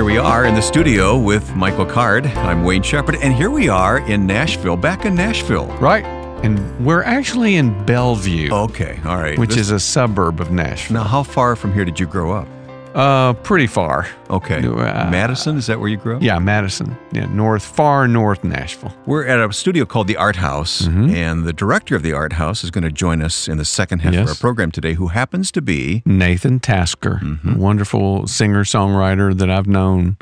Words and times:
Here 0.00 0.06
we 0.06 0.16
are 0.16 0.46
in 0.46 0.54
the 0.54 0.62
studio 0.62 1.18
with 1.18 1.54
Michael 1.54 1.84
Card. 1.84 2.24
I'm 2.24 2.64
Wayne 2.64 2.82
Shepherd, 2.82 3.16
and 3.16 3.34
here 3.34 3.50
we 3.50 3.68
are 3.68 3.98
in 3.98 4.26
Nashville, 4.26 4.78
back 4.78 5.04
in 5.04 5.14
Nashville. 5.14 5.66
Right. 5.76 6.06
And 6.42 6.86
we're 6.86 7.02
actually 7.02 7.56
in 7.56 7.84
Bellevue, 7.84 8.50
Okay, 8.50 8.98
all 9.04 9.18
right. 9.18 9.38
which 9.38 9.50
This- 9.50 9.58
is 9.66 9.70
a 9.72 9.78
suburb 9.78 10.40
of 10.40 10.50
Nashville. 10.50 10.94
now 10.96 11.04
how 11.04 11.22
far 11.22 11.54
from 11.54 11.74
here 11.74 11.84
did 11.84 12.00
you 12.00 12.06
grow 12.06 12.32
up? 12.32 12.48
Uh, 12.94 13.32
pretty 13.44 13.66
far. 13.68 14.06
Okay, 14.30 14.64
Uh, 14.66 15.08
Madison, 15.10 15.56
is 15.56 15.66
that 15.66 15.78
where 15.78 15.88
you 15.88 15.96
grew 15.96 16.16
up? 16.16 16.22
Yeah, 16.22 16.38
Madison. 16.40 16.96
Yeah, 17.12 17.26
north, 17.26 17.64
far 17.64 18.08
north 18.08 18.42
Nashville. 18.42 18.92
We're 19.06 19.26
at 19.26 19.38
a 19.38 19.52
studio 19.52 19.84
called 19.84 20.06
the 20.08 20.16
Art 20.16 20.36
House, 20.36 20.86
and 20.86 21.44
the 21.44 21.52
director 21.52 21.94
of 21.94 22.02
the 22.02 22.12
Art 22.12 22.32
House 22.34 22.64
is 22.64 22.70
going 22.70 22.84
to 22.84 22.90
join 22.90 23.22
us 23.22 23.46
in 23.48 23.58
the 23.58 23.64
second 23.64 24.00
half 24.00 24.14
of 24.14 24.28
our 24.28 24.34
program 24.34 24.70
today, 24.72 24.94
who 24.94 25.08
happens 25.08 25.50
to 25.52 25.62
be 25.62 26.02
Nathan 26.04 26.58
Tasker, 26.60 27.20
Mm-hmm. 27.22 27.54
a 27.54 27.58
wonderful 27.58 28.26
singer 28.26 28.64
songwriter 28.64 29.36
that 29.36 29.50
I've 29.50 29.66
known 29.68 30.16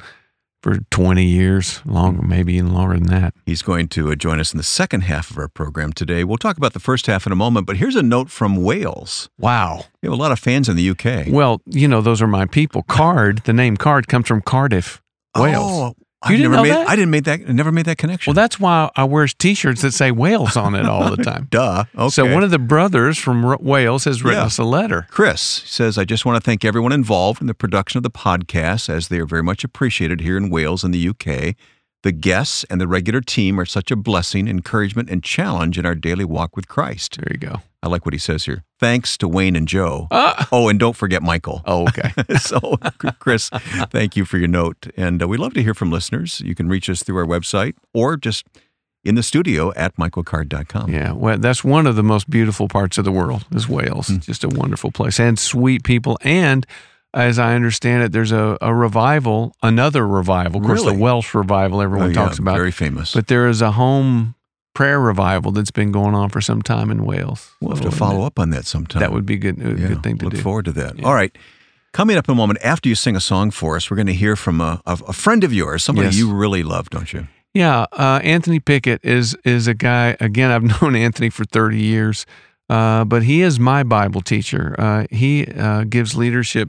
for 0.63 0.79
20 0.91 1.25
years, 1.25 1.81
longer, 1.85 2.23
maybe 2.23 2.55
even 2.55 2.73
longer 2.73 2.95
than 2.95 3.07
that. 3.09 3.35
He's 3.47 3.63
going 3.63 3.89
to 3.89 4.11
uh, 4.11 4.15
join 4.15 4.41
us 4.41 4.53
in 4.53 4.59
the 4.59 4.65
second 4.65 5.03
half 5.03 5.31
of 5.31 5.39
our 5.39 5.49
program 5.49 5.93
today. 5.93 6.25
We'll 6.25 6.39
talk 6.39 6.57
about 6.57 6.73
the 6.73 6.81
first 6.81 7.07
half 7.07 7.27
in 7.27 7.33
a 7.33 7.37
moment, 7.37 7.67
but 7.67 7.77
here's 7.77 7.97
a 7.97 8.03
note 8.03 8.31
from 8.31 8.57
Wales. 8.57 9.29
Wow. 9.39 9.85
We 10.03 10.07
have 10.09 10.13
a 10.13 10.21
lot 10.21 10.33
of 10.33 10.39
fans 10.39 10.69
in 10.69 10.77
the 10.77 10.91
UK. 10.91 11.29
Well, 11.29 11.61
you 11.67 11.87
know, 11.87 12.01
those 12.01 12.21
are 12.21 12.27
my 12.27 12.47
people. 12.47 12.83
Card, 12.83 13.43
the 13.45 13.53
name 13.53 13.77
Card 13.77 14.09
comes 14.09 14.27
from 14.27 14.43
Cardiff, 14.43 15.01
Wales. 15.37 15.65
Oh, 15.65 15.95
You 16.25 16.31
I've 16.35 16.37
didn't 16.37 16.43
never 16.51 16.57
know 16.57 16.63
made, 16.65 16.71
that? 16.73 16.89
I 16.89 16.97
didn't 16.97 17.11
make 17.11 17.25
that. 17.25 17.49
Never 17.49 17.71
made 17.71 17.85
that 17.87 17.97
connection. 17.99 18.31
Well, 18.33 18.35
that's 18.43 18.59
why 18.59 18.91
I 18.97 19.05
wear 19.05 19.25
T-shirts 19.29 19.83
that 19.83 19.93
say 19.93 20.11
Wales 20.11 20.57
on 20.57 20.75
it 20.75 20.85
all 20.85 21.15
the 21.15 21.23
time. 21.23 21.47
duh. 21.49 21.85
Okay. 21.97 22.09
So 22.09 22.33
one 22.35 22.43
of 22.43 22.51
the 22.51 22.59
brothers 22.59 23.17
from 23.19 23.45
R- 23.45 23.57
Wales 23.61 24.03
has 24.03 24.25
written 24.25 24.41
Yeah. 24.41 24.47
us 24.47 24.59
a 24.59 24.65
letter. 24.65 25.07
Chris 25.11 25.41
says, 25.41 25.97
I 25.97 26.05
just 26.05 26.27
want 26.27 26.35
to 26.37 26.41
thank 26.45 26.65
everyone 26.65 26.91
involved 26.91 27.41
in 27.41 27.47
the 27.47 27.55
production 27.55 27.99
of 27.99 28.03
the 28.03 28.11
podcast, 28.11 28.89
as 28.89 29.07
they 29.07 29.21
are 29.21 29.27
very 29.27 29.45
much 29.45 29.63
appreciated 29.63 30.21
here 30.21 30.37
in 30.37 30.51
Wales 30.51 30.83
and 30.83 30.93
the 30.93 31.09
UK. 31.09 31.55
The 32.03 32.13
guests 32.13 32.65
and 32.71 32.81
the 32.81 32.87
regular 32.87 33.21
team 33.21 33.59
are 33.59 33.67
such 33.67 33.91
a 33.91 33.97
blessing, 33.97 34.47
encouragement, 34.47 35.11
and 35.11 35.23
challenge 35.23 35.79
in 35.79 35.85
our 35.85 35.97
daily 35.97 36.25
walk 36.25 36.55
with 36.55 36.69
Christ. 36.69 37.19
There 37.19 37.33
you 37.33 37.39
go. 37.39 37.57
I 37.83 37.89
like 37.89 38.05
what 38.05 38.13
he 38.13 38.19
says 38.19 38.45
here. 38.45 38.65
Thanks 38.79 39.17
to 39.19 39.29
Wayne 39.29 39.57
and 39.57 39.67
Joe. 39.67 40.09
Ah. 40.11 40.49
Oh, 40.53 40.69
and 40.69 40.79
don't 40.79 40.97
forget 40.97 41.23
Michael. 41.23 41.63
Oh, 41.65 41.89
okay. 41.89 42.13
so, 42.39 42.77
Chris, 43.19 43.51
thank 43.91 44.17
you 44.17 44.25
for 44.25 44.39
your 44.39 44.49
note. 44.49 44.89
And 44.97 45.23
uh, 45.23 45.29
we 45.29 45.37
love 45.37 45.55
to 45.55 45.63
hear 45.63 45.75
from 45.75 45.91
listeners. 45.91 46.41
You 46.41 46.55
can 46.55 46.69
reach 46.69 46.89
us 46.89 47.03
through 47.03 47.19
our 47.19 47.27
website 47.27 47.75
or 47.93 48.17
just 48.17 48.47
in 49.05 49.15
the 49.15 49.23
studio 49.23 49.73
at 49.75 49.97
michaelcard.com. 49.97 50.93
Yeah, 50.93 51.13
well, 51.13 51.39
that's 51.39 51.65
one 51.65 51.87
of 51.87 51.97
the 51.97 52.03
most 52.03 52.29
beautiful 52.29 52.69
parts 52.69 52.99
of 52.99 53.05
the 53.05 53.13
world 53.13 53.45
is 53.53 53.69
Wales. 53.69 54.09
Hmm. 54.09 54.19
Just 54.19 54.45
a 54.45 54.49
wonderful 54.49 54.91
place 54.91 55.19
and 55.19 55.39
sweet 55.39 55.85
people. 55.85 56.19
And 56.23 56.67
as 57.19 57.39
I 57.39 57.55
understand 57.55 58.03
it, 58.05 58.13
there's 58.13 58.33
a, 58.33 58.57
a 58.61 58.75
revival, 58.75 59.55
another 59.63 60.07
revival. 60.07 60.61
Of 60.61 60.67
course, 60.67 60.81
Really? 60.83 60.97
the 60.97 61.03
Welsh 61.03 61.35
revival 61.35 61.83
everyone 61.83 62.07
Oh, 62.07 62.11
yeah, 62.11 62.15
talks 62.27 62.39
about. 62.39 62.57
Very 62.57 62.71
famous. 62.71 63.13
But 63.15 63.27
there 63.27 63.49
is 63.49 63.61
a 63.61 63.73
home 63.73 64.35
prayer 64.75 65.01
revival 65.01 65.51
that's 65.53 65.71
been 65.73 65.91
going 65.93 66.15
on 66.15 66.29
for 66.31 66.41
some 66.41 66.63
time 66.63 66.91
in 66.91 67.05
Wales. 67.05 67.51
we'll 67.61 67.75
have 67.75 67.85
to 67.85 67.91
follow 67.91 68.25
up 68.25 68.39
on 68.39 68.51
that 68.51 68.65
sometime. 68.65 69.01
That 69.01 69.13
would 69.13 69.27
be 69.27 69.37
good. 69.37 69.61
A 69.61 69.71
Yeah, 69.71 69.89
good 69.89 70.03
thing 70.05 70.19
to 70.19 70.25
look 70.27 70.35
do. 70.35 70.41
forward 70.41 70.67
to 70.67 70.73
that. 70.73 70.99
Yeah. 70.99 71.07
All 71.07 71.15
right. 71.15 71.37
Coming 71.93 72.17
up 72.17 72.29
in 72.29 72.33
a 72.33 72.37
moment, 72.37 72.61
after 72.63 72.89
you 72.89 72.95
sing 72.95 73.17
a 73.17 73.21
song 73.21 73.51
for 73.51 73.75
us, 73.75 73.91
we're 73.91 73.97
going 73.97 74.07
to 74.07 74.13
hear 74.15 74.37
from 74.37 74.61
a, 74.61 74.81
a, 74.87 74.99
a 75.09 75.13
friend 75.13 75.43
of 75.43 75.53
yours, 75.53 75.83
somebody 75.83 76.07
Yes. 76.09 76.17
you 76.17 76.33
really 76.33 76.63
love, 76.63 76.91
don't 76.91 77.13
you? 77.13 77.27
Yeah, 77.55 77.87
uh, 77.93 78.21
Anthony 78.23 78.61
Pickett 78.61 79.01
is 79.05 79.35
is 79.43 79.67
a 79.67 79.75
guy. 79.75 80.17
Again, 80.21 80.51
I've 80.51 80.63
known 80.83 80.95
Anthony 80.95 81.31
for 81.31 81.45
thirty 81.47 81.81
years, 81.81 82.27
uh, 82.69 83.05
but 83.05 83.23
he 83.25 83.41
is 83.43 83.59
my 83.59 83.83
Bible 83.83 84.21
teacher. 84.21 84.77
Uh, 84.79 85.07
he 85.11 85.47
uh, 85.47 85.85
gives 85.85 86.15
leadership 86.15 86.69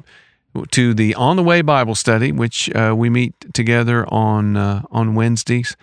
to 0.72 0.94
the 0.94 1.16
On 1.16 1.36
the 1.36 1.44
Way 1.44 1.62
Bible 1.62 1.96
Study, 1.96 2.32
which 2.32 2.70
uh, 2.76 2.94
we 2.98 3.10
meet 3.10 3.34
together 3.54 4.06
on 4.12 4.58
uh, 4.58 4.82
on 4.92 5.16
Wednesdays. 5.16 5.76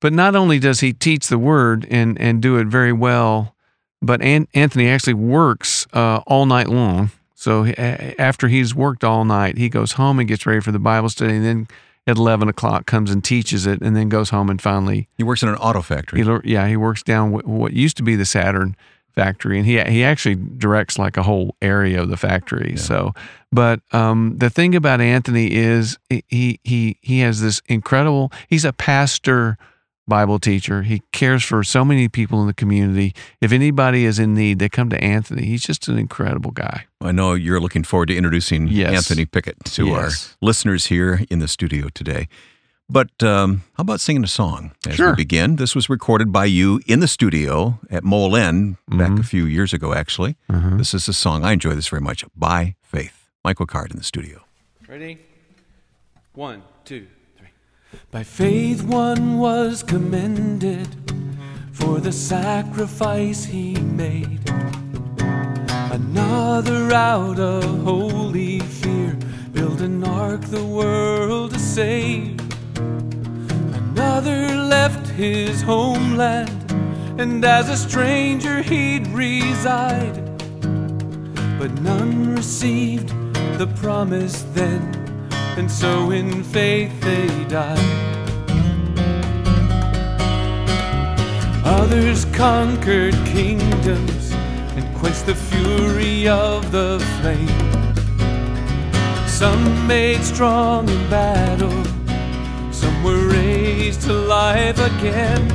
But 0.00 0.12
not 0.12 0.36
only 0.36 0.58
does 0.58 0.80
he 0.80 0.92
teach 0.92 1.28
the 1.28 1.38
Word 1.38 1.86
and 1.90 2.20
and 2.20 2.42
do 2.42 2.56
it 2.58 2.66
very 2.66 2.92
well, 2.92 3.54
but 4.02 4.20
An- 4.22 4.48
Anthony 4.54 4.88
actually 4.88 5.14
works 5.14 5.86
uh, 5.92 6.20
all 6.26 6.46
night 6.46 6.68
long. 6.68 7.10
So 7.34 7.64
he- 7.64 7.76
after 7.76 8.48
he's 8.48 8.74
worked 8.74 9.04
all 9.04 9.24
night, 9.24 9.58
he 9.58 9.68
goes 9.68 9.92
home 9.92 10.18
and 10.18 10.28
gets 10.28 10.46
ready 10.46 10.60
for 10.60 10.72
the 10.72 10.78
Bible 10.78 11.08
study, 11.08 11.34
and 11.36 11.44
then 11.44 11.68
at 12.06 12.16
eleven 12.18 12.48
o'clock 12.48 12.84
comes 12.86 13.10
and 13.10 13.24
teaches 13.24 13.66
it, 13.66 13.80
and 13.80 13.96
then 13.96 14.08
goes 14.10 14.30
home 14.30 14.50
and 14.50 14.60
finally 14.60 15.08
He 15.16 15.24
works 15.24 15.42
in 15.42 15.48
an 15.48 15.56
auto 15.56 15.80
factory. 15.82 16.22
he, 16.22 16.30
yeah, 16.44 16.68
he 16.68 16.76
works 16.76 17.02
down 17.02 17.32
what 17.32 17.72
used 17.72 17.96
to 17.96 18.02
be 18.02 18.14
the 18.14 18.26
Saturn 18.26 18.76
factory, 19.14 19.58
and 19.58 19.66
he 19.66 19.80
he 19.84 20.04
actually 20.04 20.34
directs 20.36 20.98
like 20.98 21.16
a 21.16 21.22
whole 21.22 21.56
area 21.62 22.02
of 22.02 22.08
the 22.08 22.16
factory. 22.16 22.76
So, 22.76 23.12
but 23.52 23.80
um, 23.92 24.36
the 24.38 24.50
thing 24.50 24.74
about 24.74 25.00
Anthony 25.00 25.52
is 25.52 25.98
he 26.28 26.60
he 26.64 26.98
he 27.00 27.20
has 27.20 27.40
this 27.40 27.60
incredible. 27.66 28.32
He's 28.48 28.64
a 28.64 28.72
pastor. 28.72 29.56
Bible 30.06 30.38
teacher. 30.38 30.82
He 30.82 31.00
cares 31.12 31.42
for 31.42 31.64
so 31.64 31.82
many 31.82 32.10
people 32.10 32.42
in 32.42 32.46
the 32.46 32.52
community. 32.52 33.14
If 33.40 33.52
anybody 33.52 34.04
is 34.04 34.18
in 34.18 34.34
need, 34.34 34.58
they 34.58 34.68
come 34.68 34.90
to 34.90 35.02
Anthony. 35.02 35.46
He's 35.46 35.62
just 35.62 35.88
an 35.88 35.96
incredible 35.96 36.50
guy. 36.50 36.84
I 37.00 37.10
know 37.12 37.32
you're 37.32 37.58
looking 37.58 37.84
forward 37.84 38.08
to 38.08 38.14
introducing 38.14 38.68
Yes. 38.68 38.92
Anthony 38.94 39.24
Pickett 39.24 39.64
to 39.64 39.86
Yes. 39.86 39.94
our 40.42 40.46
listeners 40.46 40.86
here 40.88 41.22
in 41.30 41.38
the 41.38 41.48
studio 41.48 41.88
today. 41.94 42.28
But 42.88 43.22
um, 43.22 43.64
how 43.74 43.80
about 43.82 44.00
singing 44.00 44.24
a 44.24 44.28
song 44.28 44.72
as 44.86 44.98
we 44.98 45.12
begin? 45.14 45.56
This 45.56 45.74
was 45.74 45.88
recorded 45.88 46.30
by 46.32 46.44
you 46.44 46.80
in 46.86 47.00
the 47.00 47.08
studio 47.08 47.78
at 47.90 48.04
Mole 48.04 48.36
End 48.36 48.76
back 48.88 49.10
Mm-hmm. 49.10 49.20
a 49.20 49.22
few 49.24 49.46
years 49.46 49.72
ago, 49.72 49.94
actually. 49.94 50.36
This 50.48 50.92
is 50.94 51.08
a 51.08 51.12
song, 51.14 51.44
I 51.44 51.52
enjoy 51.52 51.74
this 51.74 51.88
very 51.88 52.02
much, 52.02 52.24
By 52.36 52.76
Faith. 52.82 53.28
Michael 53.42 53.66
Card 53.66 53.90
in 53.90 53.96
the 53.96 54.04
studio. 54.04 54.44
Ready? 54.88 55.18
One, 56.34 56.62
two, 56.84 57.06
three. 57.38 57.48
By 58.10 58.22
faith, 58.22 58.82
one 58.82 59.38
was 59.38 59.82
commended 59.82 60.88
for 61.72 62.00
the 62.00 62.12
sacrifice 62.12 63.44
he 63.46 63.74
made. 63.76 64.40
Another, 65.90 66.92
out 66.92 67.38
of 67.38 67.64
holy 67.82 68.60
fear, 68.60 69.16
built 69.52 69.80
an 69.80 70.02
ark 70.04 70.42
the 70.42 70.64
world 70.64 71.52
to 71.52 71.58
save. 71.58 72.40
Another 74.16 74.54
left 74.54 75.08
his 75.08 75.60
homeland, 75.60 76.70
and 77.20 77.44
as 77.44 77.68
a 77.68 77.76
stranger 77.76 78.62
he'd 78.62 79.08
reside 79.08 80.14
but 81.58 81.72
none 81.80 82.32
received 82.32 83.08
the 83.58 83.66
promise 83.74 84.42
then, 84.54 84.82
and 85.58 85.68
so 85.68 86.12
in 86.12 86.44
faith 86.44 86.92
they 87.00 87.26
died. 87.48 87.78
Others 91.64 92.26
conquered 92.26 93.14
kingdoms 93.26 94.30
and 94.76 94.84
quenched 94.96 95.26
the 95.26 95.34
fury 95.34 96.28
of 96.28 96.70
the 96.70 97.00
flame. 97.18 97.72
Some 99.26 99.88
made 99.88 100.22
strong 100.22 100.88
in 100.88 101.10
battle, 101.10 101.84
some 102.70 103.02
were 103.02 103.23
raised 103.94 104.06
to 104.06 104.12
life 104.12 104.78
again. 104.78 105.48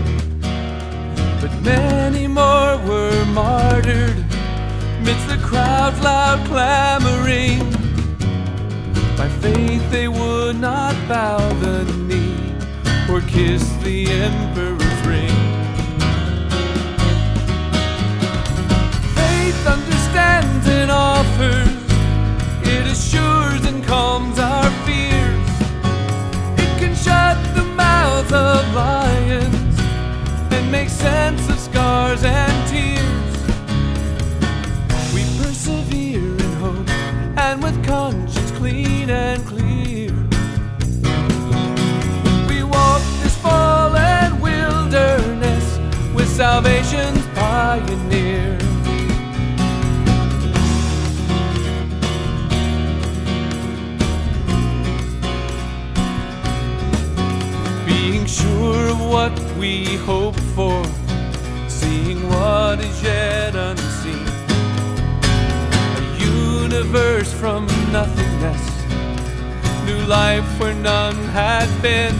But 1.41 1.51
many 1.61 2.27
more 2.27 2.77
were 2.87 3.25
martyred 3.33 4.17
midst 5.03 5.27
the 5.27 5.39
crowd's 5.43 5.99
loud 6.01 6.45
clamoring. 6.47 7.59
By 9.17 9.29
faith 9.41 9.89
they 9.91 10.07
would 10.07 10.59
not 10.59 10.95
bow 11.07 11.37
the 11.59 11.83
knee 12.07 12.53
or 13.09 13.21
kiss 13.21 13.63
the 13.83 14.07
emperor's 14.07 15.07
ring. 15.07 15.35
Faith 19.15 19.67
understands 19.67 20.67
and 20.67 20.91
offers, 20.91 21.69
it 22.63 22.85
assures 22.87 23.65
and 23.65 23.83
calms 23.85 24.39
our 24.39 24.69
fears. 24.85 24.88
hearts 28.29 28.67
of 28.67 28.75
lions 28.75 29.79
and 30.53 30.71
make 30.71 30.89
sense 30.89 31.49
of 31.49 31.59
scars 31.59 32.23
and 32.23 32.67
tears. 32.67 32.99
We 35.13 35.23
persevere 35.41 36.19
in 36.19 36.53
hope 36.53 36.89
and 37.37 37.63
with 37.63 37.83
conscience 37.85 38.51
clean 38.51 39.09
and 39.09 39.45
clear. 39.45 40.11
We 42.47 42.63
walk 42.63 43.01
this 43.21 43.35
fallen 43.37 44.39
wilderness 44.41 45.79
with 46.13 46.29
salvation. 46.29 47.18
We 59.59 59.97
hope 59.97 60.39
for, 60.55 60.85
seeing 61.67 62.25
what 62.29 62.79
is 62.79 63.03
yet 63.03 63.53
unseen. 63.55 64.25
A 65.99 66.17
universe 66.17 67.33
from 67.33 67.67
nothingness, 67.91 68.63
new 69.85 70.01
life 70.07 70.47
where 70.59 70.73
none 70.75 71.17
had 71.39 71.67
been, 71.81 72.15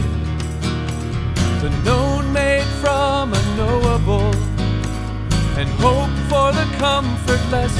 the 1.62 1.70
known 1.82 2.30
made 2.30 2.70
from 2.82 3.32
unknowable, 3.32 4.34
and 5.58 5.68
hope 5.80 6.14
for 6.28 6.52
the 6.52 6.68
comfortless 6.76 7.74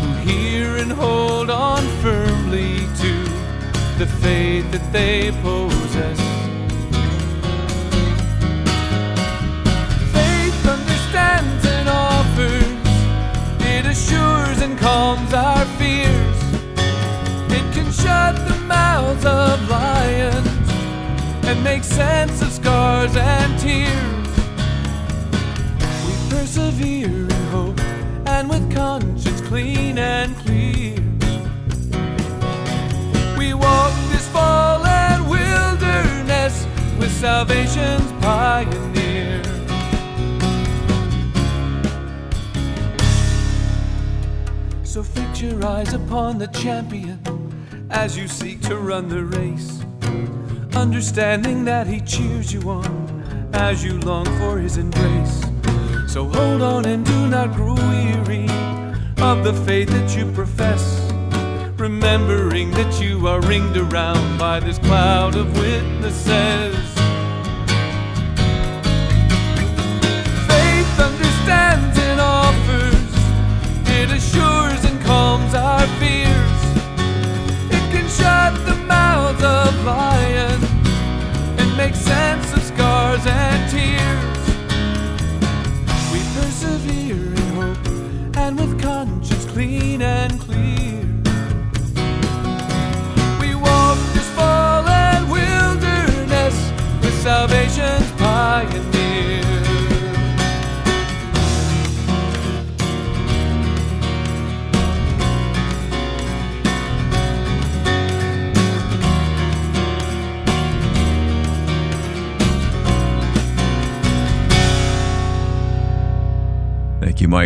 who 0.00 0.30
hear 0.30 0.76
and 0.76 0.90
hold 0.90 1.50
on 1.50 1.82
firmly 2.00 2.86
to 3.02 3.12
the 3.98 4.06
faith 4.22 4.70
that 4.72 4.92
they 4.92 5.30
possess. 5.42 6.31
Assures 14.12 14.60
and 14.62 14.78
calms 14.78 15.32
our 15.32 15.64
fears. 15.78 16.38
It 17.50 17.64
can 17.72 17.90
shut 17.92 18.36
the 18.48 18.56
mouths 18.66 19.24
of 19.24 19.68
lions 19.68 20.48
and 21.44 21.62
make 21.62 21.84
sense 21.84 22.42
of 22.42 22.50
scars 22.52 23.16
and 23.16 23.58
tears. 23.58 24.28
We 26.06 26.14
persevere 26.30 27.08
in 27.08 27.30
hope 27.50 27.80
and 28.26 28.48
with 28.48 28.70
conscience 28.74 29.40
clean 29.42 29.98
and 29.98 30.36
clear. 30.38 30.96
We 33.38 33.54
walk 33.54 33.92
this 34.10 34.28
fallen 34.28 35.28
wilderness 35.28 36.66
with 36.98 37.12
salvation's 37.12 38.12
pioneer. 38.20 39.01
So 44.92 45.02
fix 45.02 45.40
your 45.40 45.64
eyes 45.64 45.94
upon 45.94 46.36
the 46.36 46.48
champion 46.48 47.18
as 47.88 48.14
you 48.14 48.28
seek 48.28 48.60
to 48.68 48.76
run 48.76 49.08
the 49.08 49.24
race, 49.24 49.80
understanding 50.76 51.64
that 51.64 51.86
he 51.86 52.02
cheers 52.02 52.52
you 52.52 52.60
on 52.68 53.50
as 53.54 53.82
you 53.82 53.98
long 54.00 54.26
for 54.38 54.58
his 54.58 54.76
embrace. 54.76 55.46
So 56.06 56.28
hold 56.28 56.60
on 56.60 56.84
and 56.84 57.06
do 57.06 57.26
not 57.26 57.54
grow 57.54 57.72
weary 57.72 58.44
of 59.16 59.44
the 59.44 59.58
faith 59.64 59.88
that 59.88 60.14
you 60.14 60.30
profess, 60.32 61.10
remembering 61.78 62.70
that 62.72 63.00
you 63.00 63.26
are 63.26 63.40
ringed 63.40 63.78
around 63.78 64.36
by 64.36 64.60
this 64.60 64.76
cloud 64.76 65.36
of 65.36 65.56
witnesses. 65.56 66.91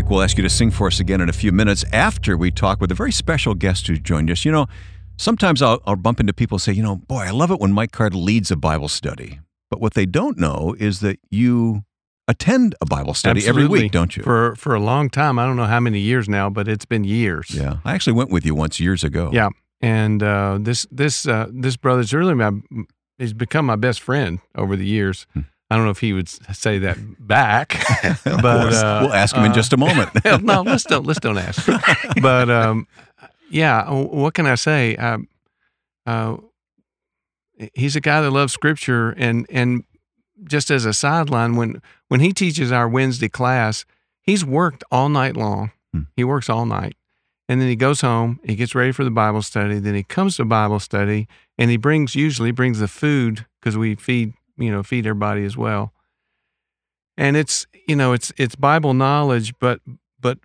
Mike. 0.06 0.10
We'll 0.10 0.22
ask 0.22 0.36
you 0.36 0.42
to 0.42 0.50
sing 0.50 0.70
for 0.70 0.86
us 0.86 1.00
again 1.00 1.20
in 1.20 1.28
a 1.28 1.32
few 1.32 1.52
minutes 1.52 1.84
after 1.92 2.36
we 2.36 2.50
talk 2.50 2.80
with 2.80 2.90
a 2.90 2.94
very 2.94 3.12
special 3.12 3.54
guest 3.54 3.86
who 3.86 3.96
joined 3.96 4.30
us. 4.30 4.44
You 4.44 4.52
know, 4.52 4.66
sometimes 5.16 5.62
I'll, 5.62 5.82
I'll 5.86 5.96
bump 5.96 6.20
into 6.20 6.32
people 6.32 6.58
say, 6.58 6.72
you 6.72 6.82
know, 6.82 6.96
boy, 6.96 7.22
I 7.22 7.30
love 7.30 7.50
it 7.50 7.58
when 7.60 7.72
Mike 7.72 7.92
Card 7.92 8.14
leads 8.14 8.50
a 8.50 8.56
Bible 8.56 8.88
study. 8.88 9.40
But 9.68 9.80
what 9.80 9.94
they 9.94 10.06
don't 10.06 10.38
know 10.38 10.76
is 10.78 11.00
that 11.00 11.18
you 11.30 11.82
attend 12.28 12.74
a 12.80 12.86
Bible 12.86 13.14
study 13.14 13.46
every 13.46 13.66
week, 13.66 13.90
don't 13.92 14.16
you? 14.16 14.22
For 14.22 14.54
for 14.54 14.74
a 14.74 14.80
long 14.80 15.10
time. 15.10 15.38
I 15.38 15.46
don't 15.46 15.56
know 15.56 15.66
how 15.66 15.80
many 15.80 15.98
years 15.98 16.28
now, 16.28 16.50
but 16.50 16.68
it's 16.68 16.84
been 16.84 17.04
years. 17.04 17.50
yeah. 17.50 17.78
I 17.84 17.94
actually 17.94 18.12
went 18.12 18.30
with 18.30 18.46
you 18.46 18.54
once 18.54 18.78
years 18.78 19.02
ago. 19.02 19.30
Yeah. 19.32 19.48
And 19.80 20.22
uh, 20.22 20.58
this 20.60 20.86
this 20.90 21.26
uh, 21.26 21.48
this 21.52 21.76
brother's 21.76 22.12
really 22.12 22.34
my 22.34 22.52
he's 23.18 23.32
become 23.32 23.66
my 23.66 23.76
best 23.76 24.00
friend 24.00 24.38
over 24.54 24.76
the 24.76 24.86
years. 24.86 25.26
I 25.70 25.74
don't 25.74 25.84
know 25.84 25.90
if 25.90 25.98
he 25.98 26.12
would 26.12 26.28
say 26.28 26.78
that 26.78 26.96
back, 27.18 27.82
but 28.24 28.72
uh, 28.72 29.00
we'll 29.02 29.12
ask 29.12 29.34
him 29.34 29.44
in 29.44 29.50
uh, 29.50 29.54
just 29.54 29.72
a 29.72 29.76
moment. 29.76 30.10
no, 30.42 30.62
let's 30.62 30.84
don't 30.84 31.04
let's 31.06 31.20
don't 31.20 31.38
ask. 31.38 31.68
But 32.22 32.48
um, 32.48 32.86
yeah, 33.50 33.90
what 33.90 34.34
can 34.34 34.46
I 34.46 34.54
say? 34.54 34.94
Um, 34.96 35.28
uh, 36.06 36.36
he's 37.74 37.96
a 37.96 38.00
guy 38.00 38.20
that 38.20 38.30
loves 38.30 38.52
Scripture, 38.52 39.10
and 39.10 39.44
and 39.50 39.82
just 40.44 40.70
as 40.70 40.84
a 40.84 40.92
sideline, 40.92 41.56
when 41.56 41.82
when 42.08 42.20
he 42.20 42.32
teaches 42.32 42.70
our 42.70 42.88
Wednesday 42.88 43.28
class, 43.28 43.84
he's 44.22 44.44
worked 44.44 44.84
all 44.92 45.08
night 45.08 45.36
long. 45.36 45.72
Hmm. 45.92 46.02
He 46.14 46.22
works 46.22 46.48
all 46.48 46.64
night, 46.64 46.94
and 47.48 47.60
then 47.60 47.68
he 47.68 47.76
goes 47.76 48.02
home. 48.02 48.38
He 48.44 48.54
gets 48.54 48.76
ready 48.76 48.92
for 48.92 49.02
the 49.02 49.10
Bible 49.10 49.42
study. 49.42 49.80
Then 49.80 49.96
he 49.96 50.04
comes 50.04 50.36
to 50.36 50.44
Bible 50.44 50.78
study, 50.78 51.26
and 51.58 51.72
he 51.72 51.76
brings 51.76 52.14
usually 52.14 52.52
brings 52.52 52.78
the 52.78 52.88
food 52.88 53.46
because 53.60 53.76
we 53.76 53.96
feed 53.96 54.34
you 54.58 54.70
know 54.70 54.82
feed 54.82 55.06
everybody 55.06 55.44
as 55.44 55.56
well 55.56 55.92
and 57.16 57.36
it's 57.36 57.66
you 57.88 57.96
know 57.96 58.12
it's 58.12 58.32
it's 58.36 58.54
bible 58.56 58.94
knowledge 58.94 59.52
but 59.58 59.80
but 60.20 60.38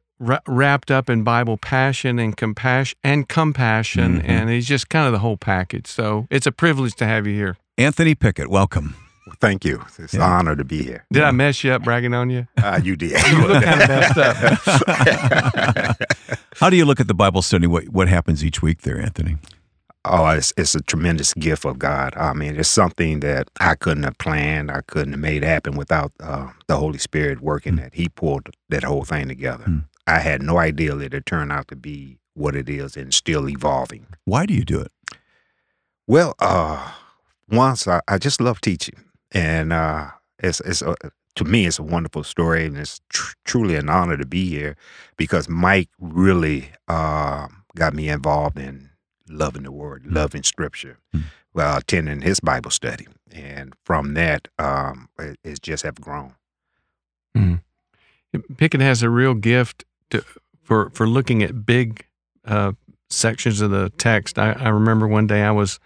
wrapped 0.47 0.91
up 0.91 1.09
in 1.09 1.23
bible 1.23 1.57
passion 1.57 2.19
and 2.19 2.37
compassion 2.37 2.97
and 3.03 3.27
compassion 3.27 4.21
Mhm. 4.21 4.29
and 4.29 4.49
it's 4.49 4.67
just 4.67 4.89
kind 4.89 5.05
of 5.07 5.11
the 5.13 5.19
whole 5.19 5.37
package 5.37 5.87
so 5.87 6.27
it's 6.29 6.45
a 6.45 6.51
privilege 6.51 6.95
to 6.95 7.05
have 7.05 7.25
you 7.27 7.33
here 7.33 7.57
Anthony 7.77 8.13
Pickett, 8.13 8.47
welcome. 8.49 8.95
Thank 9.39 9.63
you. 9.65 9.81
It's 9.97 10.13
Yeah. 10.13 10.25
an 10.25 10.31
honor 10.33 10.55
to 10.55 10.63
be 10.63 10.83
here. 10.83 11.05
did 11.11 11.23
i 11.23 11.31
mess 11.31 11.63
you 11.63 11.71
up 11.71 11.83
bragging 11.83 12.13
on 12.13 12.29
you 12.29 12.47
Uh, 12.61 12.79
you 12.83 12.95
did. 12.95 13.11
you 13.31 13.47
look 13.47 13.63
kind 13.63 13.81
of 13.81 13.87
messed 13.87 14.17
up 14.17 15.97
How 16.57 16.69
do 16.69 16.75
you 16.75 16.85
look 16.85 16.99
at 16.99 17.07
the 17.07 17.13
Bible 17.15 17.41
study? 17.41 17.65
What, 17.65 17.89
what 17.89 18.07
happens 18.07 18.45
each 18.45 18.61
week 18.61 18.81
there, 18.81 18.99
Anthony? 19.01 19.37
Oh, 20.05 20.29
it's, 20.29 20.53
it's 20.57 20.75
a 20.75 20.81
tremendous 20.81 21.33
gift 21.33 21.65
of 21.65 21.79
God. 21.79 22.13
I 22.15 22.33
mean, 22.33 22.55
it's 22.55 22.69
something 22.69 23.19
that 23.21 23.49
I 23.59 23.75
couldn't 23.75 24.03
have 24.03 24.17
planned. 24.17 24.71
I 24.71 24.81
couldn't 24.81 25.13
have 25.13 25.19
made 25.19 25.43
happen 25.43 25.75
without 25.75 26.11
uh, 26.19 26.49
the 26.67 26.77
Holy 26.77 26.97
Spirit 26.97 27.41
working 27.41 27.75
that. 27.77 27.93
He 27.93 28.09
pulled 28.09 28.49
that 28.69 28.83
whole 28.83 29.03
thing 29.03 29.27
together. 29.27 29.65
Mm. 29.65 29.85
I 30.07 30.19
had 30.19 30.41
no 30.41 30.57
idea 30.57 30.95
that 30.95 31.13
it 31.13 31.25
turned 31.25 31.51
out 31.51 31.67
to 31.69 31.75
be 31.75 32.17
what 32.33 32.55
it 32.55 32.69
is 32.69 32.97
and 32.97 33.13
still 33.13 33.47
evolving. 33.49 34.07
Why 34.25 34.45
do 34.45 34.53
you 34.53 34.65
do 34.65 34.79
it? 34.79 34.91
Well, 36.07 36.35
uh, 36.39 36.91
once 37.49 37.87
I, 37.87 38.01
I 38.07 38.17
just 38.17 38.41
love 38.41 38.61
teaching, 38.61 39.03
and 39.31 39.71
uh, 39.71 40.09
it's 40.39 40.59
it's 40.61 40.81
a, 40.81 40.95
to 41.35 41.43
me 41.45 41.65
it's 41.65 41.79
a 41.79 41.83
wonderful 41.83 42.23
story, 42.23 42.65
and 42.65 42.77
it's 42.77 42.99
tr- 43.09 43.35
truly 43.45 43.75
an 43.75 43.89
honor 43.89 44.17
to 44.17 44.25
be 44.25 44.49
here 44.49 44.75
because 45.17 45.47
Mike 45.47 45.89
really 45.99 46.69
uh, 46.87 47.47
got 47.75 47.93
me 47.93 48.09
involved 48.09 48.57
in 48.57 48.90
loving 49.31 49.63
the 49.63 49.71
Word, 49.71 50.05
loving 50.05 50.43
Scripture, 50.43 50.97
Mm. 51.13 51.23
well, 51.53 51.77
attending 51.77 52.21
his 52.21 52.39
Bible 52.39 52.71
study, 52.71 53.07
and 53.31 53.73
from 53.83 54.13
that, 54.13 54.47
um, 54.59 55.09
it, 55.19 55.37
it's 55.43 55.59
just 55.59 55.83
have 55.83 55.99
grown. 56.01 56.35
pickett 58.57 58.81
has 58.81 59.03
a 59.03 59.09
real 59.09 59.33
gift 59.33 59.83
to, 60.09 60.23
for 60.63 60.89
for 60.91 61.07
looking 61.07 61.43
at 61.43 61.65
big 61.65 62.05
uh, 62.45 62.71
sections 63.09 63.61
of 63.61 63.71
the 63.71 63.89
text 63.97 64.39
I, 64.39 64.53
I 64.53 64.69
remember 64.69 65.07
one 65.07 65.27
day 65.27 65.41
i 65.41 65.51
was 65.51 65.79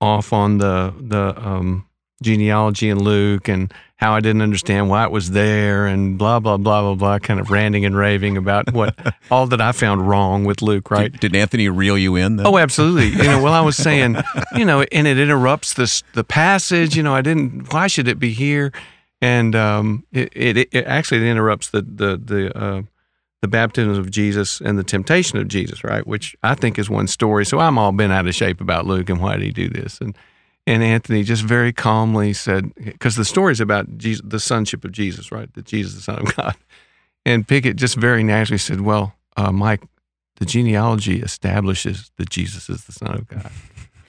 off 0.00 0.32
on 0.32 0.58
the 0.58 0.92
the 0.98 1.34
um, 1.40 1.86
genealogy 2.22 2.88
in 2.88 3.02
Luke 3.02 3.48
and 3.48 3.72
how 3.96 4.14
I 4.14 4.20
didn't 4.20 4.42
understand 4.42 4.88
why 4.88 5.04
it 5.04 5.12
was 5.12 5.30
there 5.30 5.86
and 5.86 6.18
blah 6.18 6.40
blah 6.40 6.56
blah 6.56 6.82
blah 6.82 6.94
blah, 6.94 7.18
kind 7.18 7.38
of 7.38 7.50
ranting 7.50 7.84
and 7.84 7.96
raving 7.96 8.36
about 8.36 8.72
what 8.72 8.96
all 9.30 9.46
that 9.46 9.60
I 9.60 9.72
found 9.72 10.08
wrong 10.08 10.44
with 10.44 10.62
Luke. 10.62 10.90
Right? 10.90 11.12
Did, 11.12 11.20
did 11.20 11.36
Anthony 11.36 11.68
reel 11.68 11.96
you 11.96 12.16
in? 12.16 12.36
Then? 12.36 12.46
Oh, 12.46 12.58
absolutely. 12.58 13.08
You 13.08 13.24
know, 13.24 13.42
well, 13.42 13.52
I 13.52 13.60
was 13.60 13.76
saying, 13.76 14.16
you 14.56 14.64
know, 14.64 14.82
and 14.82 15.06
it 15.06 15.18
interrupts 15.18 15.74
this 15.74 16.02
the 16.14 16.24
passage. 16.24 16.96
You 16.96 17.02
know, 17.02 17.14
I 17.14 17.22
didn't. 17.22 17.72
Why 17.72 17.86
should 17.86 18.08
it 18.08 18.18
be 18.18 18.32
here? 18.32 18.72
And 19.20 19.54
um, 19.54 20.04
it, 20.10 20.32
it 20.34 20.56
it 20.72 20.84
actually 20.86 21.28
interrupts 21.28 21.70
the 21.70 21.82
the 21.82 22.16
the 22.16 22.58
uh, 22.58 22.82
the 23.42 23.48
baptism 23.48 23.90
of 23.90 24.10
Jesus 24.10 24.60
and 24.60 24.78
the 24.78 24.84
temptation 24.84 25.38
of 25.38 25.48
Jesus, 25.48 25.84
right? 25.84 26.06
Which 26.06 26.34
I 26.42 26.54
think 26.54 26.78
is 26.78 26.88
one 26.88 27.08
story. 27.08 27.44
So 27.44 27.58
I'm 27.58 27.76
all 27.76 27.92
bent 27.92 28.12
out 28.12 28.26
of 28.26 28.34
shape 28.34 28.60
about 28.60 28.86
Luke 28.86 29.10
and 29.10 29.20
why 29.20 29.36
did 29.36 29.42
he 29.42 29.50
do 29.50 29.68
this? 29.68 30.00
And 30.00 30.16
And 30.66 30.82
Anthony 30.82 31.24
just 31.24 31.42
very 31.42 31.72
calmly 31.72 32.32
said, 32.32 32.72
because 32.76 33.16
the 33.16 33.24
story 33.24 33.50
is 33.52 33.60
about 33.60 33.98
Jesus, 33.98 34.22
the 34.24 34.38
sonship 34.38 34.84
of 34.84 34.92
Jesus, 34.92 35.32
right? 35.32 35.52
That 35.54 35.64
Jesus 35.64 35.92
is 35.94 35.98
the 35.98 36.12
Son 36.12 36.18
of 36.26 36.36
God. 36.36 36.54
And 37.26 37.46
Pickett 37.46 37.76
just 37.76 37.96
very 37.96 38.22
naturally 38.22 38.58
said, 38.58 38.80
Well, 38.80 39.14
uh, 39.36 39.50
Mike, 39.52 39.82
the 40.36 40.44
genealogy 40.44 41.20
establishes 41.20 42.10
that 42.16 42.30
Jesus 42.30 42.68
is 42.70 42.84
the 42.84 42.92
Son 42.92 43.14
of 43.14 43.26
God. 43.28 43.50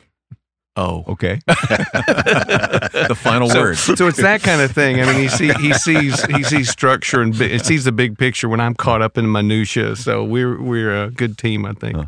oh. 0.75 1.03
Okay. 1.07 1.39
the 1.47 3.15
final 3.17 3.49
So, 3.49 3.59
word. 3.61 3.77
so 3.77 4.07
it's 4.07 4.17
that 4.21 4.41
kind 4.43 4.61
of 4.61 4.71
thing. 4.71 5.01
I 5.01 5.05
mean, 5.05 5.21
he 5.21 5.27
see, 5.29 5.53
he 5.53 5.73
sees 5.73 6.23
he 6.25 6.43
sees 6.43 6.69
structure 6.69 7.21
and 7.21 7.37
bi- 7.37 7.47
he 7.49 7.59
sees 7.59 7.83
the 7.83 7.91
big 7.91 8.17
picture 8.17 8.49
when 8.49 8.59
I'm 8.59 8.73
caught 8.73 9.01
up 9.01 9.17
in 9.17 9.31
minutia. 9.31 9.95
So 9.95 10.23
we're 10.23 10.61
we're 10.61 11.03
a 11.05 11.11
good 11.11 11.37
team, 11.37 11.65
I 11.65 11.73
think. 11.73 11.95
Huh. 11.97 12.05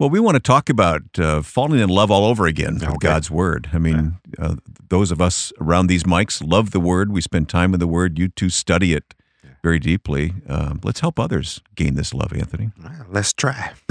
Well, 0.00 0.08
we 0.08 0.18
want 0.18 0.36
to 0.36 0.40
talk 0.40 0.70
about 0.70 1.02
uh, 1.18 1.42
falling 1.42 1.78
in 1.78 1.90
love 1.90 2.10
all 2.10 2.24
over 2.24 2.46
again 2.46 2.76
with 2.76 2.84
Okay. 2.84 2.96
God's 3.00 3.30
Word. 3.30 3.68
I 3.74 3.78
mean, 3.78 4.14
uh, 4.38 4.56
those 4.88 5.10
of 5.10 5.20
us 5.20 5.52
around 5.60 5.88
these 5.88 6.04
mics 6.04 6.42
love 6.42 6.70
the 6.70 6.80
Word. 6.80 7.12
We 7.12 7.20
spend 7.20 7.50
time 7.50 7.72
with 7.72 7.80
the 7.80 7.86
Word. 7.86 8.18
You 8.18 8.28
two 8.28 8.48
study 8.48 8.94
it 8.94 9.12
very 9.62 9.78
deeply. 9.78 10.32
Um, 10.48 10.80
let's 10.82 11.00
help 11.00 11.20
others 11.20 11.60
gain 11.74 11.96
this 11.96 12.14
love, 12.14 12.32
Anthony. 12.32 12.70
Well, 12.82 12.92
let's 13.10 13.34
try. 13.34 13.72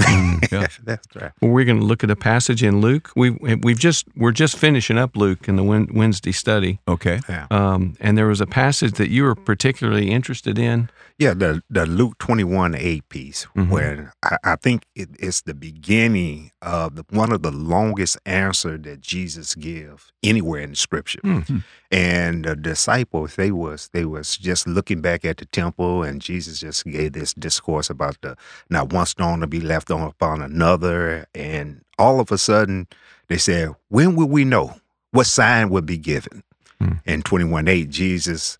yeah. 0.50 0.66
let's 0.84 1.06
try. 1.06 1.30
Well, 1.40 1.52
we're 1.52 1.64
going 1.64 1.78
to 1.78 1.86
look 1.86 2.02
at 2.02 2.10
a 2.10 2.16
passage 2.16 2.64
in 2.64 2.80
Luke. 2.80 3.12
We 3.14 3.30
we've 3.30 3.78
just 3.78 4.06
we're 4.16 4.32
just 4.32 4.58
finishing 4.58 4.98
up 4.98 5.16
Luke 5.16 5.46
in 5.46 5.54
the 5.54 5.62
Wednesday 5.62 6.32
study, 6.32 6.80
Okay. 6.88 7.20
Yeah. 7.28 7.46
um, 7.52 7.94
and 8.00 8.18
there 8.18 8.26
was 8.26 8.40
a 8.40 8.46
passage 8.46 8.94
that 8.94 9.10
you 9.10 9.22
were 9.22 9.36
particularly 9.36 10.10
interested 10.10 10.58
in. 10.58 10.90
Yeah, 11.20 11.34
the 11.34 11.62
the 11.68 11.84
Luke 11.84 12.16
twenty 12.16 12.44
one 12.44 12.74
eight 12.74 13.06
piece, 13.10 13.46
Mhm. 13.54 13.68
where 13.68 14.14
I, 14.22 14.38
I 14.42 14.56
think 14.56 14.86
it, 14.96 15.10
it's 15.18 15.42
the 15.42 15.52
beginning 15.52 16.50
of 16.62 16.96
the, 16.96 17.04
one 17.10 17.30
of 17.30 17.42
the 17.42 17.50
longest 17.50 18.16
answer 18.24 18.78
that 18.78 19.02
Jesus 19.02 19.54
gives 19.54 20.10
anywhere 20.22 20.62
in 20.62 20.70
the 20.70 20.76
Scripture. 20.76 21.20
Mhm. 21.22 21.62
And 21.90 22.46
the 22.46 22.56
disciples, 22.56 23.36
they 23.36 23.50
was 23.52 23.90
they 23.92 24.06
was 24.06 24.38
just 24.38 24.66
looking 24.66 25.02
back 25.02 25.26
at 25.26 25.36
the 25.36 25.44
temple, 25.44 26.02
and 26.04 26.22
Jesus 26.22 26.58
just 26.60 26.86
gave 26.86 27.12
this 27.12 27.34
discourse 27.34 27.90
about 27.90 28.16
the 28.22 28.34
not 28.70 28.90
one 28.90 29.04
stone 29.04 29.40
to 29.40 29.46
be 29.46 29.60
left 29.60 29.90
on 29.90 30.00
upon 30.00 30.40
another, 30.40 31.26
and 31.34 31.82
all 31.98 32.18
of 32.20 32.32
a 32.32 32.38
sudden 32.38 32.86
they 33.28 33.36
said, 33.36 33.74
"When 33.88 34.16
will 34.16 34.28
we 34.28 34.46
know? 34.46 34.74
What 35.10 35.26
sign 35.26 35.68
will 35.68 35.82
be 35.82 35.98
given?" 35.98 36.42
Hmm. 36.80 36.92
In 37.04 37.20
twenty 37.20 37.44
one 37.44 37.68
eight, 37.68 37.90
Jesus 37.90 38.56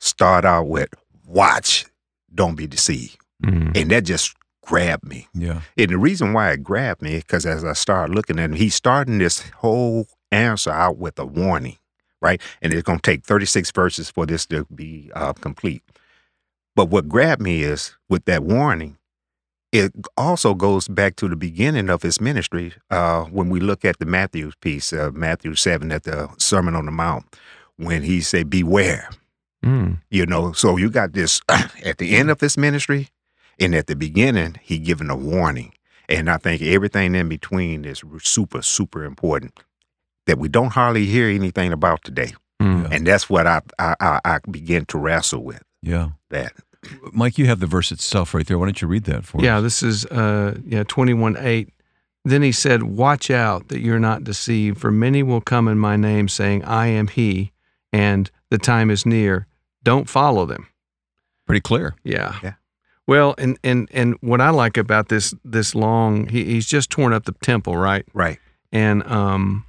start 0.00 0.44
out 0.44 0.66
with, 0.66 0.88
"Watch." 1.24 1.86
Don't 2.34 2.54
be 2.54 2.66
deceived. 2.66 3.18
Mm. 3.44 3.76
And 3.76 3.90
that 3.90 4.04
just 4.04 4.34
grabbed 4.62 5.04
me. 5.04 5.28
Yeah. 5.34 5.60
And 5.76 5.90
the 5.90 5.98
reason 5.98 6.32
why 6.32 6.52
it 6.52 6.62
grabbed 6.62 7.02
me, 7.02 7.16
because 7.16 7.44
as 7.44 7.64
I 7.64 7.72
started 7.72 8.14
looking 8.14 8.38
at 8.38 8.50
him, 8.50 8.56
he's 8.56 8.74
starting 8.74 9.18
this 9.18 9.40
whole 9.56 10.06
answer 10.30 10.70
out 10.70 10.98
with 10.98 11.18
a 11.18 11.26
warning, 11.26 11.78
right? 12.20 12.40
And 12.60 12.72
it's 12.72 12.82
going 12.82 13.00
to 13.00 13.10
take 13.10 13.24
36 13.24 13.70
verses 13.72 14.10
for 14.10 14.26
this 14.26 14.46
to 14.46 14.66
be 14.74 15.10
uh, 15.14 15.32
complete. 15.34 15.82
But 16.74 16.88
what 16.88 17.08
grabbed 17.08 17.42
me 17.42 17.62
is 17.62 17.96
with 18.08 18.24
that 18.24 18.44
warning, 18.44 18.96
it 19.72 19.92
also 20.16 20.54
goes 20.54 20.86
back 20.86 21.16
to 21.16 21.28
the 21.28 21.36
beginning 21.36 21.88
of 21.88 22.02
his 22.02 22.20
ministry 22.20 22.74
uh, 22.90 23.24
when 23.24 23.48
we 23.48 23.58
look 23.58 23.84
at 23.84 23.98
the 23.98 24.06
Matthew 24.06 24.52
piece, 24.60 24.92
uh, 24.92 25.10
Matthew 25.12 25.54
7 25.54 25.90
at 25.90 26.04
the 26.04 26.28
Sermon 26.38 26.74
on 26.74 26.86
the 26.86 26.92
Mount, 26.92 27.24
when 27.76 28.02
he 28.02 28.20
said, 28.20 28.50
Beware. 28.50 29.08
Mm. 29.62 29.98
You 30.10 30.26
know, 30.26 30.52
so 30.52 30.76
you 30.76 30.90
got 30.90 31.12
this 31.12 31.40
at 31.48 31.98
the 31.98 32.16
end 32.16 32.30
of 32.30 32.40
his 32.40 32.56
ministry, 32.56 33.08
and 33.60 33.74
at 33.74 33.86
the 33.86 33.96
beginning, 33.96 34.56
he 34.62 34.78
given 34.78 35.10
a 35.10 35.16
warning. 35.16 35.72
And 36.08 36.28
I 36.28 36.36
think 36.36 36.62
everything 36.62 37.14
in 37.14 37.28
between 37.28 37.84
is 37.84 38.02
super, 38.22 38.60
super 38.60 39.04
important 39.04 39.58
that 40.26 40.38
we 40.38 40.48
don't 40.48 40.72
hardly 40.72 41.06
hear 41.06 41.28
anything 41.28 41.72
about 41.72 42.02
today. 42.04 42.34
Mm. 42.60 42.90
And 42.92 43.06
that's 43.06 43.30
what 43.30 43.46
I 43.46 43.60
I, 43.78 43.94
I, 44.00 44.20
I 44.24 44.38
begin 44.50 44.84
to 44.86 44.98
wrestle 44.98 45.42
with. 45.42 45.62
Yeah. 45.80 46.10
That 46.30 46.52
Mike, 47.12 47.38
you 47.38 47.46
have 47.46 47.60
the 47.60 47.66
verse 47.66 47.92
itself 47.92 48.34
right 48.34 48.46
there. 48.46 48.58
Why 48.58 48.66
don't 48.66 48.82
you 48.82 48.88
read 48.88 49.04
that 49.04 49.24
for 49.24 49.40
Yeah, 49.40 49.56
us? 49.56 49.58
Yeah, 49.58 49.60
this 49.60 49.82
is 49.82 50.06
uh, 50.06 50.58
yeah 50.66 50.82
twenty 50.84 51.14
one 51.14 51.36
eight. 51.38 51.70
Then 52.24 52.42
he 52.42 52.52
said, 52.52 52.84
"Watch 52.84 53.30
out 53.30 53.68
that 53.68 53.80
you're 53.80 53.98
not 53.98 54.22
deceived, 54.22 54.78
for 54.80 54.90
many 54.92 55.22
will 55.24 55.40
come 55.40 55.66
in 55.66 55.78
my 55.78 55.96
name, 55.96 56.28
saying, 56.28 56.64
I 56.64 56.86
am 56.86 57.08
He, 57.08 57.52
and 57.92 58.30
the 58.50 58.58
time 58.58 58.90
is 58.90 59.04
near. 59.04 59.46
Don't 59.82 60.08
follow 60.08 60.46
them." 60.46 60.66
Pretty 61.46 61.60
clear. 61.60 61.94
Yeah. 62.04 62.38
Yeah. 62.42 62.54
Well, 63.06 63.34
and 63.38 63.58
and 63.64 63.88
and 63.92 64.14
what 64.20 64.40
I 64.40 64.50
like 64.50 64.76
about 64.76 65.08
this 65.08 65.34
this 65.44 65.74
long, 65.74 66.28
he, 66.28 66.44
he's 66.44 66.66
just 66.66 66.88
torn 66.90 67.12
up 67.12 67.24
the 67.24 67.32
temple, 67.42 67.76
right? 67.76 68.04
right. 68.14 68.38
And 68.70 69.02
um, 69.06 69.64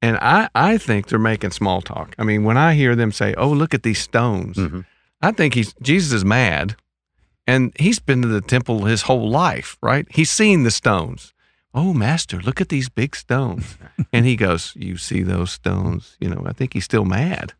and 0.00 0.16
I 0.18 0.48
I 0.54 0.78
think 0.78 1.08
they're 1.08 1.18
making 1.18 1.50
small 1.50 1.82
talk. 1.82 2.14
I 2.18 2.22
mean, 2.24 2.44
when 2.44 2.56
I 2.56 2.74
hear 2.74 2.94
them 2.94 3.10
say, 3.12 3.34
"Oh, 3.36 3.50
look 3.50 3.74
at 3.74 3.82
these 3.82 3.98
stones," 3.98 4.56
Mhm. 4.56 4.84
I 5.20 5.32
think 5.32 5.54
he's 5.54 5.74
Jesus 5.82 6.12
is 6.12 6.24
mad, 6.24 6.76
and 7.46 7.72
he's 7.78 7.98
been 7.98 8.22
to 8.22 8.28
the 8.28 8.40
temple 8.40 8.84
his 8.84 9.02
whole 9.02 9.28
life, 9.28 9.76
right? 9.82 10.06
He's 10.10 10.30
seen 10.30 10.62
the 10.62 10.70
stones. 10.70 11.32
Oh, 11.74 11.92
master, 11.92 12.40
look 12.40 12.60
at 12.60 12.68
these 12.68 12.88
big 12.88 13.16
stones, 13.16 13.76
and 14.12 14.24
he 14.24 14.36
goes, 14.36 14.72
"You 14.76 14.96
see 14.96 15.22
those 15.24 15.50
stones?" 15.50 16.16
You 16.20 16.28
know, 16.30 16.44
I 16.46 16.52
think 16.52 16.72
he's 16.74 16.84
still 16.84 17.04
mad. 17.04 17.52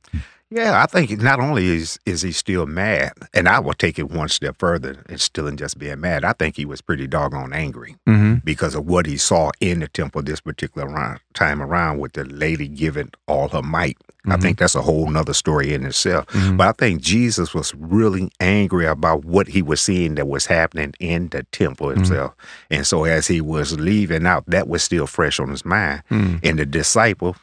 Yeah, 0.48 0.80
I 0.80 0.86
think 0.86 1.10
not 1.20 1.40
only 1.40 1.66
is 1.66 1.98
is 2.06 2.22
he 2.22 2.30
still 2.30 2.66
mad, 2.66 3.12
and 3.34 3.48
I 3.48 3.58
will 3.58 3.74
take 3.74 3.98
it 3.98 4.10
one 4.12 4.28
step 4.28 4.56
further 4.60 5.02
and 5.08 5.20
still 5.20 5.48
in 5.48 5.56
just 5.56 5.76
being 5.76 6.00
mad. 6.00 6.24
I 6.24 6.32
think 6.34 6.56
he 6.56 6.64
was 6.64 6.80
pretty 6.80 7.08
doggone 7.08 7.52
angry. 7.52 7.96
Mm-hmm. 8.06 8.34
because 8.44 8.74
of 8.76 8.86
what 8.86 9.06
he 9.06 9.16
saw 9.16 9.50
in 9.60 9.80
the 9.80 9.88
temple 9.88 10.22
this 10.22 10.40
particular 10.40 10.86
round, 10.86 11.18
time 11.34 11.60
around 11.60 11.98
with 11.98 12.12
the 12.12 12.24
lady 12.24 12.68
giving 12.68 13.10
all 13.26 13.48
her 13.48 13.62
might. 13.62 13.96
I 14.26 14.36
Mhm. 14.36 14.42
think 14.42 14.58
that's 14.58 14.74
a 14.76 14.82
whole 14.82 15.08
nother 15.10 15.34
story 15.34 15.74
in 15.74 15.84
itself. 15.84 16.26
Mhm. 16.28 16.56
But 16.56 16.68
I 16.68 16.72
think 16.72 17.00
Jesus 17.02 17.52
was 17.54 17.74
really 17.74 18.30
angry 18.40 18.86
about 18.86 19.24
what 19.24 19.48
he 19.48 19.62
was 19.62 19.80
seeing 19.80 20.14
that 20.14 20.28
was 20.28 20.46
happening 20.46 20.94
in 21.00 21.28
the 21.28 21.42
temple 21.50 21.88
himself. 21.88 22.34
And 22.70 22.86
so 22.86 23.04
as 23.04 23.26
he 23.26 23.40
was 23.40 23.78
leaving 23.80 24.26
out, 24.26 24.44
that 24.48 24.68
was 24.68 24.82
still 24.84 25.06
fresh 25.08 25.40
on 25.40 25.48
his 25.50 25.64
mind. 25.64 26.02
Mm. 26.10 26.40
And 26.44 26.58
the 26.60 26.66
disciple, 26.66 27.36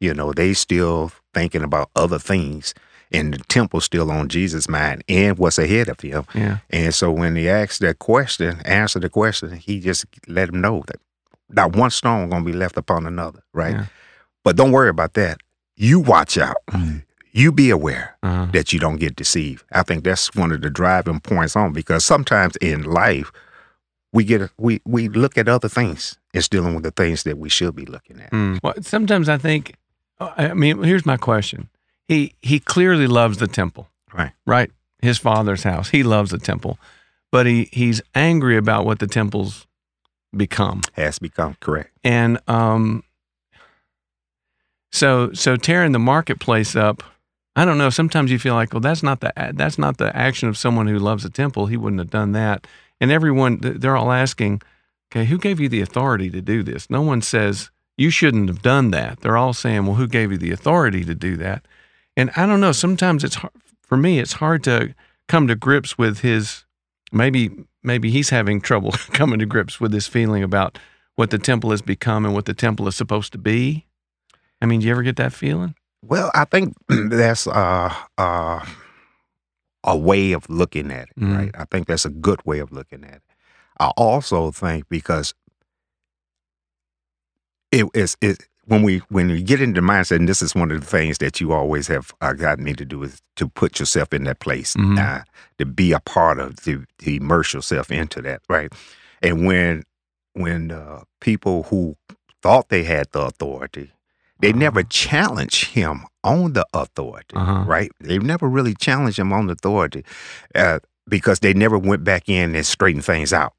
you 0.00 0.14
know, 0.14 0.32
they 0.32 0.54
still 0.54 1.12
thinking 1.34 1.62
about 1.62 1.90
other 1.96 2.18
things. 2.18 2.74
And 3.14 3.34
the 3.34 3.38
temple 3.44 3.82
still 3.82 4.10
on 4.10 4.28
Jesus' 4.28 4.70
mind 4.70 5.04
and 5.06 5.36
what's 5.36 5.58
ahead 5.58 5.90
of 5.90 6.00
him. 6.00 6.24
Yeah. 6.34 6.58
And 6.70 6.94
so 6.94 7.12
when 7.12 7.36
he 7.36 7.46
asked 7.46 7.80
that 7.80 7.98
question, 7.98 8.58
answered 8.64 9.02
the 9.02 9.10
question, 9.10 9.52
he 9.52 9.80
just 9.80 10.06
let 10.28 10.48
him 10.48 10.62
know 10.62 10.82
that 10.86 10.96
not 11.50 11.76
one 11.76 11.90
stone 11.90 12.30
gonna 12.30 12.42
be 12.44 12.54
left 12.54 12.78
upon 12.78 13.06
another, 13.06 13.42
right? 13.52 13.74
Yeah. 13.74 13.86
But 14.44 14.56
don't 14.56 14.72
worry 14.72 14.88
about 14.88 15.12
that. 15.14 15.40
You 15.76 16.00
watch 16.00 16.38
out. 16.38 16.56
You 17.34 17.52
be 17.52 17.68
aware 17.70 18.16
Uh-huh. 18.22 18.46
that 18.52 18.72
you 18.72 18.78
don't 18.78 18.96
get 18.96 19.14
deceived. 19.16 19.64
I 19.72 19.82
think 19.82 20.04
that's 20.04 20.34
one 20.34 20.50
of 20.50 20.62
the 20.62 20.70
driving 20.70 21.20
points 21.20 21.54
on 21.54 21.74
because 21.74 22.04
sometimes 22.06 22.56
in 22.56 22.82
life 22.82 23.30
we 24.14 24.24
get 24.24 24.50
we 24.58 24.80
we 24.86 25.08
look 25.08 25.36
at 25.36 25.48
other 25.48 25.68
things 25.68 26.18
instead 26.34 26.64
of 26.64 26.72
with 26.74 26.82
the 26.82 26.90
things 26.90 27.22
that 27.24 27.36
we 27.38 27.48
should 27.50 27.74
be 27.76 27.84
looking 27.86 28.20
at. 28.20 28.30
Mm. 28.30 28.58
Well, 28.62 28.74
sometimes 28.80 29.28
I 29.28 29.36
think. 29.38 29.74
I 30.36 30.54
mean, 30.54 30.82
here's 30.82 31.06
my 31.06 31.16
question. 31.16 31.68
He 32.08 32.34
he 32.42 32.58
clearly 32.58 33.06
loves 33.06 33.38
the 33.38 33.46
temple, 33.46 33.88
Right. 34.12 34.32
right? 34.46 34.70
His 35.00 35.18
father's 35.18 35.62
house. 35.62 35.90
He 35.90 36.02
loves 36.02 36.30
the 36.30 36.38
temple, 36.38 36.78
but 37.30 37.46
he 37.46 37.68
he's 37.72 38.02
angry 38.14 38.56
about 38.56 38.84
what 38.84 38.98
the 38.98 39.06
temple's 39.06 39.66
become, 40.36 40.80
Has 40.94 41.18
become 41.18 41.56
correct. 41.60 41.90
and 42.04 42.38
um. 42.48 43.02
So 44.90 45.32
so 45.32 45.56
tearing 45.56 45.92
the 45.92 45.98
marketplace 45.98 46.76
up. 46.76 47.02
I 47.54 47.64
don't 47.66 47.76
know. 47.76 47.90
Sometimes 47.90 48.30
you 48.30 48.38
feel 48.38 48.54
like, 48.54 48.72
well, 48.72 48.80
that's 48.80 49.02
not 49.02 49.20
the 49.20 49.32
that's 49.54 49.78
not 49.78 49.98
the 49.98 50.14
action 50.16 50.48
of 50.48 50.56
someone 50.56 50.86
who 50.86 50.98
loves 50.98 51.22
the 51.22 51.30
temple. 51.30 51.66
He 51.66 51.76
wouldn't 51.76 52.00
have 52.00 52.10
done 52.10 52.32
that. 52.32 52.66
And 53.00 53.10
everyone, 53.10 53.58
they're 53.60 53.96
all 53.96 54.12
asking, 54.12 54.62
okay, 55.10 55.24
who 55.26 55.36
gave 55.36 55.58
you 55.60 55.68
the 55.68 55.80
authority 55.82 56.30
to 56.30 56.40
do 56.40 56.62
this? 56.62 56.88
No 56.88 57.02
one 57.02 57.20
says 57.20 57.70
you 57.96 58.10
shouldn't 58.10 58.48
have 58.48 58.62
done 58.62 58.90
that. 58.92 59.20
They're 59.20 59.36
all 59.36 59.52
saying, 59.52 59.86
well, 59.86 59.96
who 59.96 60.06
gave 60.06 60.32
you 60.32 60.38
the 60.38 60.50
authority 60.50 61.04
to 61.04 61.14
do 61.14 61.36
that? 61.36 61.66
And 62.16 62.30
I 62.36 62.46
don't 62.46 62.60
know. 62.60 62.72
Sometimes 62.72 63.24
it's 63.24 63.36
hard, 63.36 63.52
for 63.82 63.96
me. 63.96 64.18
It's 64.18 64.34
hard 64.34 64.64
to 64.64 64.94
come 65.28 65.46
to 65.48 65.54
grips 65.54 65.96
with 65.98 66.20
his. 66.20 66.64
Maybe 67.12 67.50
maybe 67.82 68.10
he's 68.10 68.30
having 68.30 68.60
trouble 68.60 68.92
coming 69.12 69.38
to 69.38 69.46
grips 69.46 69.80
with 69.80 69.92
this 69.92 70.06
feeling 70.06 70.42
about 70.42 70.78
what 71.16 71.30
the 71.30 71.38
temple 71.38 71.70
has 71.70 71.82
become 71.82 72.24
and 72.24 72.32
what 72.34 72.46
the 72.46 72.54
temple 72.54 72.88
is 72.88 72.96
supposed 72.96 73.32
to 73.32 73.38
be. 73.38 73.86
I 74.62 74.66
mean, 74.66 74.80
do 74.80 74.86
you 74.86 74.92
ever 74.92 75.02
get 75.02 75.16
that 75.16 75.32
feeling? 75.32 75.74
Well, 76.02 76.30
I 76.34 76.44
think 76.46 76.74
that's 76.88 77.46
uh, 77.46 77.94
uh, 78.16 78.64
a 79.84 79.96
way 79.96 80.32
of 80.32 80.48
looking 80.48 80.90
at 80.90 81.08
it, 81.08 81.20
Mhm. 81.20 81.36
right? 81.36 81.50
I 81.54 81.64
think 81.66 81.86
that's 81.86 82.04
a 82.04 82.10
good 82.10 82.40
way 82.46 82.60
of 82.60 82.72
looking 82.72 83.04
at 83.04 83.16
it. 83.16 83.22
I 83.80 83.88
also 83.96 84.50
think 84.52 84.88
because 84.88 85.34
it 87.72 87.86
is 87.94 88.16
it 88.20 88.46
when 88.66 88.82
we 88.82 88.98
when 89.08 89.28
we 89.28 89.42
get 89.42 89.60
into 89.60 89.82
mindset, 89.82 90.16
and 90.16 90.28
this 90.28 90.42
is 90.42 90.54
one 90.54 90.70
of 90.70 90.80
the 90.80 90.86
things 90.86 91.18
that 91.18 91.40
you 91.40 91.52
always 91.52 91.88
have 91.88 92.12
uh, 92.20 92.32
gotten 92.32 92.64
me 92.64 92.74
to 92.74 92.84
do 92.84 93.02
is 93.02 93.20
to 93.36 93.48
put 93.48 93.80
yourself 93.80 94.12
in 94.12 94.24
that 94.24 94.38
place, 94.40 94.74
Mhm. 94.76 94.98
uh, 94.98 95.24
to 95.58 95.66
be 95.66 95.92
a 95.92 96.00
part 96.00 96.38
of, 96.38 96.56
to, 96.64 96.84
to 96.98 97.16
immerse 97.16 97.52
yourself 97.54 97.90
into 97.90 98.22
that, 98.22 98.40
right? 98.48 98.72
And 99.22 99.46
when 99.46 99.82
when 100.34 100.70
uh, 100.70 101.02
people 101.20 101.64
who 101.64 101.96
thought 102.42 102.68
they 102.68 102.84
had 102.84 103.06
the 103.12 103.20
authority 103.22 103.90
They 104.40 104.52
never 104.52 104.82
challenged 104.82 105.66
him 105.74 106.06
on 106.24 106.52
the 106.54 106.64
authority, 106.74 107.36
Uh-huh. 107.36 107.62
right? 107.64 107.90
They 108.00 108.18
never 108.18 108.48
really 108.48 108.74
challenged 108.74 109.18
him 109.18 109.32
on 109.32 109.46
the 109.46 109.52
authority 109.52 110.04
uh, 110.54 110.78
because 111.08 111.38
they 111.40 111.54
never 111.54 111.78
went 111.78 112.02
back 112.04 112.28
in 112.28 112.54
and 112.56 112.66
straightened 112.66 113.04
things 113.04 113.32
out. 113.32 113.52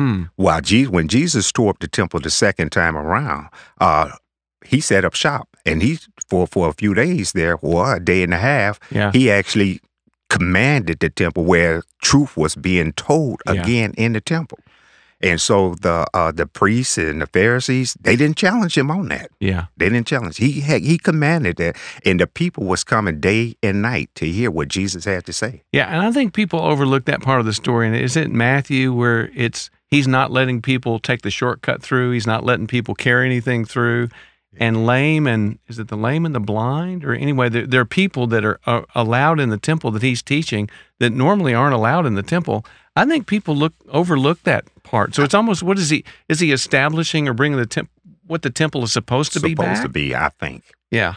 Hmm. 0.00 0.22
While 0.36 0.60
Jesus, 0.62 0.90
when 0.90 1.08
Jesus 1.08 1.52
tore 1.52 1.70
up 1.70 1.78
the 1.80 1.88
temple 1.88 2.20
the 2.20 2.30
second 2.30 2.72
time 2.72 2.96
around, 2.96 3.48
uh, 3.80 4.10
he 4.64 4.80
set 4.80 5.04
up 5.04 5.14
shop, 5.14 5.48
and 5.66 5.82
he 5.82 5.98
for 6.28 6.46
for 6.46 6.68
a 6.68 6.72
few 6.72 6.94
days 6.94 7.32
there, 7.32 7.56
or 7.60 7.96
a 7.96 8.00
day 8.00 8.22
and 8.22 8.32
a 8.32 8.38
half, 8.38 8.78
Yeah. 8.90 9.10
he 9.12 9.30
actually 9.30 9.80
commanded 10.30 11.00
the 11.00 11.10
temple 11.10 11.44
where 11.44 11.82
truth 12.02 12.36
was 12.36 12.54
being 12.54 12.92
told 12.92 13.42
Yeah. 13.46 13.62
again 13.62 13.92
in 13.96 14.12
the 14.12 14.20
temple. 14.20 14.58
And 15.22 15.38
so 15.38 15.74
the 15.82 16.06
uh, 16.14 16.32
the 16.32 16.46
priests 16.46 16.96
and 16.96 17.20
the 17.20 17.26
Pharisees 17.26 17.94
they 18.00 18.16
didn't 18.16 18.38
challenge 18.38 18.78
him 18.78 18.90
on 18.90 19.08
that. 19.08 19.28
Yeah. 19.38 19.66
They 19.76 19.90
didn't 19.90 20.06
challenge. 20.06 20.38
He 20.38 20.60
had, 20.62 20.80
he 20.82 20.96
commanded 20.96 21.56
that, 21.56 21.76
and 22.06 22.18
the 22.20 22.26
people 22.26 22.64
was 22.64 22.84
coming 22.84 23.20
day 23.20 23.54
and 23.62 23.82
night 23.82 24.08
to 24.14 24.24
hear 24.24 24.50
what 24.50 24.68
Jesus 24.68 25.04
had 25.04 25.24
to 25.26 25.32
say. 25.32 25.62
Yeah, 25.72 25.92
and 25.92 26.00
I 26.08 26.10
think 26.12 26.32
people 26.32 26.60
overlook 26.60 27.04
that 27.04 27.20
part 27.20 27.40
of 27.40 27.44
the 27.46 27.52
story. 27.52 27.86
And 27.86 27.96
is 27.96 28.16
it 28.16 28.30
Matthew 28.30 28.94
where 28.94 29.30
it's 29.34 29.68
he's 29.90 30.08
not 30.08 30.30
letting 30.30 30.62
people 30.62 30.98
take 30.98 31.22
the 31.22 31.30
shortcut 31.30 31.82
through? 31.82 32.12
He's 32.12 32.26
not 32.26 32.44
letting 32.44 32.66
people 32.66 32.94
carry 32.94 33.26
anything 33.26 33.64
through. 33.64 34.08
And 34.58 34.84
lame 34.84 35.28
and 35.28 35.60
is 35.68 35.78
it 35.78 35.88
the 35.88 35.96
lame 35.96 36.26
and 36.26 36.34
the 36.34 36.40
blind 36.40 37.04
or 37.04 37.14
anyway? 37.14 37.48
There, 37.48 37.68
there 37.68 37.80
are 37.82 37.86
people 37.86 38.26
that 38.28 38.44
are 38.44 38.58
uh, 38.66 38.82
allowed 38.96 39.38
in 39.38 39.50
the 39.50 39.58
temple 39.58 39.92
that 39.92 40.02
he's 40.02 40.22
teaching 40.22 40.68
that 40.98 41.10
normally 41.10 41.54
aren't 41.54 41.74
allowed 41.74 42.04
in 42.04 42.14
the 42.14 42.22
temple. 42.22 42.64
I 42.96 43.06
think 43.06 43.28
people 43.28 43.54
look 43.54 43.74
overlook 43.90 44.42
that 44.42 44.64
part. 44.82 45.14
So 45.14 45.22
it's 45.22 45.34
almost 45.34 45.62
what 45.62 45.78
is 45.78 45.90
he? 45.90 46.04
Is 46.28 46.40
he 46.40 46.50
establishing 46.50 47.28
or 47.28 47.32
bringing 47.32 47.58
the 47.58 47.66
temp, 47.66 47.90
what 48.26 48.42
the 48.42 48.50
temple 48.50 48.82
is 48.82 48.92
supposed 48.92 49.32
to 49.34 49.40
be 49.40 49.50
Supposed 49.50 49.82
to 49.82 49.88
be, 49.88 50.16
I 50.16 50.30
think. 50.40 50.64
Yeah, 50.90 51.14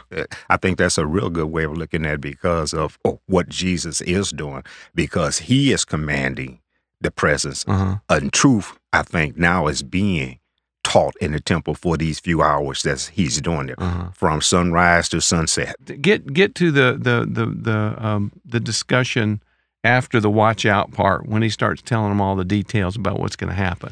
I 0.52 0.58
think 0.58 0.78
that's 0.78 1.00
a 1.00 1.06
real 1.08 1.32
good 1.32 1.48
way 1.48 1.64
of 1.64 1.76
looking 1.76 2.06
at 2.06 2.14
it 2.14 2.22
because 2.22 2.76
of 2.76 3.00
oh, 3.04 3.20
what 3.26 3.50
Jesus 3.50 4.02
is 4.02 4.30
doing, 4.30 4.64
because 4.94 5.40
he 5.40 5.72
is 5.72 5.84
commanding 5.84 6.60
the 7.04 7.12
presence. 7.12 7.64
uh-huh. 7.68 7.98
And 8.10 8.34
truth, 8.34 8.78
I 8.92 9.04
think, 9.04 9.38
now 9.38 9.68
is 9.68 9.84
being 9.84 10.40
taught 10.84 11.16
in 11.22 11.32
the 11.32 11.40
temple 11.40 11.76
for 11.76 11.96
these 11.98 12.20
few 12.20 12.42
hours 12.42 12.82
that 12.84 13.12
he's 13.14 13.40
doing 13.42 13.70
it, 13.70 13.76
Uh-huh. 13.78 14.10
from 14.14 14.42
sunrise 14.42 15.08
to 15.10 15.22
sunset. 15.22 15.76
get 16.02 16.34
get 16.34 16.56
to 16.56 16.72
the 16.72 16.98
the 17.00 17.26
the 17.30 17.46
the 17.46 18.06
um, 18.06 18.32
the 18.46 18.60
discussion 18.60 19.42
after 19.86 20.20
the 20.20 20.30
watch 20.30 20.66
out 20.66 20.92
part 20.92 21.26
when 21.28 21.42
he 21.42 21.50
starts 21.50 21.82
telling 21.82 22.10
them 22.10 22.22
all 22.22 22.36
the 22.36 22.46
details 22.46 22.96
about 22.96 23.20
what's 23.20 23.36
going 23.36 23.50
to 23.50 23.56
happen. 23.56 23.92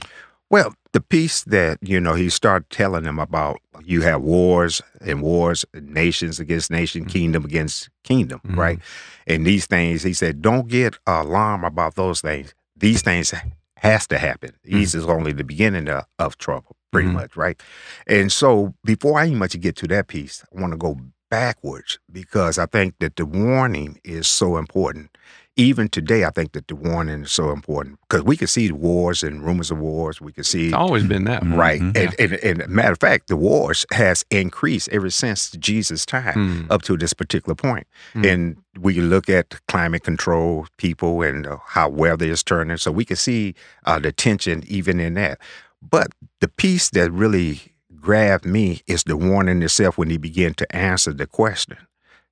Well, 0.49 0.73
the 0.91 0.99
piece 1.01 1.43
that, 1.45 1.77
you 1.81 1.99
know, 2.01 2.13
he 2.13 2.29
started 2.29 2.69
telling 2.69 3.03
them 3.03 3.19
about 3.19 3.59
you 3.85 4.01
have 4.01 4.21
wars 4.21 4.81
and 4.99 5.21
wars, 5.21 5.63
nations 5.73 6.39
against 6.41 6.69
nation, 6.71 7.05
kingdom 7.05 7.45
against 7.45 7.89
kingdom, 8.03 8.41
Mhm. 8.45 8.57
right? 8.57 8.79
And 9.27 9.45
these 9.45 9.65
things, 9.65 10.03
he 10.03 10.13
said, 10.13 10.41
don't 10.41 10.67
get 10.67 10.97
alarmed 11.07 11.63
about 11.63 11.95
those 11.95 12.19
things. 12.21 12.53
These 12.81 13.01
things 13.03 13.33
has 13.77 14.07
to 14.07 14.17
happen. 14.19 14.51
These 14.63 14.93
is 14.95 15.05
only 15.05 15.31
the 15.31 15.43
beginning 15.43 15.87
of, 15.87 16.05
of 16.19 16.37
trouble, 16.37 16.75
pretty 16.91 17.07
Mhm. 17.09 17.13
much, 17.13 17.35
right? 17.37 17.59
And 18.07 18.31
so 18.31 18.75
before 18.83 19.19
I 19.19 19.27
even 19.27 19.39
much 19.39 19.59
get 19.61 19.75
to 19.77 19.87
that 19.87 20.07
piece, 20.07 20.43
I 20.55 20.59
want 20.61 20.73
to 20.73 20.77
go 20.77 20.97
backwards 21.29 21.97
because 22.11 22.59
I 22.59 22.65
think 22.65 22.95
that 22.99 23.15
the 23.15 23.25
warning 23.25 23.99
is 24.03 24.27
so 24.27 24.57
important. 24.57 25.17
Even 25.57 25.89
today, 25.89 26.23
I 26.23 26.29
think 26.29 26.53
that 26.53 26.69
the 26.69 26.75
warning 26.75 27.23
is 27.23 27.31
so 27.33 27.51
important 27.51 27.99
because 28.07 28.23
we 28.23 28.37
can 28.37 28.47
see 28.47 28.71
wars 28.71 29.21
and 29.21 29.43
rumors 29.43 29.69
of 29.69 29.79
wars. 29.79 30.21
We 30.21 30.31
can 30.31 30.45
see 30.45 30.67
It's 30.67 30.73
always 30.73 31.03
been 31.03 31.25
that. 31.25 31.43
way. 31.43 31.49
Right. 31.55 31.81
Mhm. 31.81 31.97
And, 31.97 32.15
and, 32.41 32.61
and 32.61 32.69
matter 32.69 32.93
of 32.93 32.99
fact, 32.99 33.27
the 33.27 33.35
wars 33.35 33.85
has 33.91 34.23
increased 34.31 34.87
ever 34.93 35.09
since 35.09 35.51
Jesus' 35.51 36.05
time 36.05 36.21
Mm. 36.67 36.71
up 36.71 36.83
to 36.83 36.95
this 36.95 37.13
particular 37.13 37.53
point. 37.53 37.85
Mm. 38.15 38.33
And 38.33 38.57
we 38.79 39.01
look 39.01 39.29
at 39.29 39.59
climate 39.67 40.03
control 40.03 40.67
people 40.77 41.21
and 41.21 41.45
uh, 41.45 41.57
how 41.67 41.89
weather 41.89 42.25
is 42.25 42.43
turning. 42.43 42.77
So 42.77 42.89
we 42.91 43.03
can 43.03 43.17
see 43.17 43.53
uh, 43.85 43.99
the 43.99 44.13
tension 44.13 44.63
even 44.67 45.01
in 45.01 45.15
that. 45.15 45.37
But 45.81 46.13
the 46.39 46.47
piece 46.47 46.89
that 46.91 47.11
really 47.11 47.59
grabbed 47.99 48.45
me 48.45 48.81
is 48.87 49.03
the 49.03 49.17
warning 49.17 49.61
itself 49.61 49.97
when 49.97 50.09
he 50.09 50.17
began 50.17 50.53
to 50.55 50.75
answer 50.75 51.11
the 51.13 51.27
question. 51.27 51.77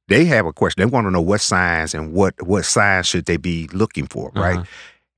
They 0.09 0.25
have 0.25 0.45
a 0.45 0.53
question. 0.53 0.81
They 0.81 0.91
want 0.91 1.05
to 1.05 1.11
know 1.11 1.21
what 1.21 1.41
signs 1.41 1.93
and 1.93 2.13
what 2.13 2.41
what 2.41 2.65
signs 2.65 3.07
should 3.07 3.25
they 3.25 3.37
be 3.37 3.69
looking 3.71 4.07
for, 4.07 4.31
right? 4.35 4.57
Uh-huh. 4.57 4.65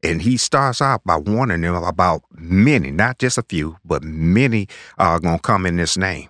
And 0.04 0.22
he 0.22 0.38
starts 0.38 0.82
out 0.82 1.04
by 1.06 1.16
warning 1.16 1.62
them 1.62 1.76
about 1.76 2.24
many, 2.34 2.92
not 2.92 3.20
just 3.20 3.38
a 3.38 3.44
few, 3.44 3.78
but 3.86 4.04
many 4.04 4.68
are 4.98 5.20
going 5.20 5.38
to 5.38 5.42
come 5.42 5.66
in 5.66 5.78
this 5.78 5.96
name. 5.96 6.28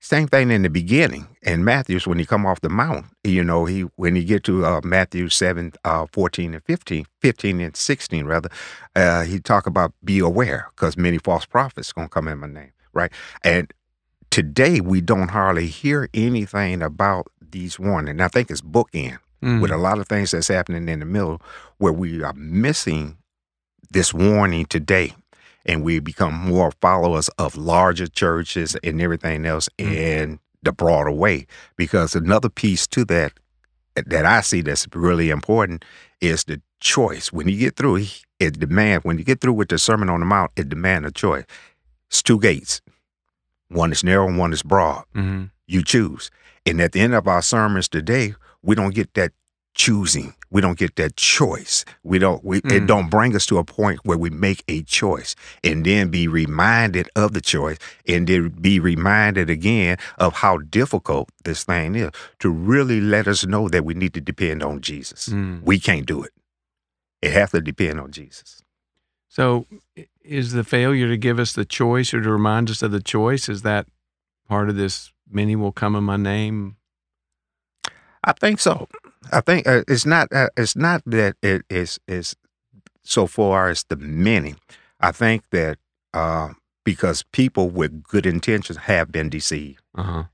Same 0.00 0.26
thing 0.26 0.50
in 0.50 0.62
the 0.62 0.68
beginning. 0.68 1.28
And 1.44 1.64
Matthew's, 1.64 2.06
when 2.06 2.18
he 2.18 2.26
come 2.26 2.44
off 2.44 2.60
the 2.60 2.68
mount, 2.68 3.06
you 3.24 3.42
know, 3.42 3.64
he 3.64 3.82
when 3.96 4.16
he 4.16 4.24
get 4.24 4.44
to 4.44 4.64
uh, 4.66 4.80
Matthew 4.84 5.28
7, 5.28 5.72
uh, 5.84 6.06
14 6.12 6.54
and 6.54 6.64
15, 6.64 7.06
15 7.20 7.60
and 7.60 7.76
16 7.76 8.26
rather, 8.26 8.50
uh, 8.96 9.22
he 9.22 9.38
talk 9.38 9.66
about 9.66 9.92
be 10.04 10.18
aware 10.18 10.68
because 10.70 10.96
many 10.96 11.18
false 11.18 11.46
prophets 11.46 11.92
going 11.92 12.08
to 12.08 12.12
come 12.12 12.28
in 12.28 12.38
my 12.38 12.48
name, 12.48 12.72
right? 12.92 13.12
And 13.44 13.72
today 14.32 14.80
we 14.80 15.00
don't 15.00 15.28
hardly 15.28 15.66
hear 15.66 16.08
anything 16.14 16.82
about 16.82 17.26
these 17.50 17.78
warnings. 17.78 18.20
I 18.20 18.28
think 18.28 18.50
it's 18.50 18.62
bookend 18.62 19.18
Mm. 19.42 19.60
with 19.60 19.72
a 19.72 19.76
lot 19.76 19.98
of 19.98 20.06
things 20.06 20.30
that's 20.30 20.46
happening 20.46 20.88
in 20.88 21.00
the 21.00 21.04
middle 21.04 21.42
where 21.78 21.92
we 21.92 22.22
are 22.22 22.32
missing 22.34 23.16
this 23.90 24.14
warning 24.14 24.66
today 24.66 25.12
and 25.66 25.82
we 25.82 25.98
become 25.98 26.32
more 26.32 26.70
followers 26.80 27.28
of 27.38 27.56
larger 27.56 28.06
churches 28.06 28.76
and 28.84 29.02
everything 29.02 29.44
else 29.44 29.68
in 29.78 30.38
the 30.62 30.70
broader 30.70 31.10
way 31.10 31.44
because 31.76 32.14
another 32.14 32.48
piece 32.48 32.86
to 32.86 33.04
that 33.06 33.32
that 33.96 34.24
I 34.24 34.42
see 34.42 34.60
that's 34.60 34.86
really 34.94 35.28
important 35.30 35.84
is 36.20 36.44
the 36.44 36.62
choice 36.78 37.32
when 37.32 37.48
you 37.48 37.58
get 37.58 37.74
through 37.74 38.04
it 38.38 38.60
demand 38.60 39.02
when 39.02 39.18
you 39.18 39.24
get 39.24 39.40
through 39.40 39.54
with 39.54 39.70
the 39.70 39.78
Sermon 39.78 40.08
on 40.08 40.20
the 40.20 40.26
Mount 40.26 40.52
it 40.54 40.68
demand 40.68 41.04
a 41.04 41.10
choice 41.10 41.44
it's 42.08 42.22
two 42.22 42.38
gates 42.38 42.80
one 43.74 43.92
is 43.92 44.04
narrow 44.04 44.26
and 44.28 44.38
one 44.38 44.52
is 44.52 44.62
broad 44.62 45.04
Mhm. 45.14 45.50
you 45.66 45.82
choose. 45.82 46.30
And 46.66 46.80
at 46.80 46.92
the 46.92 47.00
end 47.00 47.14
of 47.14 47.26
our 47.26 47.42
sermons 47.42 47.88
today, 47.88 48.34
we 48.62 48.74
don't 48.74 48.94
get 48.94 49.14
that 49.14 49.32
choosing. 49.74 50.34
We 50.50 50.60
don't 50.60 50.78
get 50.78 50.96
that 50.96 51.16
choice. 51.16 51.84
We 52.02 52.18
don't 52.18 52.44
we 52.44 52.58
it 52.58 52.64
Mm. 52.64 52.86
don't 52.86 53.10
bring 53.10 53.34
us 53.34 53.46
to 53.46 53.56
a 53.58 53.64
point 53.64 54.00
where 54.04 54.18
we 54.18 54.28
make 54.28 54.62
a 54.68 54.82
choice 54.82 55.34
and 55.64 55.84
then 55.86 56.10
be 56.10 56.28
reminded 56.28 57.08
of 57.16 57.32
the 57.32 57.40
choice 57.40 57.78
and 58.06 58.26
then 58.26 58.50
be 58.50 58.78
reminded 58.78 59.48
again 59.48 59.96
of 60.18 60.34
how 60.34 60.58
difficult 60.58 61.30
this 61.44 61.64
thing 61.64 61.94
is 61.94 62.10
to 62.40 62.50
really 62.50 63.00
let 63.00 63.26
us 63.26 63.46
know 63.46 63.68
that 63.70 63.84
we 63.86 63.94
need 63.94 64.12
to 64.12 64.20
depend 64.20 64.62
on 64.62 64.82
Jesus. 64.82 65.30
Mm. 65.30 65.62
We 65.62 65.80
can't 65.80 66.04
do 66.06 66.22
it. 66.22 66.32
It 67.22 67.32
has 67.32 67.50
to 67.52 67.60
depend 67.62 67.98
on 67.98 68.10
Jesus. 68.10 68.62
So, 69.32 69.64
is 70.22 70.52
the 70.52 70.62
failure 70.62 71.08
to 71.08 71.16
give 71.16 71.38
us 71.38 71.54
the 71.54 71.64
choice 71.64 72.12
or 72.12 72.20
to 72.20 72.30
remind 72.30 72.68
us 72.68 72.82
of 72.82 72.92
the 72.92 73.00
choice 73.00 73.48
is 73.48 73.62
that 73.62 73.86
part 74.46 74.68
of 74.68 74.76
this? 74.76 75.10
Many 75.30 75.56
will 75.56 75.72
come 75.72 75.96
in 75.96 76.04
my 76.04 76.18
name. 76.18 76.76
I 78.22 78.32
think 78.32 78.60
so. 78.60 78.88
I 79.32 79.40
think 79.40 79.66
uh, 79.66 79.84
it's 79.88 80.04
not. 80.04 80.30
Uh, 80.30 80.50
it's 80.54 80.76
not 80.76 81.00
that 81.06 81.36
it 81.42 81.62
is 81.70 81.98
is 82.06 82.36
so 83.02 83.26
far 83.26 83.70
as 83.70 83.84
the 83.84 83.96
many. 83.96 84.54
I 85.00 85.12
think 85.12 85.48
that 85.48 85.78
uh, 86.12 86.50
because 86.84 87.22
people 87.32 87.70
with 87.70 88.02
good 88.02 88.26
intentions 88.26 88.76
have 88.76 89.10
been 89.10 89.30
deceived, 89.30 89.80
Uh 89.94 90.02
huh. 90.02 90.24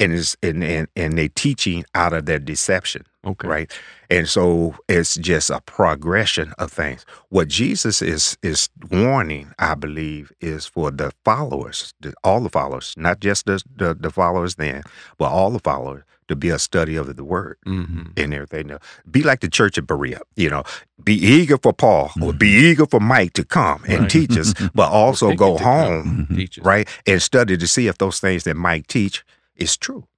And 0.00 0.12
is 0.12 0.36
and, 0.42 0.64
and 0.64 0.88
and 0.96 1.16
they 1.18 1.28
teaching 1.28 1.84
out 1.94 2.12
of 2.12 2.26
their 2.26 2.38
deception, 2.40 3.04
Okay. 3.24 3.46
right? 3.48 3.72
And 4.10 4.28
so 4.28 4.74
it's 4.88 5.14
just 5.16 5.50
a 5.50 5.60
progression 5.60 6.52
of 6.58 6.72
things. 6.72 7.04
What 7.28 7.48
Jesus 7.48 8.02
is 8.02 8.36
is 8.42 8.68
warning, 8.90 9.52
I 9.58 9.74
believe, 9.74 10.32
is 10.40 10.66
for 10.66 10.90
the 10.90 11.12
followers, 11.24 11.94
the, 12.00 12.14
all 12.24 12.40
the 12.40 12.48
followers, 12.50 12.94
not 12.96 13.20
just 13.20 13.46
the, 13.46 13.62
the 13.76 13.94
the 13.94 14.10
followers 14.10 14.56
then, 14.56 14.82
but 15.18 15.30
all 15.30 15.50
the 15.50 15.60
followers, 15.60 16.02
to 16.28 16.34
be 16.36 16.48
a 16.48 16.58
study 16.58 16.96
of 16.96 17.14
the 17.14 17.24
word 17.24 17.58
hmm 17.64 18.02
and 18.16 18.34
everything. 18.34 18.70
else. 18.72 18.82
Be 19.10 19.22
like 19.22 19.40
the 19.40 19.48
church 19.48 19.78
at 19.78 19.86
Berea, 19.86 20.20
you 20.36 20.50
know, 20.50 20.64
be 21.04 21.14
eager 21.14 21.58
for 21.58 21.72
Paul 21.72 22.10
or 22.20 22.32
be 22.32 22.48
eager 22.48 22.86
for 22.86 23.00
Mike 23.00 23.34
to 23.34 23.44
come 23.44 23.84
and 23.84 24.00
Right. 24.00 24.10
teach 24.10 24.36
us, 24.36 24.52
but 24.74 24.90
also 25.02 25.34
go 25.34 25.56
home, 25.58 26.26
right, 26.62 26.88
and 27.06 27.22
study 27.22 27.56
to 27.56 27.66
see 27.68 27.86
if 27.86 27.98
those 27.98 28.18
things 28.20 28.44
that 28.44 28.56
Mike 28.56 28.86
teach 28.88 29.24
is 29.60 29.76
true. 29.76 30.08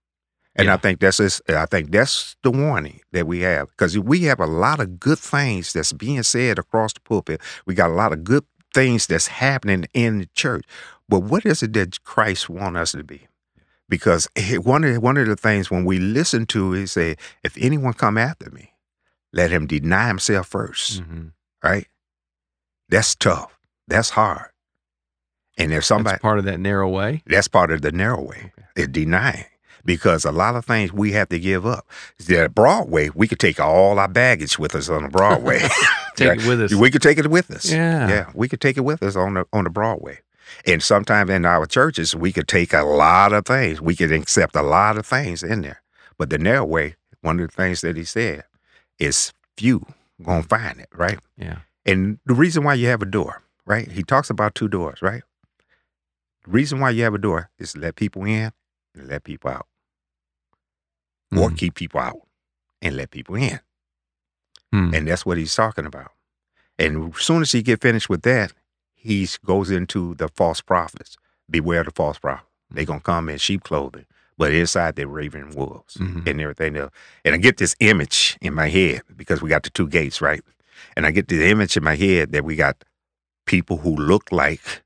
And 0.55 0.71
I 0.71 0.77
think 0.77 1.01
that's 1.01 1.41
I 1.49 1.67
think 1.67 1.93
that's 1.93 2.37
the 2.43 2.51
warning 2.51 3.01
that 3.13 3.27
we 3.27 3.41
have 3.41 3.69
because 3.71 3.99
we 3.99 4.25
have 4.25 4.39
a 4.41 4.47
lot 4.47 4.81
of 4.81 5.01
good 5.01 5.19
things 5.19 5.73
that's 5.73 5.93
being 5.95 6.23
said 6.23 6.59
across 6.59 6.93
the 6.93 7.01
pulpit. 7.01 7.41
We 7.67 7.75
got 7.75 7.91
a 7.91 7.95
lot 7.95 8.13
of 8.13 8.23
good 8.23 8.45
things 8.75 9.07
that's 9.07 9.29
happening 9.29 9.87
in 9.95 10.19
the 10.19 10.27
church. 10.35 10.65
But 11.09 11.21
what 11.21 11.47
is 11.47 11.63
it 11.63 11.73
that 11.75 12.05
Christ 12.05 12.51
want 12.51 12.77
us 12.77 12.93
to 12.93 13.03
be? 13.03 13.29
Because 13.89 14.29
one 14.63 14.85
of 14.85 15.03
one 15.03 15.17
of 15.17 15.27
the 15.27 15.37
things 15.37 15.71
when 15.71 15.85
we 15.87 15.99
listen 15.99 16.45
to 16.47 16.75
is 16.75 16.93
say, 16.93 17.17
if 17.43 17.57
anyone 17.59 17.95
come 17.95 18.19
after 18.19 18.51
me, 18.51 18.73
let 19.33 19.51
him 19.51 19.67
deny 19.67 20.07
himself 20.09 20.51
1st 20.51 21.01
hmm 21.05 21.27
right? 21.65 21.87
That's 22.89 23.15
tough. 23.15 23.59
That's 23.89 24.11
hard. 24.11 24.51
And 25.57 25.73
if 25.73 25.85
somebody 25.85 26.15
That's 26.15 26.23
part 26.23 26.39
of 26.39 26.45
that 26.47 26.59
narrow 26.61 26.89
way. 26.89 27.23
that's 27.27 27.49
part 27.49 27.71
of 27.71 27.83
the 27.83 27.93
narrow 27.93 28.21
way. 28.23 28.53
It's 28.77 28.89
denying. 28.89 29.45
Because 29.85 30.25
a 30.25 30.31
lot 30.31 30.55
of 30.55 30.65
things 30.65 30.93
we 30.93 31.11
have 31.13 31.29
to 31.31 31.41
give 31.41 31.67
up. 31.67 31.89
At 32.31 32.55
Broadway, 32.55 33.11
we 33.17 33.27
could 33.27 33.41
take 33.41 33.59
all 33.59 33.99
our 33.99 34.07
baggage 34.07 34.57
with 34.57 34.77
us 34.77 34.89
on 34.89 35.03
the 35.03 35.09
Broadway. 35.09 35.59
Take 36.15 36.41
it 36.41 36.47
with 36.47 36.61
us. 36.61 36.75
We 36.75 36.91
could 36.91 37.01
take 37.01 37.17
it 37.17 37.29
with 37.29 37.51
us. 37.51 37.73
Yeah. 37.73 38.07
Yeah. 38.07 38.31
We 38.35 38.47
could 38.47 38.61
take 38.61 38.77
it 38.77 38.83
with 38.83 39.03
us 39.03 39.17
on 39.17 39.33
the 39.33 39.47
on 39.51 39.65
the 39.65 39.71
Broadway. 39.71 40.21
And 40.67 40.83
sometimes 40.83 41.31
in 41.31 41.45
our 41.45 41.65
churches, 41.67 42.15
we 42.15 42.33
could 42.33 42.49
take 42.49 42.75
a 42.75 42.83
lot 42.83 43.33
of 43.33 43.47
things. 43.47 43.81
We 43.81 43.97
could 43.97 44.13
accept 44.13 44.55
a 44.55 44.63
lot 44.63 44.99
of 44.99 45.07
things 45.07 45.43
in 45.43 45.63
there. 45.63 45.83
But 46.19 46.31
the 46.31 46.39
narrow 46.39 46.67
way, 46.67 46.97
one 47.23 47.41
of 47.41 47.49
the 47.49 47.57
things 47.57 47.81
that 47.81 47.97
he 47.97 48.05
said 48.05 48.45
is 48.99 49.33
few 49.57 49.87
gonna 50.23 50.43
find 50.43 50.81
it, 50.81 50.89
right? 50.95 51.19
Yeah. 51.37 51.61
And 51.85 52.19
the 52.27 52.35
reason 52.35 52.63
why 52.63 52.75
you 52.75 52.89
have 52.89 53.03
a 53.03 53.07
door, 53.07 53.43
right? 53.67 53.91
He 53.91 54.03
talks 54.03 54.31
about 54.31 54.55
two 54.55 54.69
doors, 54.69 55.03
right? 55.03 55.23
The 56.45 56.51
reason 56.51 56.81
why 56.81 56.91
you 56.91 57.03
have 57.05 57.15
a 57.15 57.19
door 57.19 57.51
is 57.59 57.73
to 57.73 57.81
let 57.81 57.97
people 57.97 58.25
in 58.25 58.53
and 58.95 59.09
let 59.09 59.25
people 59.25 59.51
out. 59.51 59.67
Or 61.33 61.49
Mm. 61.51 61.57
keep 61.59 61.75
people 61.75 62.01
out 62.01 62.21
and 62.83 62.97
let 62.97 63.11
people 63.11 63.37
in. 63.37 63.61
Hmm. 64.73 64.95
And 64.95 65.09
that's 65.09 65.25
what 65.25 65.39
he's 65.39 65.55
talking 65.55 65.87
about. 65.87 66.13
And 66.79 67.15
as 67.15 67.23
soon 67.23 67.43
as 67.43 67.53
he 67.53 67.63
get 67.63 67.81
finished 67.81 68.09
with 68.09 68.23
that, 68.23 68.53
he 68.95 69.27
goes 69.45 69.71
into 69.71 70.15
the 70.15 70.29
false 70.29 70.61
prophets. 70.61 71.17
Beware 71.51 71.81
of 71.81 71.87
the 71.87 71.93
false 71.93 72.19
prophet. 72.19 72.47
They're 72.71 72.85
gonna 72.85 73.01
come 73.01 73.29
in 73.29 73.39
sheep 73.39 73.63
clothing, 73.65 74.07
but 74.39 74.53
inside 74.53 74.97
they're 74.97 75.09
raven 75.09 75.51
wolves 75.51 75.95
Mhm. 75.97 76.27
and 76.27 76.41
everything 76.41 76.77
else. 76.77 76.93
And 77.25 77.35
I 77.35 77.39
get 77.39 77.57
this 77.59 77.75
image 77.81 78.37
in 78.41 78.55
my 78.55 78.69
head 78.69 79.03
because 79.17 79.43
we 79.43 79.49
got 79.49 79.63
the 79.63 79.71
two 79.71 79.89
gates, 79.89 80.21
right? 80.21 80.43
And 80.97 81.07
I 81.07 81.11
get 81.11 81.29
the 81.29 81.45
image 81.49 81.77
in 81.77 81.85
my 81.85 81.97
head 81.97 82.33
that 82.33 82.45
we 82.45 82.57
got 82.57 82.85
people 83.47 83.79
who 83.79 83.95
look 83.97 84.31
like 84.33 84.83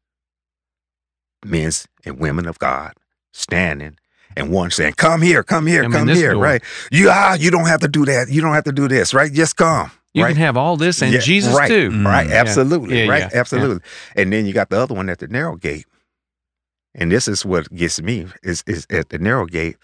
men 1.44 1.70
and 2.04 2.18
women 2.18 2.46
of 2.46 2.58
God 2.58 2.94
standing 3.36 3.96
and 4.36 4.50
one 4.50 4.70
saying, 4.70 4.94
Come 4.94 5.22
here, 5.22 5.42
come 5.42 5.66
here, 5.66 5.82
Come 5.82 5.92
in 5.94 5.98
come 6.06 6.08
here, 6.16 6.32
door. 6.32 6.42
right? 6.42 6.62
You 6.90 7.08
ah, 7.10 7.34
you 7.34 7.50
don't 7.50 7.66
have 7.66 7.80
to 7.80 7.88
do 7.88 8.04
that. 8.06 8.28
You 8.30 8.40
don't 8.40 8.54
have 8.54 8.64
to 8.64 8.72
do 8.72 8.88
this, 8.88 9.12
right? 9.14 9.32
Just 9.32 9.56
come. 9.56 9.90
You 10.14 10.22
right? 10.24 10.28
can 10.32 10.38
have 10.42 10.56
all 10.56 10.76
this 10.78 11.02
and 11.02 11.12
Yeah, 11.12 11.20
Jesus 11.20 11.54
right, 11.54 11.68
too. 11.68 11.90
Right, 12.02 12.26
Mm. 12.26 12.30
Yeah. 12.30 12.36
absolutely. 12.40 13.02
Yeah, 13.04 13.08
right, 13.10 13.20
yeah, 13.30 13.38
absolutely. 13.40 13.82
And 14.16 14.32
then 14.32 14.46
you 14.46 14.52
got 14.54 14.70
the 14.70 14.78
other 14.80 14.94
one 14.94 15.10
at 15.10 15.18
the 15.18 15.28
narrow 15.28 15.56
gate. 15.56 15.84
And 16.94 17.12
this 17.12 17.28
is 17.28 17.44
what 17.44 17.72
gets 17.74 18.00
me 18.00 18.26
is 18.42 18.64
is 18.66 18.86
at 18.88 19.10
the 19.10 19.18
narrow 19.18 19.44
gate 19.46 19.76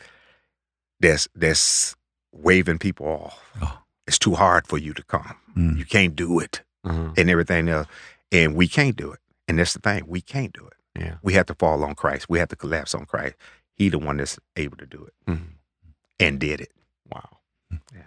that's 1.00 1.28
that's 1.34 1.94
waving 2.32 2.78
people 2.78 3.06
off. 3.06 3.40
Oh. 3.60 3.78
It's 4.06 4.18
too 4.18 4.34
hard 4.34 4.66
for 4.66 4.78
you 4.78 4.94
to 4.94 5.02
come. 5.04 5.36
Mm. 5.56 5.76
You 5.76 5.84
can't 5.84 6.16
do 6.16 6.38
it 6.40 6.62
Uh-huh. 6.84 7.12
and 7.16 7.28
everything 7.30 7.68
else. 7.68 7.86
And 8.32 8.54
we 8.54 8.66
can't 8.68 8.96
do 8.96 9.12
it. 9.12 9.20
And 9.46 9.58
that's 9.58 9.74
the 9.74 9.80
thing. 9.80 10.04
We 10.06 10.22
can't 10.22 10.52
do 10.54 10.66
it. 10.66 10.72
Yeah. 10.98 11.14
We 11.22 11.33
have 11.35 11.46
to 11.46 11.55
fall 11.55 11.85
on 11.85 11.94
Christ. 11.94 12.28
We 12.28 12.38
have 12.38 12.48
to 12.48 12.57
collapse 12.57 12.94
on 12.94 13.07
Christ. 13.07 13.35
He 13.76 13.88
the 13.88 13.98
one 13.98 14.18
that's 14.18 14.38
able 14.57 14.76
to 14.76 14.87
do 14.87 15.05
it 15.07 15.31
Mhm. 15.31 15.46
and 16.20 16.38
did 16.38 16.61
it. 16.61 16.72
Wow. 17.11 17.38
Yeah. 17.94 18.02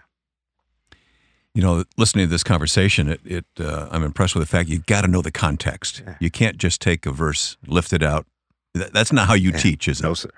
You 1.54 1.62
know, 1.62 1.84
listening 1.96 2.26
to 2.26 2.30
this 2.30 2.44
conversation, 2.44 3.08
it, 3.08 3.20
it 3.24 3.44
uh, 3.58 3.88
I'm 3.90 4.02
impressed 4.02 4.34
with 4.34 4.42
the 4.42 4.46
fact 4.50 4.68
you 4.68 4.80
got 4.80 5.02
to 5.02 5.08
know 5.08 5.22
the 5.22 5.32
context. 5.32 6.02
Yeah. 6.06 6.16
You 6.20 6.30
can't 6.30 6.58
just 6.58 6.80
take 6.82 7.06
a 7.06 7.10
verse, 7.12 7.56
lift 7.66 7.92
it 7.92 8.02
out. 8.02 8.26
That, 8.74 8.92
that's 8.92 9.12
not 9.12 9.26
how 9.26 9.34
you 9.34 9.50
Yeah. 9.50 9.56
teach, 9.58 9.88
is 9.88 10.00
it? 10.00 10.02
No, 10.02 10.14
sir. 10.14 10.30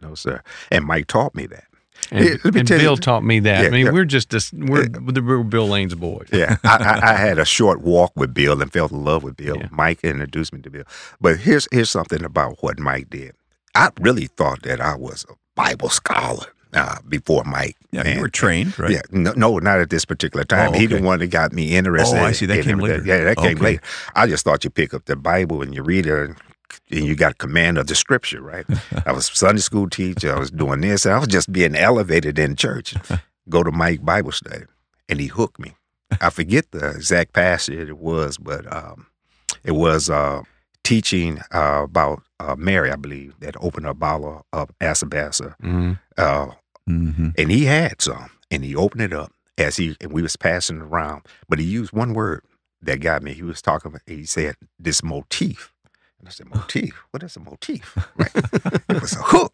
No, 0.00 0.14
sir. 0.14 0.42
And 0.72 0.84
Mike 0.86 1.06
taught 1.06 1.34
me 1.34 1.46
that. 1.46 1.64
And, 2.10 2.24
Hey, 2.24 2.30
let 2.44 2.54
me 2.54 2.60
and 2.60 2.68
tell 2.68 2.78
you- 2.78 2.84
Bill 2.84 2.96
taught 2.96 3.24
me 3.24 3.40
that. 3.40 3.62
Yeah, 3.62 3.68
I 3.68 3.70
mean, 3.70 3.86
yeah. 3.86 3.92
we're 3.92 4.04
just 4.04 4.30
this, 4.30 4.52
we're, 4.52 4.86
we're 5.00 5.42
Bill 5.42 5.68
Lane's 5.68 5.94
boys. 5.94 6.28
Yeah, 6.32 6.56
I, 6.64 6.76
I, 7.02 7.10
I 7.12 7.14
had 7.26 7.38
a 7.38 7.44
short 7.44 7.80
walk 7.80 8.12
with 8.16 8.34
Bill 8.34 8.60
and 8.60 8.72
fell 8.72 8.88
in 8.88 9.04
love 9.04 9.22
with 9.22 9.36
Bill. 9.36 9.56
Yeah. 9.58 9.68
Mike 9.70 10.00
introduced 10.04 10.52
me 10.52 10.60
to 10.62 10.70
Bill. 10.70 10.84
But 11.20 11.38
here's 11.38 11.66
here's 11.72 11.90
something 11.90 12.24
about 12.24 12.62
what 12.62 12.78
Mike 12.78 13.10
did. 13.10 13.34
I 13.74 13.90
really 14.00 14.26
thought 14.26 14.62
that 14.62 14.80
I 14.80 14.96
was 14.96 15.24
a 15.30 15.34
Bible 15.56 15.88
scholar 15.88 16.46
uh, 16.74 16.96
before 17.08 17.44
Mike. 17.44 17.76
Yeah, 17.90 18.02
man. 18.02 18.16
you 18.16 18.22
were 18.22 18.28
trained, 18.28 18.78
right? 18.78 18.90
Yeah, 18.90 19.02
no, 19.10 19.32
no, 19.36 19.58
not 19.58 19.78
at 19.80 19.90
this 19.90 20.04
particular 20.04 20.44
time. 20.44 20.70
Oh, 20.74 20.78
He 20.78 20.86
the 20.86 20.96
okay. 20.96 21.04
one 21.04 21.20
that 21.20 21.28
got 21.28 21.52
me 21.52 21.74
interested. 21.76 22.18
Oh, 22.18 22.24
I 22.24 22.32
see. 22.32 22.46
That 22.46 22.58
in 22.58 22.64
came 22.64 22.78
everything. 22.80 23.00
later. 23.06 23.18
Yeah, 23.18 23.24
that 23.24 23.36
came 23.36 23.56
Okay. 23.56 23.64
later. 23.64 23.82
I 24.14 24.26
just 24.26 24.44
thought 24.44 24.64
you 24.64 24.70
pick 24.70 24.92
up 24.94 25.04
the 25.06 25.16
Bible 25.16 25.62
and 25.62 25.74
you 25.74 25.82
read 25.82 26.06
it, 26.06 26.12
and, 26.30 26.36
and 26.90 27.04
you 27.06 27.14
got 27.16 27.38
command 27.38 27.78
of 27.78 27.86
the 27.86 27.94
Scripture, 27.94 28.40
right? 28.42 28.64
I 29.06 29.12
was 29.12 29.26
Sunday 29.26 29.60
school 29.60 29.88
teacher. 29.88 30.34
I 30.34 30.38
was 30.38 30.50
doing 30.50 30.80
this, 30.80 31.04
and 31.06 31.14
I 31.14 31.18
was 31.18 31.28
just 31.28 31.52
being 31.52 31.74
elevated 31.74 32.38
in 32.38 32.56
church. 32.56 32.94
Go 33.48 33.62
to 33.62 33.70
Mike 33.70 34.04
Bible 34.04 34.32
study, 34.32 34.64
and 35.08 35.20
he 35.20 35.26
hooked 35.26 35.58
me. 35.60 35.72
I 36.20 36.30
forget 36.30 36.70
the 36.70 36.90
exact 36.90 37.32
passage 37.32 37.88
it 37.88 37.98
was, 37.98 38.38
but 38.38 38.70
um, 38.74 39.06
it 39.64 39.72
was 39.72 40.08
uh, 40.08 40.42
teaching 40.82 41.40
uh, 41.52 41.82
about 41.84 42.22
uh, 42.40 42.54
Mary, 42.56 42.90
I 42.90 42.96
believe, 42.96 43.34
that 43.40 43.54
opened 43.60 43.86
a 43.86 43.94
bottle 43.94 44.46
of 44.52 44.70
Asabasa. 44.80 45.54
Mhm. 45.62 45.98
Uh, 46.16 46.46
Mm-hmm. 46.88 47.28
and 47.38 47.50
he 47.50 47.64
had 47.64 48.02
some, 48.02 48.28
and 48.50 48.62
he 48.62 48.76
opened 48.76 49.00
it 49.00 49.12
up 49.14 49.32
as 49.56 49.76
he 49.78 49.96
and 50.02 50.12
we 50.12 50.20
was 50.20 50.36
passing 50.36 50.76
it 50.76 50.82
around. 50.82 51.22
But 51.48 51.58
he 51.58 51.64
used 51.64 51.92
one 51.94 52.12
word 52.12 52.42
that 52.82 53.00
got 53.00 53.22
me. 53.22 53.32
He 53.32 53.42
was 53.42 53.62
talking. 53.62 53.96
He 54.06 54.26
said 54.26 54.56
this 54.78 55.02
motif, 55.02 55.72
I 56.26 56.30
said 56.30 56.48
motif. 56.54 56.94
What 57.10 57.22
is 57.22 57.36
a 57.36 57.40
motif? 57.40 57.96
Right? 58.16 58.30
it 58.88 59.00
was 59.00 59.12
a 59.14 59.22
hook, 59.22 59.52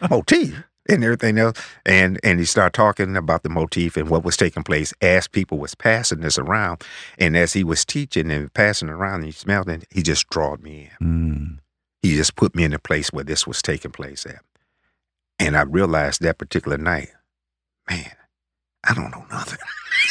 a 0.00 0.08
motif, 0.08 0.62
and 0.88 1.02
everything 1.04 1.38
else. 1.38 1.60
And 1.86 2.18
and 2.22 2.38
he 2.38 2.44
started 2.44 2.74
talking 2.74 3.16
about 3.16 3.42
the 3.42 3.48
motif 3.48 3.96
and 3.96 4.08
what 4.08 4.24
was 4.24 4.36
taking 4.36 4.62
place 4.62 4.92
as 5.00 5.26
people 5.28 5.58
was 5.58 5.74
passing 5.74 6.20
this 6.20 6.38
around. 6.38 6.82
And 7.18 7.36
as 7.36 7.52
he 7.54 7.64
was 7.64 7.84
teaching 7.84 8.30
and 8.30 8.52
passing 8.52 8.88
around, 8.88 9.16
and 9.16 9.24
he 9.26 9.32
smelled 9.32 9.68
it. 9.68 9.84
He 9.90 10.02
just 10.02 10.28
drawed 10.30 10.62
me 10.62 10.90
in 11.00 11.06
Mm. 11.06 11.58
he 12.02 12.16
just 12.16 12.34
put 12.36 12.54
me 12.54 12.64
in 12.64 12.70
the 12.72 12.78
place 12.78 13.12
where 13.12 13.24
this 13.24 13.46
was 13.46 13.62
taking 13.62 13.90
place 13.92 14.26
at. 14.26 14.42
And 15.38 15.56
I 15.56 15.62
realized 15.62 16.20
that 16.22 16.36
particular 16.38 16.76
night, 16.76 17.10
man, 17.88 18.12
I 18.88 18.92
don't 18.94 19.10
know 19.10 19.24
nothing. 19.30 19.58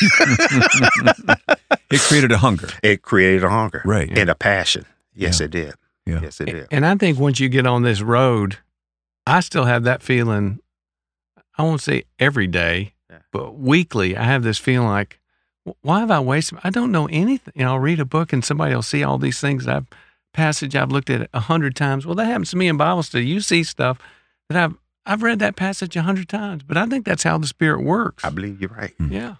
it 1.91 2.01
created 2.01 2.31
a 2.31 2.37
hunger. 2.37 2.69
It 2.83 3.01
created 3.01 3.43
a 3.43 3.49
hunger 3.49 3.81
Right. 3.85 4.15
and 4.17 4.29
a 4.29 4.35
passion. 4.35 4.85
Yes, 5.13 5.39
Yeah. 5.39 5.45
it 5.45 5.51
did. 5.51 5.73
Yeah. 6.09 6.19
Yes, 6.21 6.39
it 6.41 6.45
did. 6.45 6.67
And 6.71 6.85
I 6.85 6.95
think 6.95 7.19
once 7.19 7.39
you 7.39 7.49
get 7.49 7.65
on 7.65 7.83
this 7.83 8.01
road, 8.01 8.57
I 9.25 9.39
still 9.41 9.65
have 9.65 9.83
that 9.83 10.01
feeling. 10.03 10.59
I 11.57 11.63
won't 11.63 11.81
say 11.81 12.03
every 12.19 12.47
day, 12.47 12.93
Yeah. 13.09 13.17
but 13.31 13.55
weekly, 13.57 14.15
I 14.17 14.23
have 14.23 14.43
this 14.43 14.57
feeling 14.57 14.87
like, 14.87 15.19
why 15.81 15.99
have 15.99 16.09
I 16.11 16.19
wasted? 16.19 16.59
I 16.63 16.69
don't 16.69 16.91
know 16.91 17.07
anything. 17.07 17.53
You 17.55 17.65
know, 17.65 17.73
I'll 17.73 17.79
read 17.79 17.99
a 17.99 18.05
book 18.05 18.33
and 18.33 18.43
somebody 18.43 18.73
will 18.73 18.81
see 18.81 19.03
all 19.03 19.17
these 19.17 19.39
things 19.39 19.65
that 19.65 19.75
I've 19.75 19.87
passage 20.33 20.75
I've 20.75 20.91
looked 20.91 21.09
at 21.09 21.27
a 21.33 21.39
hundred 21.39 21.75
times. 21.75 22.05
Well, 22.05 22.15
that 22.15 22.25
happens 22.25 22.51
to 22.51 22.55
me 22.57 22.67
in 22.67 22.77
Bible 22.77 23.01
study. 23.03 23.25
You 23.25 23.41
see 23.41 23.63
stuff 23.63 23.99
that 24.49 24.63
I've 24.63 24.75
I've 25.05 25.23
read 25.23 25.39
that 25.39 25.55
passage 25.55 25.95
a 25.95 26.03
hundred 26.03 26.29
times, 26.29 26.61
but 26.63 26.77
I 26.77 26.85
think 26.85 27.03
that's 27.05 27.23
how 27.23 27.37
the 27.39 27.47
Spirit 27.47 27.81
works. 27.83 28.23
I 28.23 28.29
believe 28.29 28.61
you're 28.61 28.69
right. 28.69 28.95
Mm-hmm. 28.99 29.11
yeah. 29.13 29.35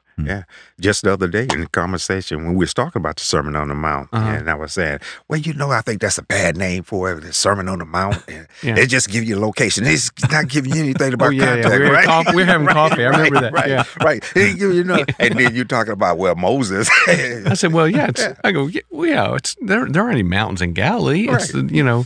Just 0.80 1.04
the 1.04 1.12
other 1.14 1.28
day 1.28 1.48
in 1.54 1.62
the 1.62 1.68
conversation 1.68 2.38
when 2.46 2.54
we 2.56 2.60
was 2.64 2.74
talking 2.74 3.00
about 3.02 3.18
the 3.18 3.24
Sermon 3.24 3.56
on 3.56 3.68
the 3.70 3.76
Mount, 3.76 4.10
Uh-huh. 4.14 4.30
and 4.30 4.50
I 4.50 4.56
was 4.56 4.74
saying, 4.74 5.00
well, 5.28 5.40
you 5.40 5.54
know, 5.54 5.72
I 5.72 5.82
think 5.82 6.02
that's 6.02 6.18
a 6.18 6.24
bad 6.24 6.56
name 6.58 6.84
for 6.84 7.12
it, 7.12 7.22
the 7.22 7.34
Sermon 7.34 7.68
on 7.68 7.80
the 7.80 7.86
Mount. 7.86 8.24
And 8.28 8.48
Yeah. 8.64 8.76
They 8.76 8.86
just 8.86 9.10
give 9.10 9.24
you 9.24 9.38
a 9.38 9.42
location. 9.42 9.86
It's 9.86 10.12
not 10.32 10.48
giving 10.48 10.74
you 10.76 10.82
anything 10.84 11.14
about 11.14 11.28
Oh, 11.28 11.32
yeah, 11.32 11.56
yeah. 11.56 11.62
contact, 11.64 11.80
We 11.80 11.88
were 11.88 11.94
right? 11.94 12.36
we're 12.36 12.46
having 12.46 12.68
Right, 12.70 12.74
coffee. 12.76 13.06
I 13.06 13.10
remember 13.10 13.36
right, 13.36 13.42
that. 13.42 13.54
Right, 13.54 13.70
Yeah. 13.70 13.84
right. 14.04 14.24
Give 14.34 14.74
you 14.74 14.84
know, 14.84 15.04
and 15.20 15.38
then 15.40 15.56
you're 15.56 15.66
talking 15.66 15.94
about 15.94 16.18
well, 16.18 16.36
Moses. 16.36 16.90
I 17.08 17.54
said, 17.56 17.74
well, 17.74 17.88
yeah. 17.88 18.08
It's, 18.08 18.26
I 18.44 18.52
go, 18.52 18.68
yeah, 18.68 18.82
well, 18.90 19.10
yeah. 19.10 19.36
It's 19.36 19.56
there. 19.62 19.86
There 19.90 20.02
aren't 20.04 20.14
any 20.16 20.24
mountains 20.24 20.62
in 20.62 20.74
Galilee. 20.74 21.28
It's 21.30 21.54
you 21.54 21.84
know. 21.84 22.04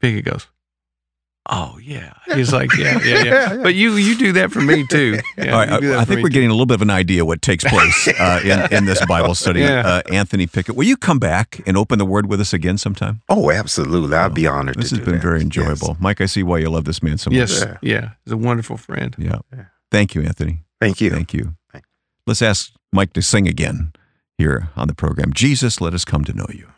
Piggy 0.00 0.22
goes, 0.22 0.48
oh 1.50 1.78
yeah. 1.82 2.12
He's 2.34 2.52
like, 2.52 2.70
yeah, 2.76 3.00
yeah, 3.04 3.24
yeah. 3.24 3.56
But 3.62 3.74
you 3.74 3.92
you 3.96 4.16
do 4.16 4.32
that 4.32 4.50
for 4.52 4.60
me 4.60 4.86
too. 4.88 5.18
Yeah, 5.36 5.52
All 5.52 5.58
right, 5.60 5.70
you 5.70 5.80
do 5.80 5.88
that 5.88 5.98
I, 5.98 6.02
I 6.02 6.04
think 6.04 6.22
we're 6.22 6.28
too. 6.28 6.34
getting 6.34 6.50
a 6.50 6.52
little 6.52 6.66
bit 6.66 6.74
of 6.74 6.82
an 6.82 6.90
idea 6.90 7.24
what 7.24 7.42
takes 7.42 7.64
place 7.64 8.06
uh, 8.20 8.40
in, 8.44 8.76
in 8.76 8.84
this 8.84 9.04
Bible 9.06 9.34
study. 9.34 9.60
Yeah. 9.60 9.80
Uh, 9.86 10.02
Anthony 10.12 10.46
Pickett, 10.46 10.76
will 10.76 10.84
you 10.86 10.96
come 10.96 11.18
back 11.18 11.60
and 11.66 11.76
open 11.76 11.98
the 11.98 12.04
Word 12.06 12.26
with 12.26 12.40
us 12.40 12.52
again 12.52 12.78
sometime? 12.78 13.22
oh, 13.28 13.50
absolutely. 13.50 14.14
I'd 14.16 14.34
be 14.34 14.46
honored. 14.46 14.76
This 14.76 14.90
to 14.90 14.96
has 14.96 14.98
do 15.00 15.04
been 15.06 15.14
that. 15.14 15.22
very 15.22 15.36
Yes. 15.38 15.44
enjoyable. 15.44 15.96
Mike, 16.00 16.20
I 16.20 16.26
see 16.26 16.42
why 16.42 16.58
you 16.58 16.68
love 16.70 16.84
this 16.84 17.02
man 17.02 17.18
so 17.18 17.30
much. 17.30 17.36
Yes, 17.36 17.64
Yeah. 17.64 17.76
yeah. 17.82 18.10
He's 18.24 18.32
a 18.32 18.36
wonderful 18.36 18.76
friend. 18.76 19.14
Yeah. 19.18 19.38
Yeah. 19.52 19.64
Thank 19.90 20.14
you, 20.14 20.22
Anthony. 20.22 20.64
Thank 20.80 21.00
you. 21.00 21.10
Thank 21.10 21.32
you. 21.34 21.54
Thank- 21.72 21.84
Let's 22.26 22.42
ask 22.42 22.72
Mike 22.92 23.12
to 23.14 23.22
sing 23.22 23.48
again 23.48 23.92
here 24.38 24.68
on 24.76 24.86
the 24.88 24.94
program. 24.94 25.32
Jesus, 25.32 25.80
let 25.80 25.92
us 25.94 26.04
come 26.04 26.24
to 26.24 26.32
know 26.32 26.46
you. 26.52 26.68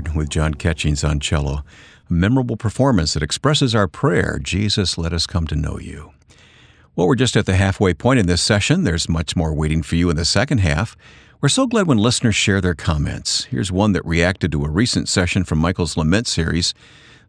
With 0.00 0.30
John 0.30 0.54
Catchings 0.54 1.04
on 1.04 1.20
cello. 1.20 1.64
A 2.08 2.12
memorable 2.12 2.56
performance 2.56 3.12
that 3.14 3.22
expresses 3.22 3.74
our 3.74 3.86
prayer 3.86 4.38
Jesus, 4.42 4.96
let 4.96 5.12
us 5.12 5.26
come 5.26 5.46
to 5.48 5.54
know 5.54 5.78
you. 5.78 6.12
Well, 6.96 7.06
we're 7.06 7.14
just 7.14 7.36
at 7.36 7.44
the 7.44 7.56
halfway 7.56 7.92
point 7.92 8.18
in 8.18 8.26
this 8.26 8.42
session. 8.42 8.84
There's 8.84 9.08
much 9.08 9.36
more 9.36 9.54
waiting 9.54 9.82
for 9.82 9.96
you 9.96 10.08
in 10.08 10.16
the 10.16 10.24
second 10.24 10.58
half. 10.58 10.96
We're 11.42 11.50
so 11.50 11.66
glad 11.66 11.86
when 11.86 11.98
listeners 11.98 12.34
share 12.34 12.60
their 12.60 12.74
comments. 12.74 13.44
Here's 13.44 13.70
one 13.70 13.92
that 13.92 14.04
reacted 14.06 14.52
to 14.52 14.64
a 14.64 14.70
recent 14.70 15.08
session 15.08 15.44
from 15.44 15.58
Michael's 15.58 15.96
Lament 15.96 16.26
series. 16.26 16.72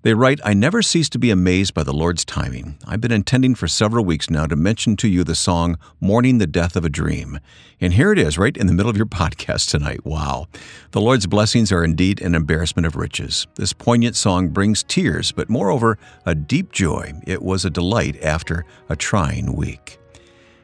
They 0.03 0.13
write, 0.13 0.41
I 0.43 0.53
never 0.53 0.81
cease 0.81 1.07
to 1.11 1.17
be 1.17 1.31
amazed 1.31 1.73
by 1.73 1.83
the 1.83 1.93
Lord's 1.93 2.25
timing. 2.25 2.77
I've 2.85 2.99
been 2.99 3.13
intending 3.13 3.55
for 3.55 3.69
several 3.69 4.03
weeks 4.03 4.29
now 4.29 4.45
to 4.45 4.55
mention 4.57 4.97
to 4.97 5.07
you 5.07 5.23
the 5.23 5.33
song 5.33 5.77
Mourning 6.01 6.39
the 6.39 6.45
Death 6.45 6.75
of 6.75 6.83
a 6.83 6.89
Dream. 6.89 7.39
And 7.79 7.93
here 7.93 8.11
it 8.11 8.19
is, 8.19 8.37
right 8.37 8.55
in 8.57 8.67
the 8.67 8.73
middle 8.73 8.89
of 8.89 8.97
your 8.97 9.05
podcast 9.21 9.69
tonight. 9.69 10.05
Wow. 10.05 10.47
The 10.91 10.99
Lord's 10.99 11.25
blessings 11.25 11.71
are 11.71 11.85
indeed 11.85 12.21
an 12.21 12.35
embarrassment 12.35 12.85
of 12.85 12.97
riches. 12.97 13.47
This 13.55 13.71
poignant 13.71 14.17
song 14.17 14.49
brings 14.49 14.83
tears, 14.83 15.31
but 15.31 15.49
moreover, 15.49 15.97
a 16.25 16.35
deep 16.35 16.73
joy. 16.73 17.13
It 17.25 17.41
was 17.41 17.63
a 17.63 17.69
delight 17.69 18.21
after 18.21 18.65
a 18.89 18.97
trying 18.97 19.55
week. 19.55 19.99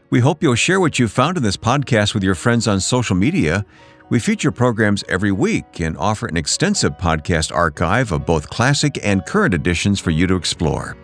We 0.10 0.20
hope 0.20 0.44
you'll 0.44 0.56
share 0.56 0.82
what 0.82 1.00
you 1.00 1.08
found 1.08 1.38
in 1.38 1.44
this 1.44 1.56
podcast 1.56 2.14
with 2.14 2.24
your 2.24 2.36
friends 2.36 2.68
on 2.68 2.82
social 2.82 3.16
media. 3.16 3.66
We 4.10 4.18
feature 4.18 4.52
programs 4.52 5.04
every 5.08 5.32
week 5.32 5.82
and 5.82 5.96
offer 5.96 6.26
an 6.26 6.36
extensive 6.36 6.98
podcast 6.98 7.56
archive 7.56 8.12
of 8.12 8.26
both 8.26 8.50
classic 8.50 9.00
and 9.06 9.24
current 9.24 9.54
editions 9.54 10.00
for 10.00 10.10
you 10.10 10.26
to 10.26 10.36
explore. 10.36 10.98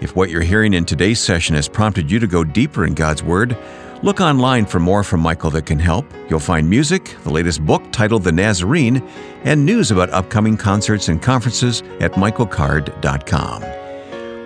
If 0.00 0.14
what 0.14 0.30
you're 0.30 0.42
hearing 0.42 0.72
in 0.72 0.84
today's 0.84 1.18
session 1.18 1.56
has 1.56 1.68
prompted 1.68 2.08
you 2.08 2.20
to 2.20 2.26
go 2.28 2.44
deeper 2.44 2.86
in 2.86 2.94
God's 2.94 3.24
Word, 3.24 3.58
look 4.04 4.20
online 4.20 4.64
for 4.64 4.78
more 4.78 5.02
from 5.02 5.22
Michael 5.22 5.50
that 5.50 5.66
can 5.66 5.80
help. 5.80 6.06
You'll 6.30 6.38
find 6.38 6.70
music, 6.70 7.16
the 7.24 7.30
latest 7.30 7.66
book 7.66 7.82
titled 7.90 8.22
The 8.22 8.30
Nazarene, 8.30 9.02
and 9.42 9.66
news 9.66 9.90
about 9.90 10.10
upcoming 10.10 10.56
concerts 10.56 11.08
and 11.08 11.20
conferences 11.20 11.82
at 11.98 12.12
michaelcard.com. 12.12 13.62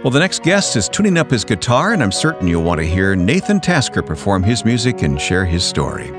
Well, 0.02 0.10
the 0.10 0.20
next 0.20 0.42
guest 0.42 0.74
is 0.74 0.88
tuning 0.88 1.18
up 1.18 1.30
his 1.30 1.44
guitar, 1.44 1.92
and 1.92 2.02
I'm 2.02 2.12
certain 2.12 2.48
you'll 2.48 2.62
want 2.62 2.80
to 2.80 2.86
hear 2.86 3.14
Nathan 3.14 3.60
Tasker 3.60 4.02
perform 4.02 4.42
his 4.42 4.64
music 4.64 5.02
and 5.02 5.20
share 5.20 5.44
his 5.44 5.62
story. 5.64 6.10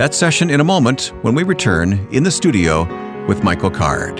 That 0.00 0.14
session 0.14 0.48
in 0.48 0.60
a 0.62 0.64
moment 0.64 1.12
when 1.20 1.34
we 1.34 1.42
return 1.42 2.08
in 2.10 2.22
the 2.22 2.30
studio 2.30 2.84
with 3.26 3.44
Michael 3.44 3.70
Card. 3.70 4.18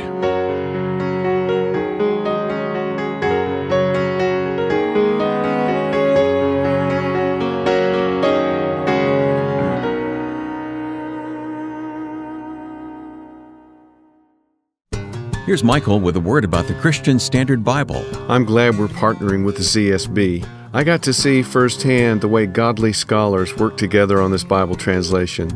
Here's 15.46 15.64
Michael 15.64 15.98
with 15.98 16.14
a 16.16 16.20
word 16.20 16.44
about 16.44 16.66
the 16.66 16.74
Christian 16.74 17.18
Standard 17.18 17.64
Bible. 17.64 18.04
I'm 18.30 18.44
glad 18.44 18.78
we're 18.78 18.88
partnering 18.88 19.46
with 19.46 19.56
the 19.56 19.62
CSB. 19.62 20.59
I 20.72 20.84
got 20.84 21.02
to 21.02 21.12
see 21.12 21.42
firsthand 21.42 22.20
the 22.20 22.28
way 22.28 22.46
godly 22.46 22.92
scholars 22.92 23.56
work 23.56 23.76
together 23.76 24.22
on 24.22 24.30
this 24.30 24.44
Bible 24.44 24.76
translation. 24.76 25.50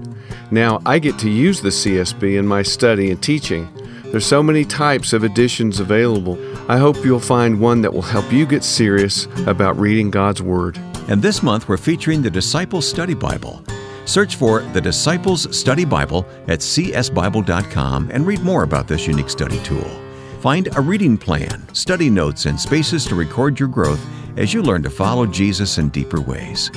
Now 0.50 0.82
I 0.84 0.98
get 0.98 1.20
to 1.20 1.30
use 1.30 1.60
the 1.60 1.68
CSB 1.68 2.36
in 2.36 2.46
my 2.46 2.62
study 2.62 3.12
and 3.12 3.22
teaching. 3.22 3.68
There's 4.06 4.26
so 4.26 4.42
many 4.42 4.64
types 4.64 5.12
of 5.12 5.22
editions 5.22 5.78
available. 5.78 6.36
I 6.68 6.78
hope 6.78 7.04
you'll 7.04 7.20
find 7.20 7.60
one 7.60 7.80
that 7.82 7.94
will 7.94 8.02
help 8.02 8.32
you 8.32 8.44
get 8.44 8.64
serious 8.64 9.26
about 9.46 9.78
reading 9.78 10.10
God's 10.10 10.42
Word. 10.42 10.78
And 11.08 11.22
this 11.22 11.44
month 11.44 11.68
we're 11.68 11.76
featuring 11.76 12.20
the 12.20 12.30
Disciples 12.30 12.88
Study 12.88 13.14
Bible. 13.14 13.62
Search 14.06 14.34
for 14.34 14.60
the 14.72 14.80
Disciples 14.80 15.56
Study 15.56 15.84
Bible 15.84 16.26
at 16.48 16.58
csbible.com 16.58 18.10
and 18.10 18.26
read 18.26 18.40
more 18.40 18.64
about 18.64 18.88
this 18.88 19.06
unique 19.06 19.30
study 19.30 19.60
tool. 19.60 20.03
Find 20.44 20.68
a 20.76 20.80
reading 20.82 21.16
plan, 21.16 21.66
study 21.72 22.10
notes, 22.10 22.44
and 22.44 22.60
spaces 22.60 23.06
to 23.06 23.14
record 23.14 23.58
your 23.58 23.70
growth 23.70 24.04
as 24.36 24.52
you 24.52 24.62
learn 24.62 24.82
to 24.82 24.90
follow 24.90 25.24
Jesus 25.24 25.78
in 25.78 25.88
deeper 25.88 26.20
ways. 26.20 26.70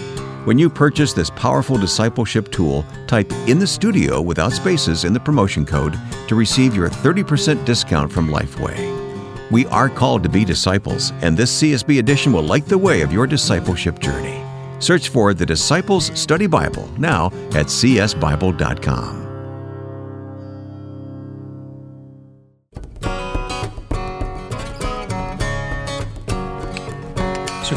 When 0.46 0.58
you 0.58 0.70
purchase 0.70 1.12
this 1.12 1.30
powerful 1.32 1.78
discipleship 1.78 2.50
tool, 2.50 2.86
type 3.08 3.30
in 3.46 3.60
the 3.60 3.68
studio 3.68 4.22
without 4.22 4.54
spaces 4.54 5.04
in 5.04 5.12
the 5.12 5.20
promotion 5.20 5.66
code 5.66 6.00
to 6.30 6.36
receive 6.36 6.78
your 6.78 6.88
30% 6.88 7.66
discount 7.66 8.10
from 8.10 8.30
Lifeway. 8.30 9.52
We 9.52 9.66
are 9.66 9.90
called 9.90 10.24
to 10.24 10.30
be 10.30 10.46
disciples, 10.46 11.12
and 11.22 11.36
this 11.36 11.62
CSB 11.62 12.00
edition 12.00 12.32
will 12.32 12.44
light 12.44 12.68
the 12.68 12.78
way 12.78 13.02
of 13.02 13.12
your 13.12 13.28
discipleship 13.28 14.00
journey. 14.00 14.42
Search 14.80 15.10
for 15.10 15.34
the 15.34 15.46
Disciples 15.46 16.18
Study 16.18 16.48
Bible 16.48 16.90
now 16.98 17.26
at 17.52 17.66
csbible.com. 17.66 19.27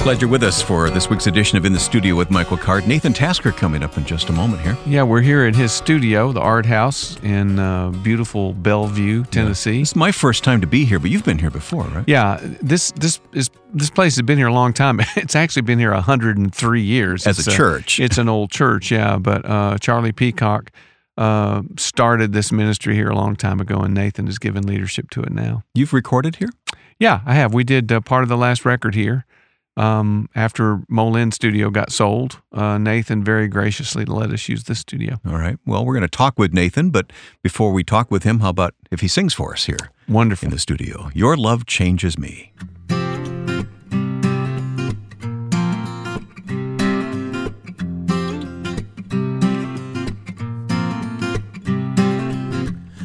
glad 0.03 0.19
you're 0.23 0.31
with 0.31 0.43
us 0.43 0.63
for 0.63 0.89
this 0.89 1.11
week's 1.11 1.27
edition 1.27 1.59
of 1.59 1.67
In 1.67 1.75
the 1.75 1.79
Studio 1.79 2.15
with 2.15 2.31
Michael 2.31 2.57
Card. 2.57 2.89
Nathan 2.89 3.13
Tasker 3.13 3.53
coming 3.53 3.83
up 3.83 3.99
in 3.99 4.05
just 4.07 4.31
a 4.31 4.33
moment 4.33 4.63
here. 4.63 4.79
Yeah, 4.87 5.03
we're 5.03 5.21
here 5.21 5.45
at 5.45 5.55
his 5.55 5.73
studio, 5.73 6.33
the 6.33 6.41
Art 6.41 6.65
House 6.65 7.19
in 7.23 7.59
uh, 7.59 7.91
beautiful 7.91 8.55
Bellevue, 8.55 9.25
Tennessee. 9.25 9.83
It's 9.83 9.95
my 9.95 10.11
first 10.11 10.43
time 10.43 10.63
to 10.63 10.67
be 10.67 10.87
here, 10.87 10.99
but 10.99 11.11
you've 11.11 11.25
been 11.25 11.39
here 11.39 11.51
before, 11.51 11.85
right? 11.85 12.05
Yeah, 12.07 12.41
this 12.63 12.93
this 12.93 13.21
is 13.35 13.51
this 13.75 13.91
place 13.91 14.17
has 14.17 14.23
been 14.23 14.39
here 14.39 14.47
a 14.47 14.55
long 14.55 14.73
time. 14.73 15.01
It's 15.17 15.37
actually 15.37 15.63
been 15.63 15.79
here 15.79 15.93
103 15.93 16.81
years 16.81 17.27
As 17.27 17.39
It's 17.39 17.49
a 17.49 17.51
church. 17.51 18.01
It's 18.01 18.17
an 18.17 18.29
old 18.29 18.51
church, 18.51 18.91
yeah. 18.91 19.19
But 19.19 19.45
uh, 19.45 19.77
Charlie 19.79 20.13
Peacock 20.13 20.71
uh, 21.19 21.61
started 21.77 22.33
this 22.33 22.51
ministry 22.51 22.95
here 22.95 23.11
a 23.11 23.15
long 23.15 23.37
time 23.37 23.61
ago, 23.61 23.81
and 23.81 23.93
Nathan 23.93 24.27
has 24.27 24.39
given 24.39 24.67
leadership 24.67 25.11
to 25.11 25.21
it 25.23 25.31
now. 25.31 25.63
You've 25.75 25.93
recorded 25.93 26.37
here? 26.37 26.51
Yeah, 26.99 27.21
I 27.27 27.35
have. 27.35 27.53
We 27.53 27.65
did 27.65 27.93
uh, 27.93 28.01
part 28.01 28.23
of 28.23 28.31
the 28.31 28.39
last 28.39 28.65
record 28.65 28.95
here. 28.95 29.27
Um, 29.76 30.28
after 30.35 30.83
Mole 30.88 31.16
End 31.16 31.33
Studio 31.33 31.70
got 31.70 31.90
sold, 31.92 32.42
uh, 32.52 32.76
Nathan 32.76 33.24
very 33.24 33.48
graciously 33.48 34.04
let 34.04 34.30
us 34.30 34.48
use 34.48 34.64
this 34.64 34.80
studio. 34.80 35.18
All 35.26 35.38
right. 35.38 35.56
Well, 35.64 35.85
we're 35.85 35.94
going 35.94 36.02
to 36.02 36.09
talk 36.09 36.38
with 36.38 36.52
Nathan, 36.52 36.90
but 36.90 37.12
before 37.42 37.72
we 37.72 37.85
talk 37.85 38.11
with 38.11 38.24
him, 38.24 38.40
how 38.40 38.50
about 38.50 38.74
if 38.90 39.00
he 39.00 39.09
sings 39.09 39.33
for 39.33 39.52
us 39.52 39.64
here 39.64 39.90
Wonderful. 40.09 40.46
in 40.46 40.50
the 40.52 40.59
studio? 40.59 41.11
Your 41.14 41.37
love 41.37 41.66
changes 41.66 42.18
me. 42.18 42.52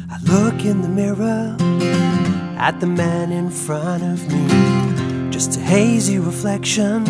I 0.08 0.18
look 0.24 0.64
in 0.64 0.82
the 0.82 0.88
mirror 0.88 1.56
at 2.58 2.80
the 2.80 2.86
man 2.86 3.32
in 3.32 3.50
front 3.50 4.02
of 4.02 4.32
me. 4.32 4.85
Just 5.36 5.58
a 5.58 5.60
hazy 5.60 6.18
reflection 6.18 7.02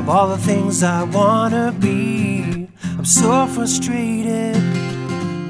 of 0.00 0.08
all 0.08 0.26
the 0.26 0.38
things 0.38 0.82
I 0.82 1.04
wanna 1.04 1.70
be. 1.70 2.68
I'm 2.82 3.04
so 3.04 3.46
frustrated 3.46 4.56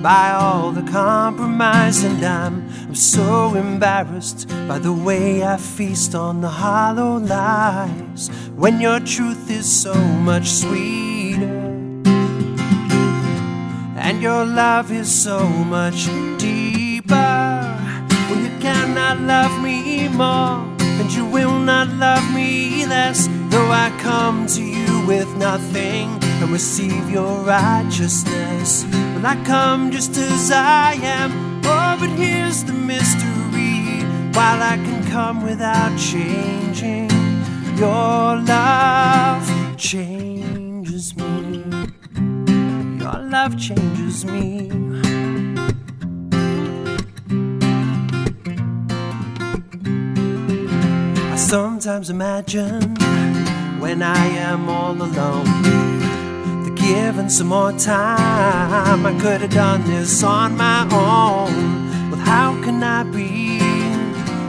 by 0.03 0.33
all 0.33 0.71
the 0.71 0.83
compromise, 0.83 2.05
and 2.05 2.23
I'm, 2.23 2.69
I'm 2.83 2.95
so 2.95 3.55
embarrassed 3.55 4.47
by 4.69 4.79
the 4.79 4.93
way 4.93 5.43
I 5.43 5.57
feast 5.57 6.15
on 6.15 6.43
the 6.43 6.51
hollow 6.51 7.17
lies 7.17 8.29
when 8.55 8.83
your 8.83 9.01
truth 9.01 9.51
is 9.51 9.65
so 9.65 9.95
much 9.95 10.51
sweeter 10.51 11.65
and 13.97 14.21
your 14.21 14.45
love 14.45 14.93
is 14.93 15.11
so 15.11 15.49
much 15.49 16.05
deeper. 16.37 17.63
When 18.29 18.45
you 18.45 18.61
cannot 18.61 19.23
love 19.23 19.63
me 19.63 20.09
more, 20.09 20.69
and 21.01 21.13
you 21.13 21.25
will 21.25 21.48
not 21.89 21.99
love 21.99 22.35
me 22.35 22.87
less, 22.87 23.29
though 23.49 23.71
I 23.71 23.91
come 24.01 24.47
to 24.49 24.63
you 24.63 25.07
with 25.07 25.29
nothing 25.37 26.09
and 26.23 26.51
receive 26.51 27.11
your 27.11 27.43
righteousness. 27.45 28.85
When 28.85 29.25
I 29.25 29.43
come 29.45 29.91
just 29.91 30.17
as 30.17 30.51
I 30.51 30.95
am, 31.03 31.61
oh, 31.65 31.97
but 32.01 32.11
here's 32.11 32.65
the 32.65 32.73
mystery. 32.73 34.05
While 34.33 34.63
I 34.63 34.77
can 34.77 35.05
come 35.11 35.43
without 35.43 35.99
changing, 35.99 37.11
your 37.77 38.37
love 38.37 39.77
changes 39.77 41.17
me. 41.17 41.65
Your 42.99 43.19
love 43.19 43.59
changes 43.59 44.25
me. 44.25 45.18
Sometimes 51.49 52.11
imagine 52.11 52.95
when 53.81 54.03
I 54.03 54.27
am 54.49 54.69
all 54.69 54.93
alone 54.93 55.63
that 56.63 56.75
given 56.77 57.31
some 57.31 57.47
more 57.47 57.73
time, 57.73 59.07
I 59.07 59.19
could 59.19 59.41
have 59.41 59.53
done 59.53 59.83
this 59.85 60.23
on 60.23 60.59
my 60.59 60.83
own. 60.93 62.11
But 62.11 62.19
how 62.19 62.53
can 62.63 62.83
I 62.83 63.03
be 63.03 63.61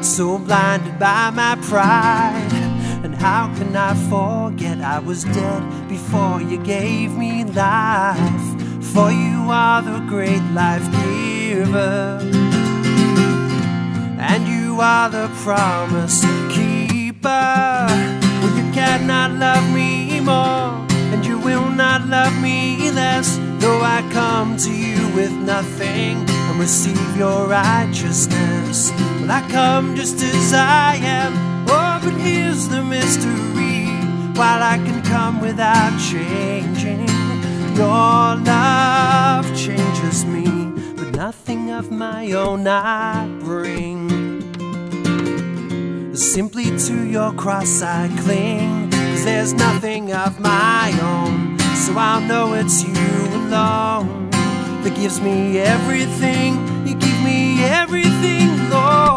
so 0.04 0.40
blinded 0.40 1.00
by 1.00 1.30
my 1.30 1.56
pride? 1.62 2.52
And 3.06 3.16
how 3.16 3.48
can 3.56 3.74
I 3.78 3.94
forget 4.10 4.82
I 4.82 5.00
was 5.00 5.24
dead 5.24 5.88
before 5.88 6.42
you 6.42 6.58
gave 6.62 7.16
me 7.16 7.46
life? 7.46 8.48
For 8.92 9.10
you 9.10 9.40
are 9.48 9.82
the 9.82 10.00
great 10.10 10.44
life 10.52 10.84
giver, 10.92 12.20
and 14.20 14.48
you 14.50 14.82
are 14.82 15.10
the 15.10 15.30
promise 15.46 16.26
keeper. 17.20 17.86
Well, 18.42 18.58
you 18.58 18.72
cannot 18.74 19.32
love 19.34 19.74
me 19.74 20.20
more, 20.20 20.86
and 21.14 21.26
you 21.26 21.38
will 21.40 21.70
not 21.70 22.08
love 22.08 22.42
me 22.42 22.92
less. 22.92 23.38
Though 23.60 23.82
I 23.82 24.08
come 24.12 24.58
to 24.58 24.72
you 24.72 25.14
with 25.16 25.32
nothing 25.32 26.26
and 26.30 26.60
receive 26.60 27.18
your 27.18 27.48
righteousness, 27.48 28.92
well, 29.20 29.32
I 29.32 29.42
come 29.50 29.96
just 29.96 30.22
as 30.22 30.54
I 30.54 30.96
am. 30.96 31.34
Oh, 31.68 32.00
but 32.04 32.14
here's 32.22 32.70
the 32.70 32.84
mystery. 32.84 33.88
While 34.36 34.64
I 34.64 34.78
can 34.78 35.04
come 35.04 35.42
without 35.42 36.00
changing, 36.00 37.08
your 37.76 38.36
love 38.54 39.46
changes 39.56 40.26
me, 40.26 40.46
but 40.96 41.16
nothing 41.16 41.72
of 41.72 41.92
my 41.92 42.32
own 42.32 42.66
I 42.68 43.28
bring. 43.42 44.29
Simply 46.20 46.78
to 46.80 47.08
your 47.08 47.32
cross 47.32 47.82
I 47.82 48.10
cling, 48.24 48.92
cause 48.92 49.24
there's 49.24 49.54
nothing 49.54 50.12
of 50.12 50.38
my 50.38 50.92
own. 51.02 51.58
So 51.78 51.98
I'll 51.98 52.20
know 52.20 52.56
it's 52.56 52.84
you 52.84 52.92
alone 53.38 54.30
that 54.30 54.94
gives 54.98 55.22
me 55.22 55.60
everything. 55.60 56.56
You 56.86 56.96
give 56.96 57.24
me 57.24 57.64
everything, 57.64 58.70
Lord. 58.70 59.09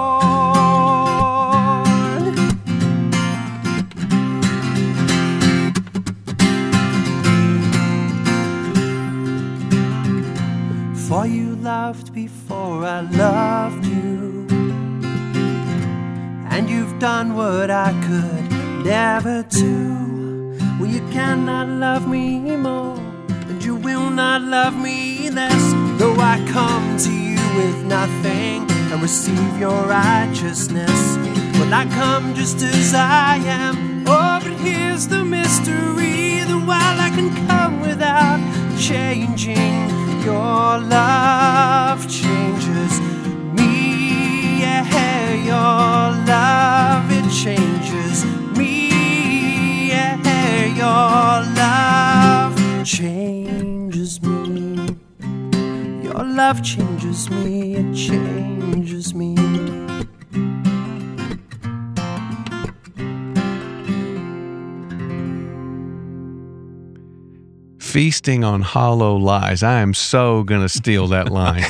Receive 29.02 29.58
your 29.58 29.82
righteousness. 29.86 31.16
Well, 31.58 31.74
I 31.74 31.86
come 31.92 32.36
just 32.36 32.62
as 32.62 32.94
I 32.94 33.34
am. 33.38 34.04
Oh, 34.06 34.38
but 34.40 34.52
here's 34.60 35.08
the 35.08 35.24
mystery 35.24 36.38
that 36.46 36.62
while 36.68 37.00
I 37.00 37.10
can 37.10 37.30
come 37.48 37.80
without 37.80 38.38
changing, 38.78 39.90
your 40.22 40.78
love 40.78 42.08
changes 42.08 43.00
me. 43.58 44.60
Yeah, 44.60 45.34
your 45.50 46.24
love 46.32 47.10
it 47.10 47.28
changes 47.42 48.24
me. 48.56 49.88
Yeah, 49.88 50.66
your 50.82 51.44
love 51.56 52.86
changes 52.86 54.22
me. 54.22 54.96
Your 56.04 56.22
love 56.22 56.62
changes 56.62 57.28
me. 57.30 57.74
It 57.74 57.94
changes 57.96 58.51
me. 59.14 59.35
Feasting 67.78 68.44
on 68.44 68.62
hollow 68.62 69.16
lies. 69.16 69.62
I 69.62 69.81
am 69.81 69.92
so 69.92 70.44
going 70.44 70.62
to 70.62 70.68
steal 70.68 71.09
that 71.09 71.31
line. 71.31 71.64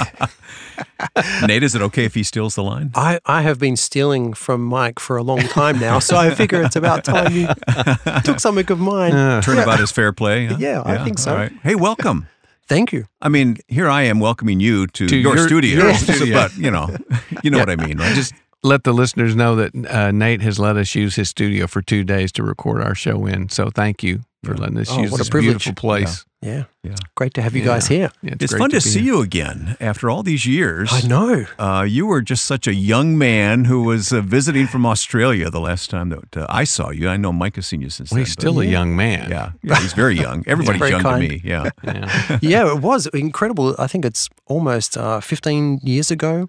Nate, 1.46 1.62
is 1.62 1.74
it 1.74 1.82
okay 1.82 2.04
if 2.04 2.14
he 2.14 2.22
steals 2.22 2.54
the 2.54 2.62
line? 2.62 2.90
I, 2.94 3.18
I 3.24 3.42
have 3.42 3.58
been 3.58 3.76
stealing 3.76 4.32
from 4.34 4.62
Mike 4.64 4.98
for 5.00 5.16
a 5.16 5.22
long 5.22 5.40
time 5.40 5.80
now, 5.80 5.98
so 5.98 6.16
I 6.16 6.32
figure 6.34 6.62
it's 6.62 6.76
about 6.76 7.04
time 7.04 7.32
you 7.32 7.48
took 8.24 8.40
something 8.40 8.70
of 8.70 8.78
mine. 8.78 9.12
Uh, 9.12 9.40
Turnabout 9.42 9.80
is 9.80 9.90
fair 9.90 10.12
play. 10.12 10.46
huh? 10.46 10.56
Yeah, 10.58 10.82
I 10.84 11.02
think 11.02 11.18
so. 11.18 11.32
All 11.32 11.36
right. 11.38 11.52
Hey, 11.62 11.74
welcome. 11.74 12.28
Thank 12.68 12.92
you. 12.92 13.04
I 13.20 13.28
mean, 13.28 13.58
here 13.68 13.88
I 13.88 14.02
am 14.02 14.20
welcoming 14.20 14.60
you 14.60 14.86
to, 14.88 15.06
To 15.08 15.16
your, 15.16 15.36
your- 15.36 15.46
studio, 15.46 15.84
your 15.84 15.94
studio. 16.06 16.34
but 16.34 16.56
you 16.56 16.70
know, 16.70 16.94
you 17.42 17.50
know 17.50 17.58
what 17.58 17.70
I 17.70 17.76
mean, 17.76 17.98
right? 17.98 18.14
Just 18.14 18.32
let 18.62 18.84
the 18.84 18.92
listeners 18.92 19.34
know 19.34 19.56
that 19.56 19.74
uh, 19.90 20.10
Nate 20.12 20.40
has 20.42 20.58
let 20.58 20.76
us 20.76 20.94
use 20.94 21.16
his 21.16 21.28
studio 21.28 21.66
for 21.66 21.82
two 21.82 22.04
days 22.04 22.30
to 22.32 22.42
record 22.42 22.80
our 22.82 22.94
show 22.94 23.26
in. 23.26 23.48
So 23.48 23.70
thank 23.70 24.02
you 24.02 24.20
for 24.44 24.56
letting 24.56 24.78
us 24.78 24.88
Oh, 24.90 25.00
use 25.02 25.10
what 25.10 25.18
a 25.18 25.22
this 25.24 25.28
privilege. 25.30 25.64
beautiful 25.64 25.74
place. 25.74 26.24
Yeah. 26.42 26.64
Yeah. 26.82 26.96
Great 27.14 27.34
to 27.34 27.42
have 27.42 27.54
you 27.54 27.60
Yeah. 27.62 27.68
guys 27.74 27.86
here. 27.86 28.10
Yeah, 28.20 28.34
It's 28.40 28.52
great 28.52 28.58
fun 28.58 28.70
to, 28.70 28.76
be 28.76 28.80
see 28.80 29.00
here. 29.00 29.14
you 29.14 29.20
again 29.22 29.76
after 29.80 30.10
all 30.10 30.24
these 30.24 30.44
years. 30.44 30.90
I 30.92 31.06
know. 31.06 31.46
Uh, 31.58 31.84
you 31.88 32.04
were 32.06 32.20
just 32.20 32.44
such 32.44 32.66
a 32.66 32.74
young 32.74 33.16
man 33.16 33.66
who 33.66 33.84
was 33.84 34.12
uh, 34.12 34.20
visiting 34.22 34.66
from 34.66 34.84
Australia 34.84 35.50
the 35.50 35.60
last 35.60 35.88
time 35.88 36.08
that 36.08 36.36
uh, 36.36 36.46
I 36.48 36.64
saw 36.64 36.90
you. 36.90 37.08
I 37.08 37.16
know 37.16 37.32
Mike 37.32 37.54
has 37.56 37.66
seen 37.68 37.80
you 37.80 37.90
since 37.90 38.10
Well, 38.10 38.16
then. 38.16 38.24
he's 38.26 38.34
but- 38.34 38.40
still 38.42 38.60
a 38.60 38.64
young 38.64 38.96
man. 38.96 39.30
yeah, 39.30 39.52
yeah, 39.62 39.80
he's 39.80 39.92
very 39.94 40.16
young. 40.16 40.42
Everybody's 40.48 40.80
very 40.80 40.90
young 40.90 41.02
kind. 41.02 41.22
to 41.22 41.28
me. 41.28 41.40
Yeah. 41.44 41.70
Yeah. 41.84 42.38
yeah, 42.42 42.72
it 42.74 42.80
was 42.82 43.06
incredible. 43.14 43.76
I 43.78 43.86
think 43.86 44.04
it's 44.04 44.28
almost 44.46 44.96
uh, 44.96 45.20
15 45.20 45.78
years 45.84 46.10
ago 46.10 46.48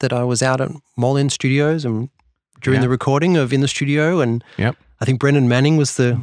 that 0.00 0.12
I 0.12 0.22
was 0.24 0.42
out 0.42 0.60
at 0.62 0.70
Mole 0.96 1.18
End 1.18 1.30
Studios 1.32 1.84
and 1.84 2.08
during 2.62 2.78
Yeah. 2.78 2.84
the 2.86 2.88
recording 2.88 3.36
of 3.36 3.52
In 3.52 3.60
the 3.60 3.68
Studio. 3.68 4.20
And 4.20 4.42
Yep. 4.56 4.76
I 5.00 5.04
think 5.04 5.20
Brennan 5.20 5.46
Manning 5.48 5.76
was 5.76 5.96
the 5.96 6.18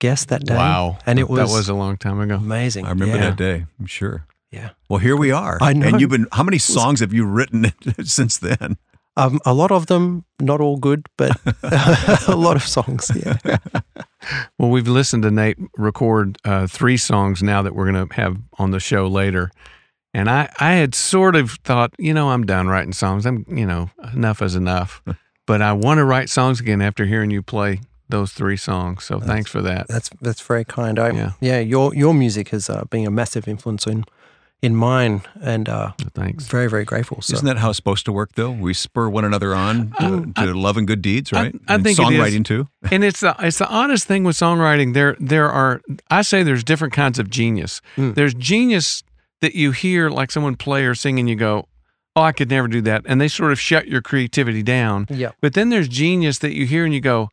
guest 0.00 0.28
that 0.30 0.44
day. 0.44 0.56
Wow. 0.56 0.98
And 1.06 1.20
it 1.20 1.28
was, 1.28 1.38
that 1.38 1.56
was 1.56 1.68
a 1.68 1.74
long 1.74 1.96
time 1.96 2.18
ago. 2.18 2.34
amazing. 2.34 2.86
I 2.86 2.90
remember 2.90 3.16
yeah. 3.16 3.30
that 3.30 3.36
day. 3.36 3.66
I'm 3.78 3.86
sure. 3.86 4.26
Yeah. 4.50 4.70
Well, 4.88 4.98
here 4.98 5.16
we 5.16 5.30
are. 5.30 5.58
I 5.60 5.72
know. 5.72 5.86
And 5.86 6.00
you've 6.00 6.10
been. 6.10 6.26
How 6.32 6.42
many 6.42 6.58
songs 6.58 6.98
have 6.98 7.12
you 7.12 7.24
written 7.24 7.72
since 8.04 8.38
then? 8.38 8.78
Um, 9.16 9.38
a 9.44 9.54
lot 9.54 9.70
of 9.70 9.86
them, 9.86 10.24
not 10.40 10.60
all 10.60 10.76
good, 10.76 11.06
but 11.16 11.38
a 12.28 12.34
lot 12.34 12.56
of 12.56 12.62
songs. 12.64 13.10
Yeah. 13.14 13.58
Well, 14.58 14.70
we've 14.70 14.88
listened 14.88 15.22
to 15.24 15.30
Nate 15.30 15.58
record 15.76 16.38
uh, 16.44 16.66
three 16.66 16.96
songs 16.96 17.42
now 17.42 17.62
that 17.62 17.74
we're 17.74 17.90
going 17.90 18.08
to 18.08 18.14
have 18.14 18.38
on 18.58 18.70
the 18.70 18.80
show 18.80 19.06
later. 19.06 19.50
And 20.12 20.28
I, 20.28 20.52
I 20.58 20.72
had 20.72 20.94
sort 20.94 21.36
of 21.36 21.52
thought, 21.64 21.94
you 21.98 22.12
know, 22.12 22.30
I'm 22.30 22.44
done 22.44 22.66
writing 22.66 22.92
songs. 22.92 23.26
I'm, 23.26 23.44
you 23.48 23.66
know, 23.66 23.90
enough 24.12 24.42
is 24.42 24.56
enough. 24.56 25.02
but 25.46 25.62
I 25.62 25.72
want 25.72 25.98
to 25.98 26.04
write 26.04 26.28
songs 26.28 26.58
again 26.58 26.82
after 26.82 27.04
hearing 27.04 27.30
you 27.30 27.42
play 27.42 27.80
those 28.10 28.32
three 28.32 28.56
songs. 28.56 29.04
So 29.04 29.20
thanks 29.20 29.50
for 29.50 29.62
that. 29.62 29.86
That's 29.88 30.10
that's 30.20 30.40
very 30.40 30.64
kind. 30.64 30.98
I, 30.98 31.10
Yeah. 31.10 31.32
yeah. 31.40 31.58
your 31.60 31.94
your 31.94 32.14
music 32.14 32.48
has 32.50 32.68
uh, 32.70 32.84
been 32.90 33.06
a 33.06 33.10
massive 33.10 33.48
influence 33.48 33.86
in 33.86 34.04
in 34.62 34.76
mine, 34.76 35.22
and 35.42 35.68
uh, 35.70 35.92
Thanks. 36.14 36.46
very 36.46 36.68
very 36.68 36.84
grateful. 36.84 37.22
So 37.22 37.32
Isn't 37.34 37.46
that 37.46 37.56
how 37.56 37.70
it's 37.70 37.76
supposed 37.78 38.04
to 38.04 38.12
work, 38.12 38.32
though? 38.34 38.50
We 38.50 38.74
spur 38.74 39.08
one 39.08 39.24
another 39.24 39.54
on 39.54 39.94
uh, 39.98 40.44
to 40.44 40.52
love 40.52 40.76
and 40.76 40.86
good 40.86 41.00
deeds, 41.00 41.32
right? 41.32 41.54
I 41.66 41.74
And 41.74 41.82
think 41.84 41.98
it 41.98 42.02
is. 42.02 42.08
songwriting 42.08 42.44
too. 42.44 42.68
and 42.92 43.02
it's 43.02 43.20
the 43.20 43.34
it's 43.38 43.56
the 43.58 43.68
honest 43.70 44.06
thing 44.06 44.22
with 44.24 44.36
songwriting. 44.36 44.92
There 44.92 45.16
there 45.18 45.48
are 45.50 45.80
I 46.10 46.22
say 46.22 46.42
there's 46.42 46.62
different 46.64 46.92
kinds 46.92 47.18
of 47.18 47.30
genius. 47.30 47.80
Mm. 47.96 48.14
There's 48.14 48.34
genius 48.34 49.02
that 49.40 49.54
you 49.54 49.70
hear 49.72 50.10
like 50.10 50.30
someone 50.30 50.56
play 50.56 50.84
or 50.84 50.94
sing 50.94 51.18
and 51.18 51.26
you 51.26 51.36
go, 51.36 51.66
"Oh, 52.14 52.20
I 52.20 52.32
could 52.32 52.50
never 52.50 52.68
do 52.68 52.82
that," 52.82 53.02
and 53.06 53.18
they 53.18 53.28
sort 53.28 53.52
of 53.52 53.58
shut 53.58 53.88
your 53.88 54.02
creativity 54.02 54.62
down. 54.62 55.06
yeah, 55.08 55.30
But 55.40 55.54
then 55.54 55.70
there's 55.70 55.88
genius 55.88 56.38
that 56.40 56.52
you 56.52 56.66
hear 56.66 56.84
and 56.84 56.92
you 56.92 57.00
go, 57.00 57.30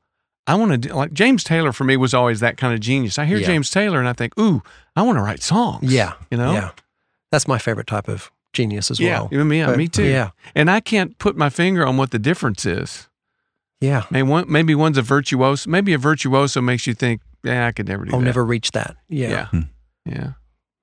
"I 0.47 0.55
want 0.55 0.71
to 0.71 0.77
do." 0.77 0.89
Like 0.93 1.13
James 1.13 1.43
Taylor 1.43 1.71
for 1.71 1.83
me 1.83 1.97
was 1.97 2.13
always 2.13 2.39
that 2.39 2.57
kind 2.57 2.73
of 2.73 2.79
genius. 2.79 3.19
I 3.19 3.25
hear 3.25 3.37
Yeah. 3.37 3.47
James 3.47 3.69
Taylor 3.69 3.99
and 3.99 4.07
I 4.07 4.13
think, 4.13 4.37
"Ooh, 4.39 4.63
I 4.95 5.01
want 5.03 5.17
to 5.17 5.21
write 5.21 5.43
songs." 5.43 5.91
yeah, 5.91 6.13
you 6.31 6.37
know. 6.37 6.53
yeah. 6.53 6.71
That's 7.31 7.47
my 7.47 7.57
favorite 7.59 7.87
type 7.87 8.07
of 8.07 8.31
genius 8.53 8.89
as 8.89 8.99
Yeah, 8.99 9.19
well. 9.19 9.29
you 9.31 9.39
and 9.41 9.49
me, 9.49 9.63
But- 9.63 9.77
me 9.77 9.87
too. 9.87 10.05
Yeah, 10.05 10.29
And 10.55 10.71
I 10.71 10.79
can't 10.79 11.17
put 11.19 11.35
my 11.37 11.49
finger 11.49 11.85
on 11.85 11.97
what 11.97 12.11
the 12.11 12.17
difference 12.19 12.65
is. 12.65 13.07
yeah. 13.81 14.05
Maybe 14.09 14.23
one, 14.23 14.45
maybe 14.51 14.73
one's 14.73 14.97
a 14.97 15.01
virtuoso. 15.03 15.69
Maybe 15.69 15.93
a 15.93 15.97
virtuoso 15.99 16.61
makes 16.61 16.87
you 16.87 16.93
think, 16.95 17.21
"Yeah, 17.43 17.67
I 17.67 17.71
could 17.73 17.87
never 17.87 18.05
do 18.05 18.13
I'll 18.13 18.19
that." 18.19 18.25
never 18.25 18.43
reach 18.45 18.71
that. 18.71 18.95
Yeah, 19.09 19.29
Yeah. 19.29 19.45
Hmm. 19.47 19.61
Yeah. 20.05 20.31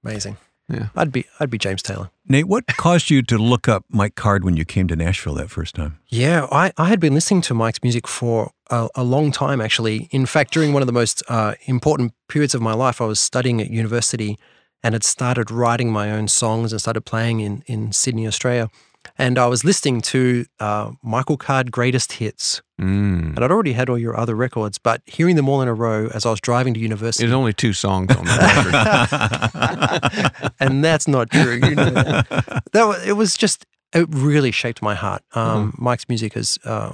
amazing. 0.04 0.36
Yeah. 0.68 0.88
I'd 0.96 1.12
be 1.12 1.26
I'd 1.40 1.50
be 1.50 1.58
James 1.58 1.82
Taylor. 1.82 2.10
Nate, 2.26 2.48
what 2.48 2.66
caused 2.66 3.10
you 3.10 3.22
to 3.22 3.36
look 3.36 3.68
up 3.68 3.84
Mike 3.90 4.14
Card 4.14 4.44
when 4.44 4.56
you 4.56 4.64
came 4.64 4.88
to 4.88 4.96
Nashville 4.96 5.34
that 5.34 5.50
first 5.50 5.74
time? 5.74 5.98
Yeah, 6.08 6.46
I, 6.50 6.72
I 6.78 6.88
had 6.88 7.00
been 7.00 7.12
listening 7.12 7.42
to 7.42 7.54
Mike's 7.54 7.82
music 7.82 8.08
for 8.08 8.52
a, 8.70 8.88
a 8.94 9.04
long 9.04 9.30
time, 9.30 9.60
actually. 9.60 10.08
In 10.10 10.24
fact, 10.24 10.52
during 10.54 10.72
one 10.72 10.82
of 10.82 10.86
the 10.86 10.92
most 10.92 11.22
uh, 11.28 11.54
important 11.66 12.14
periods 12.28 12.54
of 12.54 12.62
my 12.62 12.72
life, 12.72 13.02
I 13.02 13.04
was 13.04 13.20
studying 13.20 13.60
at 13.60 13.70
university 13.70 14.38
and 14.82 14.94
had 14.94 15.04
started 15.04 15.50
writing 15.50 15.92
my 15.92 16.10
own 16.10 16.28
songs 16.28 16.72
and 16.72 16.80
started 16.80 17.02
playing 17.02 17.40
in, 17.40 17.62
in 17.66 17.92
Sydney, 17.92 18.26
Australia. 18.26 18.70
And 19.18 19.38
I 19.38 19.46
was 19.46 19.64
listening 19.64 20.00
to 20.02 20.46
uh, 20.60 20.92
Michael 21.02 21.36
Card 21.36 21.70
Greatest 21.70 22.12
Hits. 22.12 22.62
Mm. 22.80 23.36
And 23.36 23.44
I'd 23.44 23.50
already 23.50 23.72
had 23.72 23.88
all 23.88 23.98
your 23.98 24.16
other 24.16 24.34
records, 24.34 24.78
but 24.78 25.02
hearing 25.06 25.36
them 25.36 25.48
all 25.48 25.62
in 25.62 25.68
a 25.68 25.74
row 25.74 26.08
as 26.12 26.26
I 26.26 26.30
was 26.30 26.40
driving 26.40 26.74
to 26.74 26.80
university. 26.80 27.24
There's 27.24 27.34
only 27.34 27.52
two 27.52 27.72
songs 27.72 28.14
on 28.16 28.24
the 28.24 30.30
record. 30.32 30.52
and 30.60 30.84
that's 30.84 31.06
not 31.06 31.30
true. 31.30 31.54
You 31.54 31.74
know 31.74 31.90
that. 31.90 32.64
that 32.72 32.84
was, 32.84 33.06
it 33.06 33.12
was 33.12 33.36
just 33.36 33.64
it 33.94 34.08
really 34.10 34.50
shaped 34.50 34.82
my 34.82 34.94
heart. 34.94 35.22
Um, 35.34 35.74
Mike's 35.78 36.08
music 36.08 36.34
has 36.34 36.58
uh, 36.64 36.92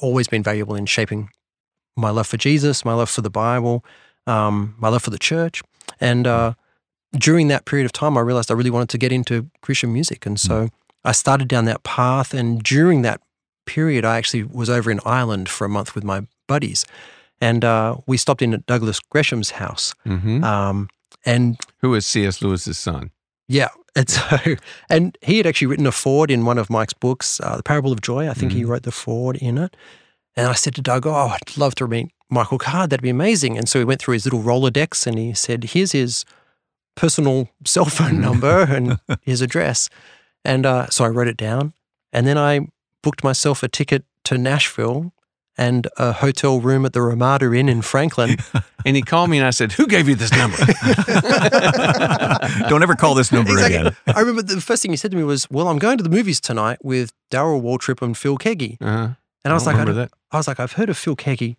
always 0.00 0.28
been 0.28 0.42
valuable 0.42 0.74
in 0.74 0.86
shaping 0.86 1.30
my 1.96 2.10
love 2.10 2.26
for 2.26 2.36
Jesus, 2.36 2.84
my 2.84 2.94
love 2.94 3.08
for 3.08 3.20
the 3.20 3.30
Bible, 3.30 3.84
um, 4.26 4.74
my 4.78 4.88
love 4.88 5.02
for 5.02 5.10
the 5.10 5.18
church, 5.18 5.62
and 6.00 6.26
uh, 6.26 6.54
during 7.12 7.48
that 7.48 7.64
period 7.64 7.84
of 7.84 7.92
time, 7.92 8.16
I 8.16 8.20
realized 8.20 8.50
I 8.50 8.54
really 8.54 8.70
wanted 8.70 8.88
to 8.90 8.98
get 8.98 9.12
into 9.12 9.50
Christian 9.62 9.92
music, 9.92 10.26
and 10.26 10.38
so 10.38 10.68
I 11.04 11.12
started 11.12 11.48
down 11.48 11.64
that 11.66 11.82
path. 11.82 12.34
And 12.34 12.62
during 12.62 13.02
that 13.02 13.20
period, 13.66 14.04
I 14.04 14.16
actually 14.18 14.42
was 14.44 14.68
over 14.68 14.90
in 14.90 15.00
Ireland 15.04 15.48
for 15.48 15.64
a 15.64 15.68
month 15.68 15.94
with 15.94 16.04
my 16.04 16.26
buddies, 16.48 16.84
and 17.40 17.64
uh, 17.64 17.96
we 18.06 18.16
stopped 18.16 18.42
in 18.42 18.52
at 18.52 18.66
Douglas 18.66 19.00
Gresham's 19.00 19.52
house, 19.52 19.94
hmm 20.04 20.42
um, 20.44 20.88
and 21.24 21.58
Who 21.78 21.94
is 21.94 22.06
C.S. 22.06 22.42
Lewis's 22.42 22.78
son? 22.78 23.10
yeah. 23.48 23.68
And 23.96 24.08
so, 24.08 24.38
and 24.88 25.18
he 25.20 25.36
had 25.38 25.46
actually 25.46 25.66
written 25.66 25.86
a 25.86 25.92
foreword 25.92 26.30
in 26.30 26.44
one 26.44 26.58
of 26.58 26.70
Mike's 26.70 26.92
books, 26.92 27.40
uh, 27.40 27.56
The 27.56 27.62
Parable 27.64 27.90
of 27.92 28.00
Joy. 28.00 28.28
I 28.28 28.34
think 28.34 28.52
he 28.52 28.64
wrote 28.64 28.84
the 28.84 28.92
foreword 28.92 29.36
in 29.38 29.58
it. 29.58 29.76
And 30.36 30.46
I 30.46 30.52
said 30.52 30.76
to 30.76 30.80
Doug, 30.80 31.08
Oh, 31.08 31.12
I'd 31.34 31.56
love 31.56 31.74
to 31.76 31.88
meet 31.88 32.12
Michael 32.30 32.58
Card. 32.58 32.90
That'd 32.90 33.02
be 33.02 33.10
amazing. 33.10 33.58
And 33.58 33.68
so 33.68 33.80
we 33.80 33.84
went 33.84 34.00
through 34.00 34.14
his 34.14 34.24
little 34.24 34.42
Rolodex 34.42 35.08
and 35.08 35.18
he 35.18 35.34
said, 35.34 35.64
Here's 35.64 35.90
his 35.90 36.24
personal 36.94 37.48
cell 37.64 37.86
phone 37.86 38.20
number 38.20 38.62
and 38.62 38.98
his 39.22 39.40
address. 39.42 39.88
And 40.44 40.64
uh, 40.66 40.88
so 40.88 41.04
I 41.04 41.08
wrote 41.08 41.28
it 41.28 41.36
down. 41.36 41.74
And 42.12 42.26
then 42.26 42.36
I 42.38 42.68
booked 43.02 43.22
myself 43.24 43.62
a 43.62 43.68
ticket 43.68 44.04
to 44.24 44.36
Nashville 44.38 45.12
and 45.58 45.86
a 45.98 46.12
hotel 46.12 46.60
room 46.60 46.86
at 46.86 46.92
the 46.92 47.02
Ramada 47.02 47.52
Inn 47.52 47.68
in 47.68 47.82
Franklin. 47.82 48.36
And 48.86 48.96
he 48.96 49.02
called 49.02 49.28
me 49.28 49.36
and 49.36 49.46
I 49.46 49.50
said, 49.50 49.72
Who 49.72 49.86
gave 49.86 50.08
you 50.08 50.14
this 50.14 50.32
number? 50.32 50.56
Don't 52.68 52.82
ever 52.82 52.94
call 52.94 53.14
this 53.14 53.30
number 53.36 53.52
Exactly. 53.52 53.76
again. 53.78 53.96
I 54.06 54.20
remember 54.20 54.40
the 54.40 54.60
first 54.60 54.80
thing 54.82 54.90
he 54.90 54.96
said 54.96 55.10
to 55.10 55.16
me 55.18 55.22
was, 55.22 55.46
"Well, 55.50 55.68
I'm 55.68 55.78
going 55.78 55.98
to 55.98 56.02
the 56.02 56.08
movies 56.10 56.40
tonight 56.40 56.78
with 56.82 57.12
Darrell 57.30 57.60
Waltrip 57.60 58.00
and 58.02 58.16
Phil 58.16 58.38
Keaggy." 58.38 58.78
Uh-huh. 58.80 59.08
And 59.44 59.52
I 59.52 59.54
was 59.54 59.66
like, 59.66 59.76
I, 59.76 59.80
remember 59.80 60.08
I 60.32 60.36
was 60.38 60.48
like, 60.48 60.60
I've 60.60 60.72
heard 60.72 60.88
of 60.90 60.96
Phil 60.96 61.14
Keaggy, 61.16 61.56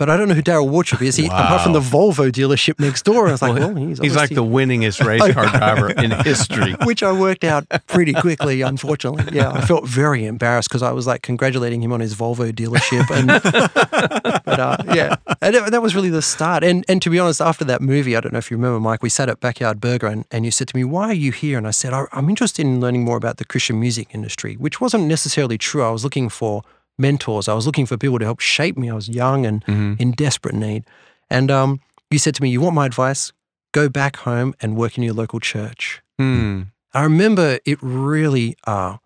but 0.00 0.08
I 0.10 0.16
don't 0.16 0.28
know 0.28 0.34
who 0.34 0.40
Darrell 0.42 0.66
Waltrip 0.66 1.02
is. 1.02 1.14
He, 1.16 1.26
apart 1.26 1.60
from 1.62 1.74
the 1.74 1.80
Volvo 1.80 2.32
dealership 2.32 2.80
next 2.80 3.04
door. 3.04 3.28
I 3.28 3.32
was 3.32 3.42
like, 3.42 3.54
well, 3.54 3.74
he's, 3.76 3.98
He's 4.00 4.16
like 4.16 4.30
the 4.30 4.42
winningest 4.42 5.04
race 5.06 5.20
car 5.34 5.46
driver 5.46 5.90
in 5.90 6.10
history. 6.10 6.72
which 6.84 7.02
I 7.02 7.12
worked 7.12 7.44
out 7.44 7.66
pretty 7.86 8.14
quickly, 8.14 8.62
unfortunately. 8.62 9.36
Yeah, 9.36 9.50
I 9.52 9.60
felt 9.60 9.86
very 9.86 10.24
embarrassed 10.24 10.68
because 10.70 10.82
I 10.82 10.92
was 10.92 11.06
like 11.06 11.20
congratulating 11.22 11.82
him 11.82 11.92
on 11.92 12.00
his 12.00 12.14
Volvo 12.14 12.50
dealership, 12.50 13.08
and 13.10 13.28
but 14.44 14.58
uh, 14.58 14.76
yeah, 14.94 15.16
and 15.42 15.54
it- 15.54 15.70
that 15.70 15.82
was 15.82 15.94
really 15.94 16.10
the 16.10 16.22
start. 16.22 16.64
And 16.64 16.84
and 16.88 17.02
to 17.02 17.10
be 17.10 17.18
honest, 17.18 17.40
after 17.40 17.64
that 17.66 17.80
movie, 17.82 18.16
I 18.16 18.20
don't 18.20 18.32
know 18.32 18.38
if 18.38 18.50
you 18.50 18.56
remember, 18.56 18.80
Mike, 18.80 19.02
we 19.02 19.08
sat 19.10 19.28
at 19.28 19.40
Backyard 19.40 19.80
Burger, 19.80 20.06
and, 20.06 20.24
and 20.30 20.44
you 20.44 20.50
said 20.50 20.68
to 20.68 20.76
me, 20.76 20.84
"Why 20.84 21.08
are 21.10 21.12
you 21.26 21.32
here?" 21.32 21.58
And 21.58 21.66
I 21.66 21.72
said, 21.72 21.92
I, 21.92 22.06
"I'm 22.12 22.28
interested 22.30 22.64
in 22.64 22.80
learning 22.80 23.04
more 23.04 23.16
about 23.18 23.36
the 23.36 23.44
Christian 23.44 23.78
music 23.78 24.08
industry," 24.14 24.54
which 24.54 24.80
wasn't 24.80 25.04
necessarily 25.04 25.58
true. 25.58 25.82
I 25.82 25.90
was 25.90 26.04
looking 26.04 26.28
for 26.28 26.62
mentors. 27.00 27.48
I 27.48 27.54
was 27.54 27.66
looking 27.66 27.86
for 27.86 27.96
people 27.96 28.18
to 28.18 28.24
help 28.24 28.40
shape 28.40 28.76
me. 28.76 28.90
I 28.90 28.94
was 28.94 29.08
young 29.08 29.46
and 29.46 29.64
in 29.98 30.12
desperate 30.12 30.54
need. 30.54 30.84
And 31.28 31.50
um, 31.50 31.80
you 32.10 32.18
said 32.18 32.34
to 32.36 32.42
me, 32.42 32.50
"You 32.50 32.60
want 32.60 32.74
my 32.74 32.86
advice? 32.86 33.32
Go 33.72 33.88
back 33.88 34.16
home 34.16 34.54
and 34.60 34.76
work 34.76 34.96
in 34.98 35.02
your 35.04 35.14
local 35.14 35.40
church." 35.40 36.02
Hmm. 36.18 36.62
I 36.92 37.02
remember 37.02 37.58
it 37.64 37.78
really 37.80 38.56
uh, 38.66 38.96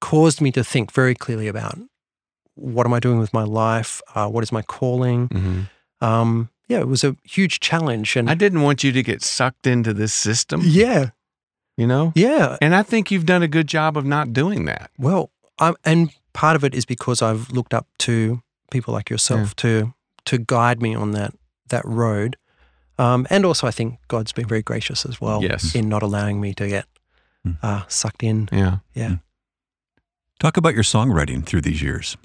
caused 0.00 0.40
me 0.40 0.50
to 0.52 0.64
think 0.64 0.92
very 0.92 1.14
clearly 1.14 1.46
about 1.46 1.78
what 2.54 2.86
am 2.86 2.94
I 2.94 3.00
doing 3.00 3.18
with 3.18 3.32
my 3.34 3.42
life? 3.44 4.00
Uh, 4.14 4.28
what 4.28 4.42
is 4.42 4.50
my 4.52 4.62
calling? 4.62 5.28
Mhm. 5.28 5.68
Um, 6.00 6.48
yeah, 6.68 6.80
it 6.80 6.88
was 6.88 7.04
a 7.04 7.16
huge 7.24 7.60
challenge. 7.60 8.16
And 8.16 8.30
I 8.30 8.34
didn't 8.34 8.62
want 8.62 8.82
you 8.82 8.92
to 8.92 9.02
get 9.02 9.22
sucked 9.22 9.66
into 9.66 9.92
this 9.92 10.14
system, 10.14 10.62
yeah, 10.64 11.10
you 11.76 11.86
know? 11.86 12.12
yeah. 12.14 12.56
And 12.62 12.74
I 12.74 12.82
think 12.82 13.10
you've 13.10 13.26
done 13.26 13.42
a 13.42 13.48
good 13.48 13.66
job 13.66 13.96
of 13.98 14.04
not 14.06 14.32
doing 14.32 14.64
that. 14.64 14.90
Well, 14.98 15.30
I'm, 15.58 15.74
and 15.84 16.10
part 16.34 16.56
of 16.56 16.64
it 16.64 16.74
is 16.74 16.84
because 16.84 17.22
I've 17.22 17.50
looked 17.50 17.72
up 17.72 17.86
to 18.00 18.42
people 18.70 18.92
like 18.92 19.08
yourself 19.10 19.54
to 19.56 19.94
to 20.26 20.38
guide 20.38 20.82
me 20.82 20.94
on 20.94 21.12
that 21.12 21.32
that 21.70 21.84
road. 21.86 22.36
Um, 22.98 23.26
and 23.30 23.44
also, 23.46 23.66
I 23.66 23.70
think 23.72 23.98
God's 24.08 24.32
been 24.32 24.46
very 24.46 24.62
gracious 24.62 25.04
as 25.06 25.20
well 25.20 25.42
Yes. 25.42 25.74
in 25.74 25.88
not 25.88 26.02
allowing 26.02 26.40
me 26.40 26.54
to 26.54 26.68
get 26.68 26.84
Hmm. 27.44 27.52
uh, 27.62 27.82
sucked 27.88 28.22
in. 28.22 28.48
Yeah. 28.52 28.78
Yeah. 28.94 29.16
Talk 30.40 30.56
about 30.56 30.74
your 30.74 30.82
songwriting 30.84 31.44
through 31.44 31.62
these 31.62 31.82
years. 31.82 32.16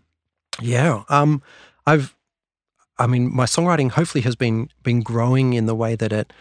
Yeah. 0.61 1.03
Um, 1.09 1.41
I've, 1.85 2.15
I 2.97 3.07
mean, 3.07 3.33
my 3.33 3.45
songwriting 3.45 3.91
hopefully 3.91 4.21
has 4.23 4.35
been 4.35 4.69
been 4.83 5.01
growing 5.01 5.53
in 5.53 5.65
the 5.65 5.75
way 5.75 5.95
that 5.95 6.11
it 6.11 6.33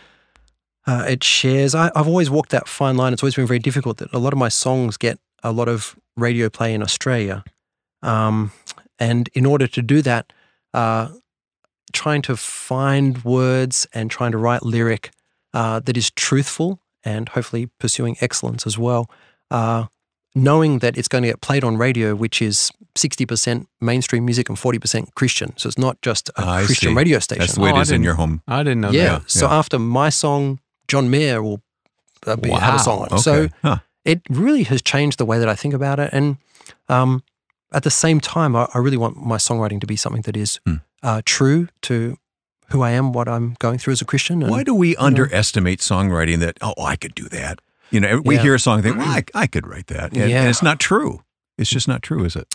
uh, 0.86 1.04
it 1.08 1.22
shares. 1.24 1.74
I, 1.74 1.90
I've 1.94 2.08
always 2.08 2.30
walked 2.30 2.50
that 2.50 2.68
fine 2.68 2.96
line. 2.96 3.12
It's 3.12 3.22
always 3.22 3.34
been 3.36 3.46
very 3.46 3.58
difficult. 3.60 3.96
That 3.98 4.12
a 4.12 4.18
lot 4.18 4.32
of 4.32 4.38
my 4.38 4.48
songs 4.50 4.96
get 4.96 5.18
a 5.42 5.52
lot 5.52 5.68
of 5.68 5.96
radio 6.16 6.48
play 6.48 6.74
in 6.74 6.82
Australia, 6.82 7.44
um, 8.02 8.52
and 8.98 9.28
in 9.34 9.46
order 9.46 9.66
to 9.66 9.82
do 9.82 10.02
that, 10.02 10.32
uh, 10.74 11.08
trying 11.92 12.22
to 12.22 12.36
find 12.36 13.24
words 13.24 13.86
and 13.94 14.10
trying 14.10 14.32
to 14.32 14.38
write 14.38 14.62
lyric 14.62 15.10
uh, 15.54 15.80
that 15.80 15.96
is 15.96 16.10
truthful 16.10 16.80
and 17.04 17.28
hopefully 17.30 17.70
pursuing 17.78 18.16
excellence 18.20 18.66
as 18.66 18.76
well. 18.78 19.10
Uh, 19.50 19.86
knowing 20.34 20.80
that 20.80 20.96
it's 20.98 21.08
going 21.08 21.22
to 21.22 21.28
get 21.28 21.40
played 21.40 21.64
on 21.64 21.76
radio, 21.78 22.14
which 22.14 22.42
is 22.42 22.70
60% 22.96 23.66
mainstream 23.80 24.24
music 24.24 24.48
and 24.48 24.58
40% 24.58 25.14
Christian. 25.14 25.56
So 25.56 25.68
it's 25.68 25.78
not 25.78 26.00
just 26.02 26.28
a 26.36 26.42
I 26.46 26.64
Christian 26.64 26.90
see. 26.90 26.94
radio 26.94 27.18
station. 27.18 27.40
That's 27.40 27.54
the 27.54 27.60
way 27.62 27.70
Oh, 27.70 27.76
it 27.76 27.78
I 27.78 27.80
in 27.82 27.86
didn't- 27.86 28.04
your 28.04 28.14
home. 28.14 28.42
I 28.46 28.62
didn't 28.62 28.80
know 28.82 28.90
yeah. 28.90 29.18
that. 29.20 29.30
So 29.30 29.46
yeah. 29.46 29.54
after 29.58 29.78
my 29.78 30.10
song, 30.10 30.60
John 30.86 31.08
Mayer 31.10 31.42
will 31.42 31.62
uh, 32.26 32.36
be, 32.36 32.50
have 32.50 32.74
a 32.74 32.78
song 32.78 32.98
on. 33.00 33.06
Okay. 33.06 33.16
So 33.22 33.48
Huh. 33.62 33.78
it 34.04 34.20
really 34.28 34.64
has 34.64 34.82
changed 34.82 35.18
the 35.18 35.24
way 35.24 35.38
that 35.38 35.48
I 35.48 35.54
think 35.54 35.72
about 35.74 35.98
it. 35.98 36.10
And 36.12 36.36
um, 36.88 37.22
at 37.72 37.82
the 37.82 37.90
same 37.90 38.20
time, 38.20 38.56
I, 38.56 38.66
I 38.74 38.78
really 38.78 38.96
want 38.96 39.16
my 39.16 39.36
songwriting 39.36 39.80
to 39.80 39.86
be 39.86 39.96
something 39.96 40.22
that 40.22 40.36
is 40.36 40.60
Hmm. 40.66 40.74
uh, 41.02 41.22
true 41.24 41.68
to 41.82 42.16
who 42.70 42.82
I 42.82 42.90
am, 42.90 43.12
what 43.12 43.28
I'm 43.28 43.54
going 43.58 43.78
through 43.78 43.92
as 43.92 44.02
a 44.02 44.04
Christian. 44.04 44.42
And 44.42 44.50
Why 44.50 44.62
do 44.64 44.74
we 44.74 44.94
underestimate 44.96 45.80
songwriting 45.80 46.38
that, 46.40 46.58
oh, 46.60 46.74
I 46.82 46.96
could 46.96 47.14
do 47.14 47.28
that? 47.30 47.60
You 47.90 48.00
know, 48.00 48.20
we 48.24 48.34
Yeah. 48.36 48.42
hear 48.42 48.54
a 48.54 48.58
song 48.60 48.74
and 48.78 48.82
think, 48.84 48.96
well, 48.98 49.08
I, 49.08 49.24
I 49.34 49.46
could 49.46 49.66
write 49.66 49.86
that. 49.86 50.12
And, 50.12 50.30
Yeah. 50.30 50.40
and 50.40 50.48
it's 50.50 50.62
not 50.62 50.78
true. 50.78 51.22
It's 51.56 51.70
just 51.70 51.88
not 51.88 52.02
true, 52.02 52.24
is 52.24 52.36
it? 52.36 52.46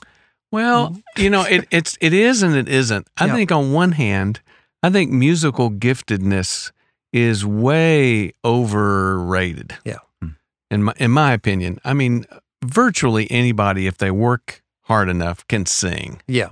Well, 0.52 0.96
you 1.18 1.30
know, 1.32 1.42
it, 1.44 1.68
it's 1.72 1.98
it 2.00 2.14
is 2.14 2.44
and 2.44 2.56
it 2.56 2.70
isn't. 2.70 3.08
I 3.18 3.26
Yeah. 3.26 3.34
think 3.34 3.52
on 3.52 3.72
one 3.74 3.94
hand, 3.94 4.40
I 4.84 4.92
think 4.92 5.12
musical 5.12 5.72
giftedness 5.72 6.72
is 7.12 7.44
way 7.44 8.34
overrated. 8.46 9.76
Yeah. 9.84 9.98
In 10.72 10.84
my 10.84 10.94
in 10.98 11.12
my 11.12 11.34
opinion, 11.34 11.80
I 11.86 11.94
mean, 11.94 12.26
virtually 12.64 13.30
anybody, 13.30 13.86
if 13.88 13.98
they 14.00 14.10
work 14.10 14.63
hard 14.84 15.10
enough, 15.10 15.48
can 15.48 15.66
sing. 15.66 16.22
yeah, 16.28 16.50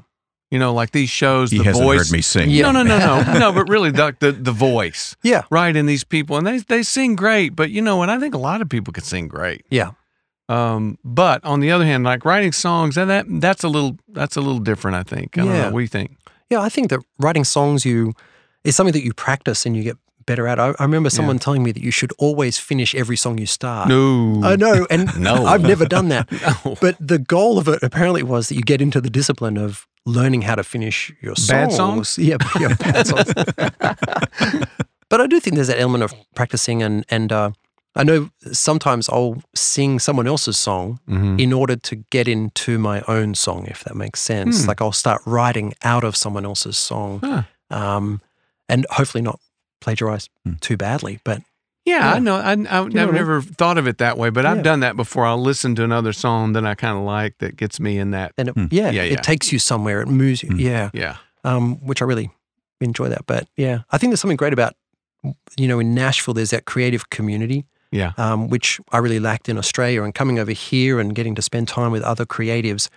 You 0.51 0.59
know, 0.59 0.73
like 0.73 0.91
these 0.91 1.09
shows, 1.09 1.51
He 1.51 1.57
the 1.59 1.63
hasn't 1.65 1.85
voice. 1.85 2.07
heard 2.09 2.11
me 2.15 2.21
sing. 2.21 2.49
No, 2.61 2.71
no, 2.71 2.83
no, 2.83 2.97
no, 2.99 3.33
no. 3.39 3.51
But 3.53 3.69
really, 3.69 3.91
the, 3.91 4.15
the 4.19 4.31
the 4.31 4.51
voice, 4.51 5.15
Yeah. 5.23 5.43
right? 5.49 5.75
And 5.75 5.87
these 5.87 6.03
people, 6.03 6.37
and 6.37 6.45
they 6.47 6.59
they 6.59 6.83
sing 6.83 7.15
great. 7.15 7.55
But 7.55 7.71
you 7.71 7.81
know 7.81 7.97
what? 7.97 8.09
I 8.09 8.19
think 8.19 8.33
a 8.35 8.37
lot 8.39 8.61
of 8.61 8.69
people 8.69 8.91
can 8.93 9.03
sing 9.03 9.27
great. 9.27 9.65
Yeah. 9.69 9.91
Um, 10.49 10.97
but 11.03 11.43
on 11.45 11.61
the 11.61 11.71
other 11.71 11.85
hand, 11.85 12.03
like 12.03 12.25
writing 12.25 12.51
songs, 12.51 12.97
and 12.97 13.09
that 13.09 13.25
that's 13.39 13.63
a 13.63 13.69
little 13.69 13.97
that's 14.09 14.35
a 14.35 14.41
little 14.41 14.59
different. 14.59 14.97
I 14.97 15.03
think. 15.03 15.37
I 15.37 15.41
don't 15.41 15.49
Yeah. 15.55 15.61
know. 15.63 15.71
What 15.71 15.79
do 15.79 15.83
you 15.83 15.87
think? 15.87 16.17
Yeah, 16.49 16.59
I 16.61 16.69
think 16.69 16.89
that 16.89 16.99
writing 17.19 17.45
songs 17.45 17.85
you 17.85 18.13
is 18.65 18.75
something 18.75 18.91
that 18.93 19.03
you 19.05 19.13
practice 19.13 19.65
and 19.65 19.75
you 19.77 19.83
get 19.83 19.97
better 20.25 20.47
at. 20.47 20.59
I, 20.59 20.73
I 20.79 20.83
remember 20.83 21.09
someone 21.09 21.39
telling 21.39 21.63
me 21.63 21.71
that 21.71 21.83
you 21.83 21.91
should 21.91 22.11
always 22.17 22.57
finish 22.57 22.93
every 22.95 23.15
song 23.17 23.37
you 23.37 23.45
start. 23.45 23.87
No. 23.89 24.41
I 24.43 24.55
know, 24.55 24.85
and 24.91 25.09
No. 25.19 25.45
I've 25.45 25.61
never 25.63 25.85
done 25.85 26.09
that. 26.09 26.29
No. 26.65 26.75
But 26.81 26.95
the 26.99 27.19
goal 27.19 27.57
of 27.57 27.67
it 27.67 27.81
apparently 27.83 28.23
was 28.23 28.47
that 28.49 28.55
you 28.55 28.61
get 28.63 28.81
into 28.81 29.01
the 29.01 29.09
discipline 29.09 29.57
of 29.57 29.87
learning 30.05 30.41
how 30.43 30.55
to 30.55 30.63
finish 30.63 31.11
your 31.21 31.35
songs. 31.35 31.47
Bad 31.49 31.71
songs? 31.71 32.17
Yeah, 32.17 32.37
yeah 32.59 32.73
bad 32.75 33.07
songs. 33.11 33.33
but 35.09 35.21
I 35.21 35.27
do 35.27 35.39
think 35.39 35.55
there's 35.55 35.67
that 35.67 35.79
element 35.79 36.03
of 36.03 36.13
practicing, 36.35 36.81
and 36.83 37.05
and 37.09 37.31
uh, 37.31 37.51
I 37.95 38.03
know 38.03 38.29
sometimes 38.51 39.09
I'll 39.09 39.41
sing 39.53 39.99
someone 39.99 40.27
else's 40.27 40.57
song 40.57 40.99
Mhm. 41.09 41.39
in 41.39 41.53
order 41.53 41.75
to 41.75 41.95
get 42.09 42.27
into 42.27 42.77
my 42.79 43.01
own 43.07 43.35
song, 43.35 43.67
if 43.67 43.83
that 43.83 43.95
makes 43.95 44.21
sense. 44.21 44.61
Hmm. 44.63 44.67
Like 44.69 44.81
I'll 44.81 44.91
start 44.93 45.21
writing 45.25 45.73
out 45.83 46.03
of 46.03 46.15
someone 46.15 46.45
else's 46.45 46.77
song, 46.77 47.19
Huh. 47.23 47.43
um, 47.69 48.21
and 48.69 48.85
hopefully 48.91 49.21
not 49.21 49.39
plagiarize 49.81 50.29
Hmm. 50.45 50.53
too 50.61 50.77
badly. 50.77 51.19
But 51.23 51.41
Yeah, 51.83 51.99
Yeah. 51.99 52.13
I 52.13 52.19
know. 52.19 52.35
I, 52.35 52.49
I, 52.49 52.51
I've 52.51 52.59
know 52.59 52.79
what 52.83 52.95
I 52.95 53.05
mean? 53.05 53.13
never 53.15 53.41
thought 53.41 53.77
of 53.79 53.87
it 53.87 53.97
that 53.97 54.15
way, 54.17 54.29
but 54.29 54.45
I've 54.45 54.61
done 54.63 54.81
that 54.81 54.95
before. 54.95 55.25
I'll 55.25 55.41
listen 55.41 55.73
to 55.75 55.83
another 55.83 56.13
song 56.13 56.53
that 56.53 56.63
I 56.65 56.75
kind 56.75 56.95
of 56.97 57.03
like 57.03 57.39
that 57.39 57.55
gets 57.57 57.79
me 57.79 57.97
in 57.97 58.11
that. 58.11 58.33
And 58.37 58.49
it, 58.49 58.53
Hmm. 58.53 58.67
yeah, 58.69 58.91
Yeah, 58.91 59.03
yeah. 59.03 59.13
it 59.13 59.23
takes 59.23 59.51
you 59.51 59.57
somewhere. 59.59 59.99
It 60.01 60.07
moves 60.07 60.43
you. 60.43 60.49
Hmm. 60.49 60.59
Yeah. 60.59 60.89
Yeah. 60.93 61.15
um, 61.43 61.77
which 61.87 62.01
I 62.03 62.05
really 62.05 62.29
enjoy 62.81 63.09
that. 63.09 63.25
But 63.25 63.47
yeah, 63.57 63.79
I 63.91 63.97
think 63.97 64.11
there's 64.11 64.21
something 64.21 64.37
great 64.37 64.53
about, 64.53 64.75
you 65.57 65.67
know, 65.67 65.79
in 65.79 65.95
Nashville, 65.95 66.35
there's 66.35 66.51
that 66.51 66.65
creative 66.65 67.09
community, 67.09 67.65
Yeah. 67.91 68.11
um, 68.17 68.47
which 68.47 68.79
I 68.91 68.99
really 68.99 69.19
lacked 69.19 69.49
in 69.49 69.57
Australia. 69.57 70.03
And 70.03 70.13
coming 70.13 70.37
over 70.37 70.51
here 70.51 70.99
and 70.99 71.15
getting 71.15 71.33
to 71.35 71.41
spend 71.41 71.67
time 71.67 71.91
with 71.91 72.03
other 72.03 72.25
creatives, 72.27 72.89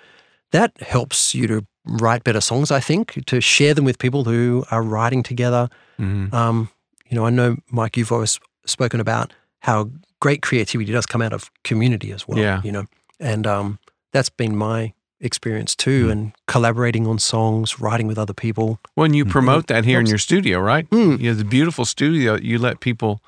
that 0.53 0.73
helps 0.83 1.35
you 1.35 1.47
to 1.47 1.65
write 1.87 2.23
better 2.23 2.41
songs, 2.43 2.71
I 2.71 2.81
think, 2.81 3.25
to 3.27 3.41
share 3.41 3.73
them 3.75 3.87
with 3.87 3.99
people 3.99 4.25
who 4.25 4.65
are 4.71 4.83
writing 4.83 5.23
together. 5.23 5.69
hmm 5.97 6.27
Um, 6.35 6.69
you 7.15 7.21
know, 7.21 7.27
I 7.27 7.31
know, 7.31 7.57
Mike, 7.71 7.97
you've 7.97 8.11
always 8.11 8.41
spoken 8.67 8.99
about 8.99 9.33
how 9.61 9.89
great 10.21 10.43
creativity 10.43 10.91
does 10.91 11.07
come 11.07 11.23
out 11.23 11.33
of 11.33 11.49
community 11.63 12.11
as 12.11 12.27
well. 12.27 12.39
Yeah. 12.39 12.61
You 12.65 12.73
know, 12.73 12.87
and 13.21 13.47
um, 13.47 13.79
that's 14.13 14.31
been 14.31 14.57
my 14.57 14.95
experience 15.21 15.77
too, 15.77 16.11
and 16.11 16.33
collaborating 16.49 17.07
on 17.07 17.21
songs, 17.21 17.79
writing 17.79 18.09
with 18.09 18.19
other 18.19 18.35
people. 18.35 18.81
When 18.97 19.15
you 19.15 19.25
promote 19.25 19.69
that 19.69 19.85
here 19.85 20.01
in 20.01 20.07
your 20.07 20.19
studio, 20.19 20.59
right? 20.59 20.91
Mm. 20.91 21.21
You 21.21 21.29
have 21.29 21.39
the 21.39 21.45
beautiful 21.45 21.85
studio. 21.85 22.35
You 22.35 22.59
let 22.59 22.81
people, 22.81 23.23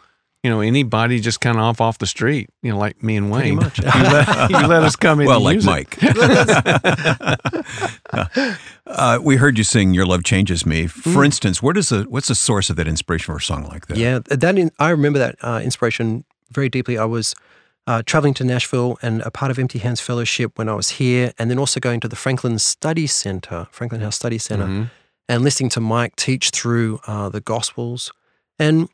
you 0.47 0.53
know, 0.53 0.61
anybody 0.61 1.19
just 1.19 1.41
kind 1.41 1.57
of 1.57 1.65
off 1.65 1.81
off 1.81 1.99
the 1.99 2.07
street, 2.07 2.49
you 2.63 2.71
know, 2.71 2.79
like 2.79 3.03
me 3.03 3.17
and 3.17 3.33
Wayne. 3.33 3.57
much. 3.57 3.79
you, 3.83 3.85
let, 3.87 4.51
you 4.51 4.57
let 4.69 4.85
us 4.85 4.95
come 4.95 5.19
in. 5.21 5.27
Well, 5.27 5.45
and 5.49 5.65
like 5.65 6.01
use 6.01 6.15
it. 6.15 7.19
Mike. 7.27 7.37
uh, 8.87 9.19
we 9.21 9.37
heard 9.37 9.59
you 9.59 9.65
sing 9.65 9.93
"Your 9.93 10.07
Love 10.07 10.23
Changes 10.23 10.65
Me." 10.65 10.87
For 10.87 11.25
instance, 11.25 11.61
where 11.61 11.73
does 11.73 11.89
the 11.89 12.05
what's 12.05 12.29
the 12.29 12.37
source 12.37 12.71
of 12.71 12.77
that 12.77 12.87
inspiration 12.87 13.33
for 13.33 13.39
a 13.39 13.41
song 13.43 13.65
like 13.65 13.87
that? 13.89 13.97
Yeah, 13.97 14.21
that 14.31 14.57
in, 14.57 14.71
I 14.79 14.91
remember 14.91 15.19
that 15.19 15.35
uh, 15.43 15.61
inspiration 15.65 16.25
very 16.53 16.69
deeply. 16.69 16.97
I 16.97 17.05
was 17.07 17.35
uh, 17.89 18.03
traveling 18.07 18.35
to 18.35 18.45
Nashville 18.45 18.99
and 19.03 19.21
a 19.23 19.31
part 19.33 19.51
of 19.51 19.59
Empty 19.59 19.81
Hands 19.81 20.01
Fellowship 20.01 20.57
when 20.59 20.69
I 20.69 20.75
was 20.75 20.91
here, 20.91 21.33
and 21.41 21.51
then 21.51 21.59
also 21.59 21.81
going 21.81 21.99
to 22.01 22.09
the 22.09 22.17
Franklin 22.17 22.59
Study 22.61 23.09
Center, 23.09 23.67
Franklin 23.73 24.01
House 24.01 24.15
Study 24.15 24.39
Center, 24.39 24.67
Mhm. 24.67 24.91
and 25.29 25.43
listening 25.43 25.71
to 25.71 25.81
Mike 25.81 26.15
teach 26.15 26.51
through 26.51 27.01
uh, 27.09 27.29
the 27.31 27.41
Gospels, 27.41 28.13
and 28.61 28.89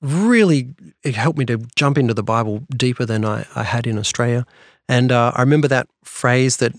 really 0.00 0.74
it 1.02 1.14
helped 1.14 1.38
me 1.38 1.44
to 1.46 1.58
jump 1.76 1.98
into 1.98 2.14
the 2.14 2.22
Bible 2.22 2.62
deeper 2.76 3.04
than 3.04 3.24
I, 3.24 3.46
I 3.54 3.62
had 3.64 3.86
in 3.86 3.98
Australia. 3.98 4.46
And 4.88 5.12
uh, 5.12 5.32
I 5.34 5.40
remember 5.42 5.68
that 5.68 5.88
phrase 6.04 6.58
that 6.58 6.72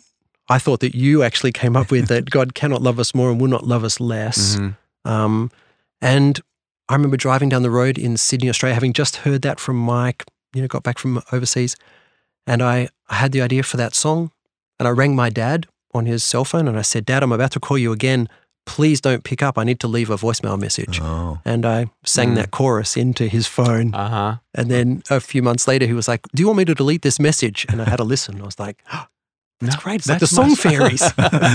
I 0.47 0.57
thought 0.57 0.79
that 0.79 0.95
you 0.95 1.21
actually 1.23 1.51
came 1.51 1.75
up 1.75 1.91
with 1.91 2.07
that 2.07 2.29
God 2.37 2.55
cannot 2.55 2.81
love 2.81 2.99
us 2.99 3.13
more 3.13 3.29
and 3.29 3.39
will 3.39 3.49
not 3.49 3.65
love 3.67 3.83
us 3.83 3.99
less. 3.99 4.55
Mhm. 4.55 4.75
Um, 5.05 5.51
and 6.01 6.39
I 6.87 6.93
remember 6.95 7.17
driving 7.17 7.49
down 7.49 7.61
the 7.61 7.69
road 7.69 7.97
in 7.97 8.17
Sydney, 8.17 8.49
Australia, 8.49 8.73
having 8.73 8.93
just 8.93 9.17
heard 9.17 9.41
that 9.43 9.59
from 9.59 9.77
Mike, 9.77 10.23
you 10.53 10.61
know, 10.61 10.67
got 10.67 10.83
back 10.83 10.97
from 10.97 11.21
overseas. 11.31 11.75
And 12.47 12.61
I, 12.63 12.89
I 13.09 13.15
had 13.15 13.31
the 13.31 13.41
idea 13.41 13.63
for 13.63 13.77
that 13.77 13.93
song. 13.93 14.31
And 14.79 14.87
I 14.87 14.91
rang 14.91 15.15
my 15.15 15.29
dad 15.29 15.67
on 15.93 16.05
his 16.05 16.23
cell 16.23 16.45
phone 16.45 16.67
and 16.67 16.79
I 16.79 16.83
said, 16.83 17.05
Dad, 17.05 17.21
I'm 17.21 17.31
about 17.33 17.51
to 17.51 17.59
call 17.59 17.77
you 17.77 17.91
again. 17.91 18.29
Please 18.75 19.01
don't 19.01 19.23
pick 19.23 19.41
up. 19.41 19.57
I 19.57 19.63
need 19.63 19.79
to 19.79 19.87
leave 19.87 20.09
a 20.13 20.17
voicemail 20.17 20.57
message. 20.59 20.99
Oh, 21.01 21.39
And 21.45 21.65
I 21.65 21.87
sang 22.05 22.29
Mm. 22.31 22.35
that 22.35 22.51
chorus 22.51 22.95
into 22.97 23.23
his 23.27 23.47
phone. 23.47 23.93
Uh-huh. 23.95 24.37
And 24.53 24.69
then 24.69 25.01
a 25.09 25.19
few 25.19 25.41
months 25.43 25.67
later, 25.67 25.85
he 25.87 25.93
was 25.93 26.07
like, 26.07 26.21
Do 26.35 26.41
you 26.43 26.47
want 26.47 26.57
me 26.57 26.65
to 26.65 26.75
delete 26.75 27.01
this 27.01 27.19
message? 27.19 27.65
And 27.69 27.81
I 27.81 27.89
had 27.89 27.99
a 27.99 28.03
listen. 28.03 28.41
I 28.41 28.45
was 28.45 28.59
like, 28.59 28.77
oh, 28.93 29.05
That's 29.61 29.75
No, 29.75 29.81
great. 29.83 29.95
It's 30.01 30.07
like 30.09 30.19
the 30.19 30.27
song 30.27 30.55
song. 30.55 30.71
fairies 30.71 31.03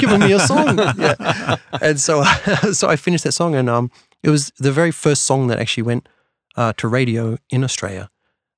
giving 0.01 0.21
me 0.21 0.33
a 0.33 0.41
song. 0.41 0.79
Yeah. 0.99 1.57
And 1.81 2.01
so, 2.01 2.23
so 2.73 2.89
I 2.93 2.97
finished 2.97 3.25
that 3.25 3.33
song, 3.33 3.55
and 3.55 3.69
um, 3.71 3.91
it 4.23 4.31
was 4.31 4.53
the 4.59 4.73
very 4.73 4.91
first 4.93 5.23
song 5.25 5.47
that 5.49 5.59
actually 5.59 5.85
went 5.85 6.09
uh, 6.57 6.73
to 6.77 6.89
radio 6.89 7.39
in 7.49 7.65
Australia, 7.65 8.11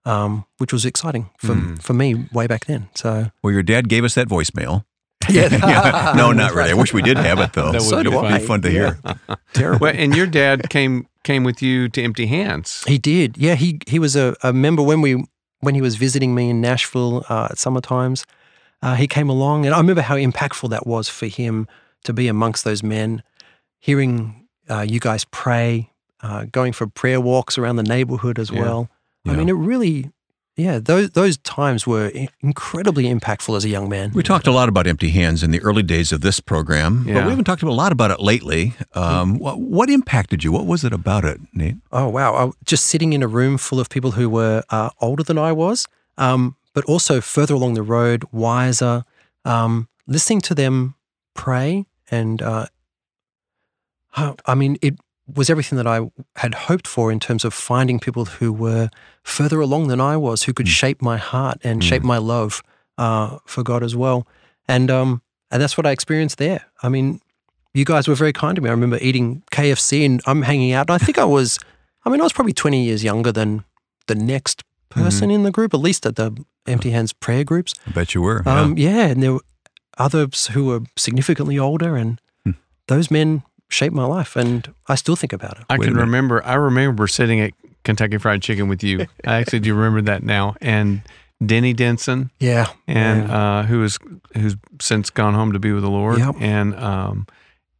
um, 0.04 0.44
which 0.58 0.72
was 0.72 0.84
exciting 0.84 1.24
for 1.38 1.54
Mm. 1.54 1.78
for 1.82 1.94
me 1.94 2.26
way 2.32 2.46
back 2.46 2.64
then. 2.66 2.88
So 2.94 3.30
well, 3.42 3.52
your 3.52 3.62
dad 3.62 3.88
gave 3.88 4.04
us 4.04 4.14
that 4.14 4.28
voicemail. 4.28 4.84
yeah, 5.30 5.48
Yeah. 5.52 6.12
No, 6.16 6.32
not 6.32 6.54
really. 6.54 6.70
I 6.70 6.74
wish 6.74 6.92
we 6.92 7.02
did 7.02 7.16
have 7.18 7.38
it 7.40 7.52
though. 7.52 7.72
That 7.72 7.80
would 7.82 7.88
So 7.90 7.96
be 7.98 8.04
do 8.04 8.10
fun. 8.12 8.24
I. 8.24 8.28
It'd 8.28 8.40
be 8.40 8.46
fun 8.46 8.62
to 8.62 8.70
hear. 8.70 8.98
terrible. 9.52 9.78
Well, 9.80 9.94
and 9.96 10.14
your 10.16 10.26
dad 10.26 10.68
came 10.70 11.06
came 11.24 11.44
with 11.44 11.60
you 11.62 11.88
to 11.90 12.02
Empty 12.02 12.26
Hands. 12.26 12.84
He 12.86 12.98
did. 12.98 13.36
Yeah, 13.36 13.54
he 13.54 13.78
he 13.86 13.98
was 13.98 14.16
a, 14.16 14.34
a 14.42 14.52
member 14.52 14.82
when 14.82 15.00
we 15.00 15.24
when 15.60 15.74
he 15.74 15.80
was 15.82 15.96
visiting 15.96 16.34
me 16.34 16.50
in 16.50 16.60
Nashville 16.60 17.24
uh, 17.28 17.48
at 17.50 17.58
summer 17.58 17.80
times. 17.80 18.26
Uh, 18.82 18.94
he 18.94 19.06
came 19.06 19.28
along, 19.30 19.64
and 19.66 19.74
I 19.74 19.78
remember 19.78 20.02
how 20.02 20.16
impactful 20.16 20.68
that 20.70 20.86
was 20.86 21.08
for 21.08 21.26
him 21.26 21.66
to 22.04 22.12
be 22.12 22.28
amongst 22.28 22.64
those 22.64 22.82
men, 22.82 23.22
hearing 23.80 24.46
uh, 24.68 24.84
you 24.86 25.00
guys 25.00 25.24
pray, 25.24 25.90
uh, 26.22 26.44
going 26.52 26.72
for 26.72 26.86
prayer 26.86 27.20
walks 27.20 27.56
around 27.58 27.76
the 27.76 27.82
neighborhood 27.82 28.38
as 28.38 28.50
Yeah. 28.50 28.60
well. 28.60 28.90
I 29.26 29.34
mean, 29.34 29.48
it 29.48 29.54
really, 29.54 30.10
yeah, 30.56 30.78
those 30.78 31.10
those 31.10 31.36
times 31.38 31.86
were 31.86 32.10
incredibly 32.40 33.04
impactful 33.04 33.54
as 33.56 33.64
a 33.64 33.68
young 33.68 33.90
man. 33.90 34.12
We 34.14 34.22
talked 34.22 34.46
a 34.46 34.50
lot 34.50 34.70
about 34.70 34.86
empty 34.86 35.10
hands 35.10 35.42
in 35.42 35.50
the 35.50 35.60
early 35.60 35.82
days 35.82 36.12
of 36.12 36.22
this 36.22 36.40
program, 36.40 37.04
but 37.04 37.24
we 37.24 37.30
haven't 37.30 37.44
talked 37.44 37.62
a 37.62 37.70
lot 37.70 37.92
about 37.92 38.10
it 38.10 38.20
lately. 38.20 38.72
Um, 38.94 39.38
what, 39.38 39.60
what 39.60 39.90
impacted 39.90 40.44
you? 40.44 40.52
What 40.52 40.64
was 40.64 40.82
it 40.82 40.94
about 40.94 41.26
it, 41.26 41.40
Nate? 41.52 41.76
Oh 41.92 42.08
wow! 42.08 42.34
I, 42.34 42.50
just 42.64 42.86
sitting 42.86 43.12
in 43.12 43.22
a 43.22 43.28
room 43.28 43.58
full 43.58 43.78
of 43.78 43.90
people 43.90 44.12
who 44.12 44.30
were 44.30 44.62
uh, 44.70 44.88
older 44.98 45.22
than 45.22 45.36
I 45.36 45.52
was, 45.52 45.86
um, 46.16 46.56
but 46.72 46.86
also 46.86 47.20
further 47.20 47.52
along 47.52 47.74
the 47.74 47.82
road, 47.82 48.24
wiser. 48.32 49.04
Um, 49.44 49.88
listening 50.06 50.40
to 50.40 50.54
them 50.54 50.94
pray, 51.34 51.84
and 52.10 52.40
uh, 52.40 52.66
I 54.46 54.54
mean, 54.54 54.78
it 54.80 54.98
was 55.34 55.50
everything 55.50 55.76
that 55.76 55.86
I 55.86 56.08
had 56.36 56.54
hoped 56.54 56.86
for 56.86 57.10
in 57.10 57.18
terms 57.20 57.44
of 57.44 57.52
finding 57.52 57.98
people 57.98 58.24
who 58.26 58.52
were 58.52 58.90
further 59.22 59.60
along 59.60 59.88
than 59.88 60.00
I 60.00 60.16
was, 60.16 60.44
who 60.44 60.52
could 60.52 60.68
shape 60.68 61.02
my 61.02 61.16
heart 61.16 61.58
and 61.64 61.82
shape 61.82 62.02
my 62.04 62.18
love 62.18 62.62
uh, 62.98 63.38
for 63.44 63.62
God 63.64 63.82
as 63.82 63.96
well. 63.96 64.26
And 64.68 64.90
um, 64.90 65.22
and 65.50 65.60
that's 65.62 65.76
what 65.76 65.86
I 65.86 65.90
experienced 65.90 66.38
there. 66.38 66.66
I 66.82 66.88
mean, 66.88 67.20
you 67.74 67.84
guys 67.84 68.08
were 68.08 68.14
very 68.14 68.32
kind 68.32 68.56
to 68.56 68.62
me. 68.62 68.68
I 68.68 68.72
remember 68.72 68.98
eating 69.00 69.42
KFC 69.50 70.04
and 70.06 70.20
I'm 70.26 70.42
hanging 70.42 70.72
out. 70.72 70.88
And 70.90 70.94
I 71.00 71.04
think 71.04 71.18
I 71.18 71.24
was, 71.24 71.58
I 72.04 72.10
mean, 72.10 72.20
I 72.20 72.24
was 72.24 72.32
probably 72.32 72.52
20 72.52 72.84
years 72.84 73.02
younger 73.04 73.32
than 73.32 73.64
the 74.06 74.14
next 74.14 74.62
person 74.88 75.30
in 75.30 75.42
the 75.42 75.50
group, 75.50 75.74
at 75.74 75.80
least 75.80 76.06
at 76.06 76.16
the 76.16 76.32
Empty 76.66 76.90
Hands 76.90 77.12
prayer 77.12 77.44
groups. 77.44 77.74
I 77.86 77.90
bet 77.90 78.14
you 78.14 78.22
were. 78.22 78.42
yeah. 78.46 78.60
Um, 78.60 78.78
yeah. 78.78 79.06
and 79.06 79.22
there 79.22 79.32
were 79.34 79.40
others 79.98 80.46
who 80.48 80.66
were 80.66 80.80
significantly 80.96 81.58
older, 81.58 81.96
and 81.96 82.20
Hmm. 82.44 82.52
those 82.88 83.10
men 83.10 83.42
shaped 83.68 83.94
my 83.94 84.04
life, 84.04 84.36
and 84.36 84.72
I 84.86 84.94
still 84.94 85.16
think 85.16 85.32
about 85.32 85.58
it. 85.58 85.64
I 85.68 85.78
Wait 85.78 85.86
can 85.86 85.96
remember. 85.96 86.44
I 86.44 86.54
remember 86.54 87.06
sitting 87.06 87.40
at 87.40 87.52
Kentucky 87.84 88.18
Fried 88.18 88.42
Chicken 88.42 88.68
with 88.68 88.82
you. 88.82 89.06
I 89.24 89.36
actually 89.36 89.60
do 89.60 89.74
remember 89.74 90.02
that 90.02 90.22
now. 90.22 90.56
And 90.60 91.02
Denny 91.44 91.72
Denson, 91.72 92.30
Yeah, 92.40 92.68
and 92.86 93.28
yeah. 93.28 93.58
uh, 93.58 93.62
who 93.64 93.84
is 93.84 93.98
who's 94.34 94.56
since 94.80 95.10
gone 95.10 95.34
home 95.34 95.52
to 95.52 95.58
be 95.58 95.72
with 95.72 95.82
the 95.82 95.90
Lord. 95.90 96.18
Yep. 96.18 96.36
And 96.40 96.74
um, 96.76 97.26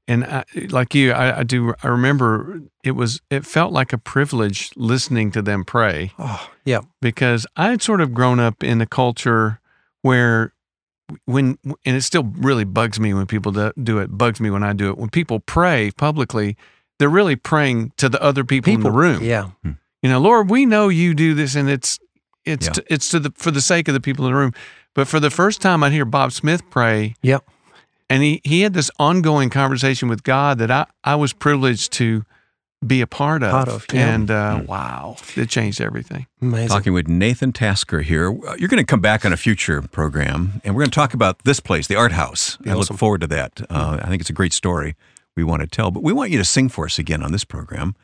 and 0.09 0.25
I, 0.25 0.45
like 0.69 0.95
you, 0.95 1.13
I, 1.13 1.41
I 1.41 1.43
do. 1.43 1.75
I 1.83 1.89
remember 1.89 2.61
it 2.85 2.93
was. 2.93 3.21
It 3.31 3.45
felt 3.45 3.73
like 3.73 3.93
a 3.93 3.99
privilege 3.99 4.71
listening 4.77 5.31
to 5.33 5.43
them 5.43 5.65
pray 5.65 6.13
oh, 6.19 6.49
yeah, 6.65 6.81
because 7.01 7.47
I 7.57 7.71
had 7.71 7.83
sort 7.83 8.01
of 8.01 8.15
grown 8.15 8.39
up 8.39 8.63
in 8.63 8.81
a 8.81 8.87
culture 8.87 9.61
where 10.03 10.53
when 11.25 11.59
and 11.85 11.97
it 11.97 12.03
still 12.03 12.25
really 12.37 12.65
bugs 12.65 12.99
me 12.99 13.15
when 13.15 13.27
people 13.27 13.53
do, 13.53 13.73
do 13.83 13.99
it 13.99 14.17
bugs 14.17 14.41
me 14.41 14.51
when 14.51 14.63
I 14.63 14.73
do 14.73 14.91
it. 14.91 14.99
When 14.99 15.09
people 15.11 15.41
pray 15.41 15.91
publicly 15.97 16.57
they're 16.99 17.09
really 17.09 17.37
praying 17.37 17.93
to 17.99 18.09
the 18.09 18.21
other 18.23 18.43
people, 18.43 18.73
in 18.73 18.81
the 18.81 18.91
room. 18.91 19.23
Yeah, 19.23 19.51
hmm. 19.63 19.73
you 20.03 20.11
know 20.11 20.19
Lord 20.19 20.51
we 20.51 20.67
know 20.67 20.89
you 20.89 21.15
do 21.15 21.35
this 21.35 21.55
and 21.55 21.69
it's 21.69 21.99
it's 22.45 22.67
Yeah. 22.67 22.73
to, 22.73 22.85
it's 22.93 23.09
to 23.11 23.21
the 23.21 23.33
for 23.37 23.51
the 23.51 23.61
sake 23.61 23.89
of 23.89 23.95
the 23.95 24.01
people 24.01 24.27
in 24.27 24.33
the 24.33 24.39
room. 24.39 24.53
But 24.95 25.09
for 25.09 25.21
the 25.21 25.31
first 25.31 25.61
time 25.61 25.83
I'd 25.83 25.93
hear 25.93 26.05
Bob 26.05 26.33
Smith 26.33 26.69
pray. 26.71 27.15
Yep, 27.23 27.45
and 28.09 28.23
he 28.23 28.41
he 28.45 28.63
had 28.63 28.73
this 28.75 28.91
ongoing 28.99 29.51
conversation 29.51 30.09
with 30.09 30.23
God 30.23 30.59
that 30.59 30.71
I 30.71 30.87
I 31.05 31.15
was 31.17 31.33
privileged 31.33 31.93
to 31.95 32.25
be 32.87 33.01
a 33.01 33.07
part 33.07 33.43
of. 33.43 33.51
Part 33.51 33.69
of, 33.69 33.87
yeah. 33.93 34.15
And 34.15 34.31
uh, 34.31 34.63
wow, 34.67 35.17
it 35.37 35.49
changed 35.49 35.81
everything. 35.81 36.27
Amazing. 36.41 36.69
Talking 36.69 36.93
with 36.93 37.09
Nathan 37.09 37.53
Tasker 37.53 38.03
here. 38.03 38.31
You're 38.59 38.69
going 38.69 38.79
to 38.79 38.85
come 38.85 39.01
back 39.01 39.25
on 39.25 39.33
a 39.33 39.37
future 39.37 39.83
program, 39.83 40.61
and 40.65 40.75
we're 40.75 40.81
going 40.83 40.91
to 40.91 40.95
talk 40.95 41.15
about 41.15 41.45
this 41.45 41.61
place, 41.61 41.87
the 41.87 41.97
Art 41.97 42.13
House. 42.13 42.59
I 42.67 42.75
look 42.75 42.89
forward 42.89 43.21
to 43.23 43.27
that. 43.29 43.61
Uh, 43.71 43.99
I 44.03 44.09
think 44.09 44.21
it's 44.21 44.31
a 44.31 44.35
great 44.35 44.53
story 44.53 44.95
we 45.37 45.45
want 45.45 45.63
to 45.63 45.69
tell. 45.69 45.91
But 45.91 46.03
we 46.03 46.13
want 46.13 46.31
you 46.31 46.39
to 46.39 46.45
sing 46.45 46.69
for 46.69 46.85
us 46.87 46.99
again 46.99 47.23
on 47.23 47.33
this 47.33 47.45
program. 47.45 47.95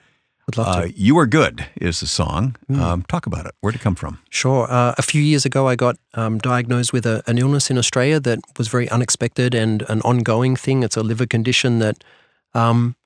Would 0.46 0.56
love 0.56 0.66
Uh, 0.76 0.82
to. 0.82 0.92
you 0.98 1.16
Are 1.18 1.26
Good 1.26 1.66
is 1.80 2.00
the 2.00 2.06
song. 2.08 2.56
Um, 2.74 3.02
talk 3.04 3.26
about 3.26 3.46
it. 3.46 3.54
Where'd 3.60 3.76
it 3.76 3.80
come 3.80 3.94
from? 3.94 4.18
Sure. 4.28 4.66
Uh, 4.68 4.92
a 4.98 5.02
few 5.02 5.22
years 5.22 5.44
ago, 5.46 5.68
I 5.68 5.76
got 5.76 5.96
um, 6.14 6.38
diagnosed 6.38 6.92
with 6.92 7.06
a, 7.06 7.22
an 7.28 7.38
illness 7.38 7.70
in 7.70 7.78
Australia 7.78 8.18
that 8.20 8.40
was 8.58 8.66
very 8.66 8.88
unexpected 8.90 9.54
and 9.54 9.82
an 9.88 10.00
ongoing 10.02 10.56
thing. 10.56 10.82
It's 10.82 10.96
a 10.96 11.02
liver 11.02 11.26
condition 11.26 11.78
that 11.78 12.02
um, 12.54 12.96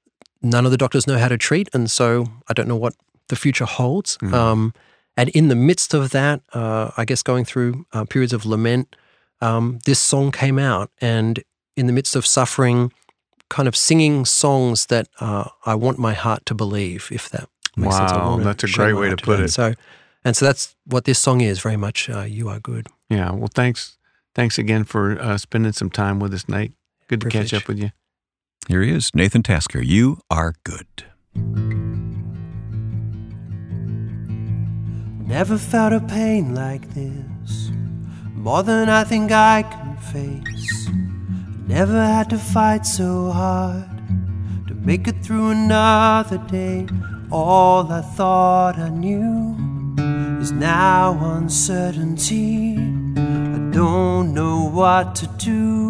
none 0.50 0.64
of 0.64 0.70
the 0.70 0.76
doctors 0.76 1.06
know 1.06 1.18
how 1.18 1.28
to 1.28 1.38
treat, 1.38 1.68
and 1.72 1.90
so 1.90 2.26
I 2.48 2.52
don't 2.52 2.68
know 2.68 2.76
what 2.76 2.94
the 3.28 3.36
future 3.36 3.64
holds. 3.64 4.18
Um, 4.32 4.72
and 5.16 5.30
in 5.30 5.48
the 5.48 5.54
midst 5.54 5.94
of 5.94 6.10
that, 6.10 6.42
uh, 6.52 6.90
I 6.96 7.04
guess 7.04 7.22
going 7.22 7.44
through 7.44 7.86
uh, 7.92 8.04
periods 8.04 8.32
of 8.32 8.44
lament, 8.44 8.94
um, 9.40 9.78
this 9.84 9.98
song 9.98 10.32
came 10.32 10.58
out, 10.58 10.90
and 11.00 11.42
in 11.76 11.86
the 11.86 11.92
midst 11.92 12.16
of 12.16 12.26
suffering, 12.26 12.92
kind 13.48 13.68
of 13.68 13.76
singing 13.76 14.24
songs 14.24 14.86
that 14.86 15.08
uh, 15.20 15.48
I 15.64 15.74
want 15.74 15.98
my 15.98 16.14
heart 16.14 16.44
to 16.46 16.54
believe, 16.54 17.08
if 17.10 17.28
that 17.30 17.48
makes 17.76 17.96
sense. 17.96 18.12
I 18.12 18.16
Wow, 18.16 18.38
that's 18.38 18.64
a 18.64 18.68
great 18.68 18.94
way 18.94 19.10
to 19.10 19.16
put 19.16 19.40
it. 19.40 19.50
So, 19.50 19.74
and 20.24 20.36
so 20.36 20.44
that's 20.44 20.74
what 20.84 21.04
this 21.04 21.18
song 21.18 21.40
is 21.40 21.60
very 21.60 21.76
much. 21.76 22.10
Uh, 22.10 22.22
you 22.22 22.48
are 22.48 22.60
good. 22.60 22.88
Yeah. 23.08 23.30
Well, 23.32 23.50
thanks. 23.52 23.98
Thanks 24.34 24.58
again 24.58 24.84
for 24.84 25.18
uh, 25.18 25.38
spending 25.38 25.72
some 25.72 25.90
time 25.90 26.20
with 26.20 26.34
us, 26.34 26.48
Nate. 26.48 26.72
Good 27.08 27.20
to 27.22 27.28
catch 27.28 27.54
up 27.54 27.68
with 27.68 27.78
you. 27.78 27.90
Here 28.68 28.82
he 28.82 28.90
is, 28.90 29.10
Nathan 29.14 29.42
Tasker. 29.42 29.80
You 29.80 30.18
Are 30.30 30.54
Good. 30.64 31.04
Never 35.26 35.58
felt 35.58 35.92
a 35.92 36.00
pain 36.00 36.54
like 36.54 36.94
this. 36.94 37.70
More 38.32 38.62
than 38.62 38.88
I 38.88 39.04
think 39.04 39.32
I 39.32 39.62
can 39.62 39.96
face. 39.96 40.88
Never 41.66 42.00
had 42.00 42.30
to 42.30 42.38
fight 42.38 42.86
so 42.86 43.30
hard 43.30 43.88
to 44.68 44.74
make 44.74 45.08
it 45.08 45.24
through 45.24 45.50
another 45.50 46.38
day. 46.48 46.86
All 47.30 47.90
I 47.92 48.02
thought 48.02 48.78
I 48.78 48.88
knew 48.88 49.56
is 50.40 50.52
now 50.52 51.18
uncertainty. 51.36 52.76
I 53.16 53.58
don't 53.72 54.32
know 54.32 54.68
what 54.70 55.16
to 55.16 55.26
do, 55.38 55.85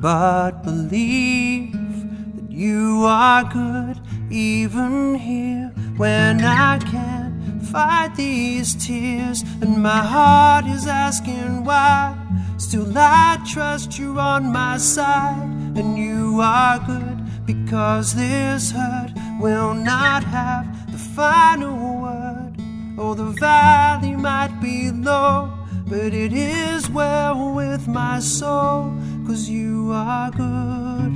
but 0.00 0.62
believe 0.62 1.72
that 1.72 2.50
you 2.50 3.04
are 3.04 3.44
good, 3.44 4.00
even 4.30 5.14
here 5.16 5.72
when 5.96 6.42
I 6.42 6.78
can't 6.78 7.62
fight 7.62 8.14
these 8.16 8.74
tears, 8.74 9.42
and 9.60 9.82
my 9.82 9.98
heart 9.98 10.64
is 10.64 10.86
asking 10.86 11.64
why. 11.64 12.16
Still, 12.56 12.92
I 12.96 13.38
trust 13.46 13.98
you 13.98 14.18
on 14.18 14.52
my 14.52 14.78
side, 14.78 15.50
and 15.76 15.98
you 15.98 16.40
are 16.40 16.78
good 16.78 17.18
because 17.44 18.14
this 18.14 18.70
hurt 18.70 19.12
will 19.38 19.74
not 19.74 20.24
have 20.24 20.66
the 20.92 20.98
final 20.98 22.00
word. 22.00 22.54
Oh, 22.98 23.14
the 23.14 23.32
valley 23.40 24.16
might 24.16 24.60
be 24.60 24.90
low, 24.90 25.52
but 25.90 26.14
it 26.14 26.32
is 26.32 26.88
well 26.88 27.52
with 27.52 27.88
my 27.88 28.20
soul, 28.20 28.94
cause 29.26 29.48
you 29.48 29.90
are 29.92 30.30
good. 30.30 31.12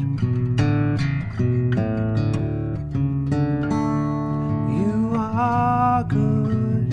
You 4.77 5.12
are 5.14 6.03
good. 6.03 6.91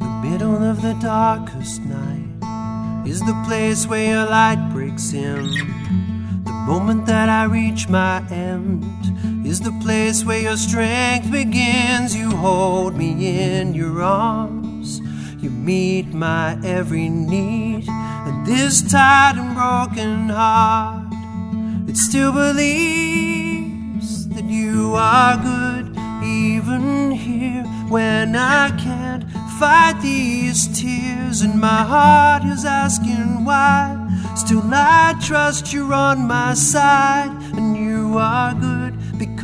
The 0.00 0.12
middle 0.22 0.62
of 0.64 0.80
the 0.80 0.96
darkest 1.02 1.82
night 1.82 3.06
is 3.06 3.20
the 3.20 3.38
place 3.46 3.86
where 3.86 4.14
your 4.14 4.24
light 4.30 4.70
breaks 4.72 5.12
in. 5.12 5.44
The 6.44 6.52
moment 6.52 7.04
that 7.04 7.28
I 7.28 7.44
reach 7.44 7.86
my 7.90 8.26
end 8.30 8.82
is 9.54 9.60
the 9.60 9.84
place 9.84 10.24
where 10.24 10.40
your 10.40 10.56
strength 10.56 11.30
begins. 11.30 12.16
You 12.16 12.28
hold 12.30 12.96
me 12.96 13.10
in 13.38 13.72
your 13.72 14.02
arms, 14.02 14.98
you 15.40 15.48
meet 15.48 16.12
my 16.12 16.58
every 16.64 17.08
need, 17.08 17.84
and 17.88 18.44
this 18.44 18.82
tired 18.90 19.36
and 19.36 19.54
broken 19.54 20.28
heart, 20.28 21.06
it 21.88 21.96
still 21.96 22.32
believes 22.32 24.08
that 24.30 24.46
you 24.46 24.94
are 24.96 25.36
good, 25.36 25.86
even 26.24 27.12
here 27.12 27.62
when 27.88 28.34
I 28.34 28.70
can't 28.76 29.22
fight 29.60 30.00
these 30.02 30.66
tears, 30.76 31.42
and 31.42 31.60
my 31.60 31.84
heart 31.94 32.42
is 32.42 32.64
asking 32.64 33.44
why. 33.44 34.00
Still, 34.34 34.64
I 34.64 35.14
trust 35.22 35.72
you're 35.72 35.94
on 35.94 36.26
my 36.26 36.54
side, 36.54 37.30
and 37.56 37.76
you 37.76 38.18
are 38.18 38.52
good 38.52 38.83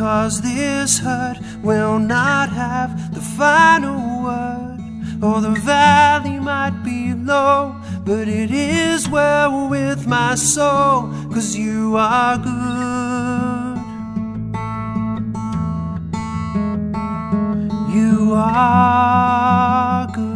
because 0.01 0.41
this 0.41 0.99
hurt 1.01 1.37
will 1.63 1.99
not 1.99 2.49
have 2.49 3.13
the 3.13 3.21
final 3.21 4.25
word. 4.25 4.79
Or 5.23 5.43
the 5.43 5.51
valley 5.61 6.41
might 6.41 6.83
be 6.83 7.13
low, 7.13 7.77
but 8.07 8.27
it 8.27 8.51
is 8.51 9.11
well 9.11 9.69
with 9.69 10.07
my 10.07 10.37
soul, 10.37 11.13
cause 11.35 11.55
you 11.55 11.97
are 11.99 12.39
good. 12.39 13.77
You 17.95 18.33
are 18.37 20.07
good. 20.07 20.31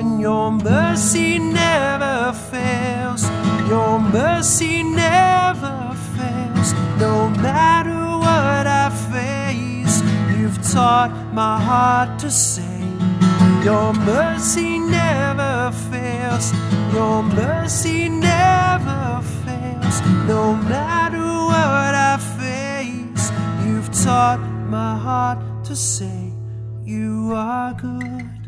and 0.00 0.20
your 0.20 0.50
mercy 0.50 1.38
never 1.38 2.32
fails. 2.50 2.93
Your 3.68 3.98
mercy 3.98 4.82
never 4.82 5.96
fails. 6.16 6.72
No 6.98 7.30
matter 7.30 7.98
what 8.24 8.66
I 8.66 8.90
face, 9.12 10.02
you've 10.36 10.60
taught 10.70 11.10
my 11.32 11.58
heart 11.60 12.18
to 12.20 12.30
say, 12.30 12.78
Your 13.64 13.94
mercy 13.94 14.78
never 14.78 15.72
fails. 15.90 16.52
Your 16.92 17.22
mercy 17.22 18.08
never 18.08 19.22
fails. 19.44 20.00
No 20.28 20.54
matter 20.54 21.24
what 21.50 21.94
I 22.12 22.18
face, 22.38 23.30
you've 23.66 23.90
taught 24.04 24.40
my 24.68 24.98
heart 24.98 25.38
to 25.64 25.74
say, 25.74 26.32
You 26.84 27.32
are 27.34 27.72
good 27.72 28.44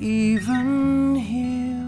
even 0.00 1.14
here 1.14 1.79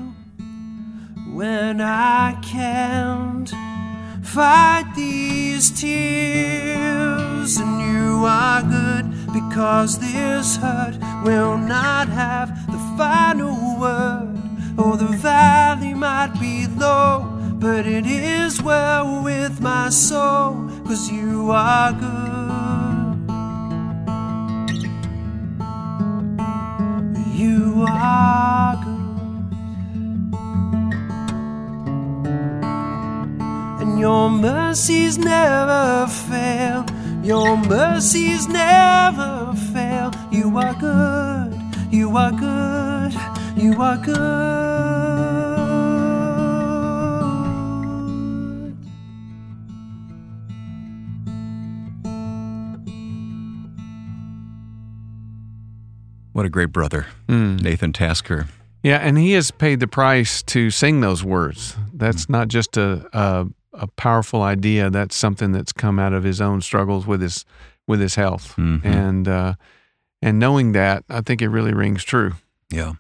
when 1.33 1.81
I 1.81 2.37
can't 2.43 3.51
fight 4.23 4.93
these 4.95 5.71
tears. 5.81 7.57
And 7.57 7.81
you 7.81 8.25
are 8.25 8.63
good 8.63 9.33
because 9.33 9.99
this 9.99 10.57
hurt 10.57 10.97
will 11.25 11.57
not 11.57 12.09
have 12.09 12.49
the 12.67 12.79
final 12.97 13.79
word. 13.81 14.39
Oh, 14.79 14.97
the 14.97 15.17
valley 15.17 15.95
might 15.95 16.35
be 16.41 16.67
low, 16.67 17.25
but 17.55 17.87
it 17.87 18.07
is 18.07 18.63
well 18.63 19.23
with 19.23 19.61
my 19.61 19.89
soul, 19.91 20.69
cause 20.87 21.11
you 21.11 21.51
are 21.51 21.93
good. 21.93 22.43
You 27.35 27.85
are 27.89 28.77
good, 28.85 28.92
your 34.03 34.29
mercies 34.29 35.17
never 35.17 36.09
fail. 36.09 36.85
Your 37.23 37.57
mercies 37.57 38.49
never 38.49 39.55
fail. 39.73 40.11
You 40.33 40.59
are 40.59 40.75
good, 40.75 41.53
you 41.93 42.17
are 42.17 42.33
good, 42.33 43.13
you 43.57 43.81
are 43.81 43.99
good. 43.99 45.53
What 56.33 56.47
a 56.47 56.49
great 56.51 56.73
brother, 56.73 57.07
Mm. 57.29 57.61
Nathan 57.63 57.93
Tasker. 57.93 58.47
Yeah, 58.83 58.97
and 58.97 59.17
he 59.17 59.33
has 59.33 59.51
paid 59.53 59.79
the 59.81 59.87
price 59.87 60.43
to 60.45 60.71
sing 60.71 61.01
those 61.01 61.23
words. 61.23 61.77
That's 61.95 62.29
not 62.29 62.49
just 62.49 62.77
a, 62.77 63.07
a 63.13 63.47
a 63.73 63.87
powerful 63.87 64.43
idea. 64.43 64.91
That's 64.91 65.17
something 65.17 65.53
that's 65.53 65.73
come 65.73 65.99
out 65.99 66.13
of 66.13 66.25
his 66.25 66.41
own 66.41 66.61
struggles 66.61 67.07
with 67.07 67.21
his 67.23 67.45
with 67.89 68.01
his 68.01 68.15
health, 68.15 68.55
Mhm. 68.57 68.85
and 68.85 69.29
uh, 69.29 69.55
and 70.21 70.39
knowing 70.39 70.73
that, 70.73 71.05
I 71.09 71.21
think 71.21 71.43
it 71.43 71.49
really 71.49 71.73
rings 71.75 72.05
true. 72.05 72.33
Yeah. 72.71 72.93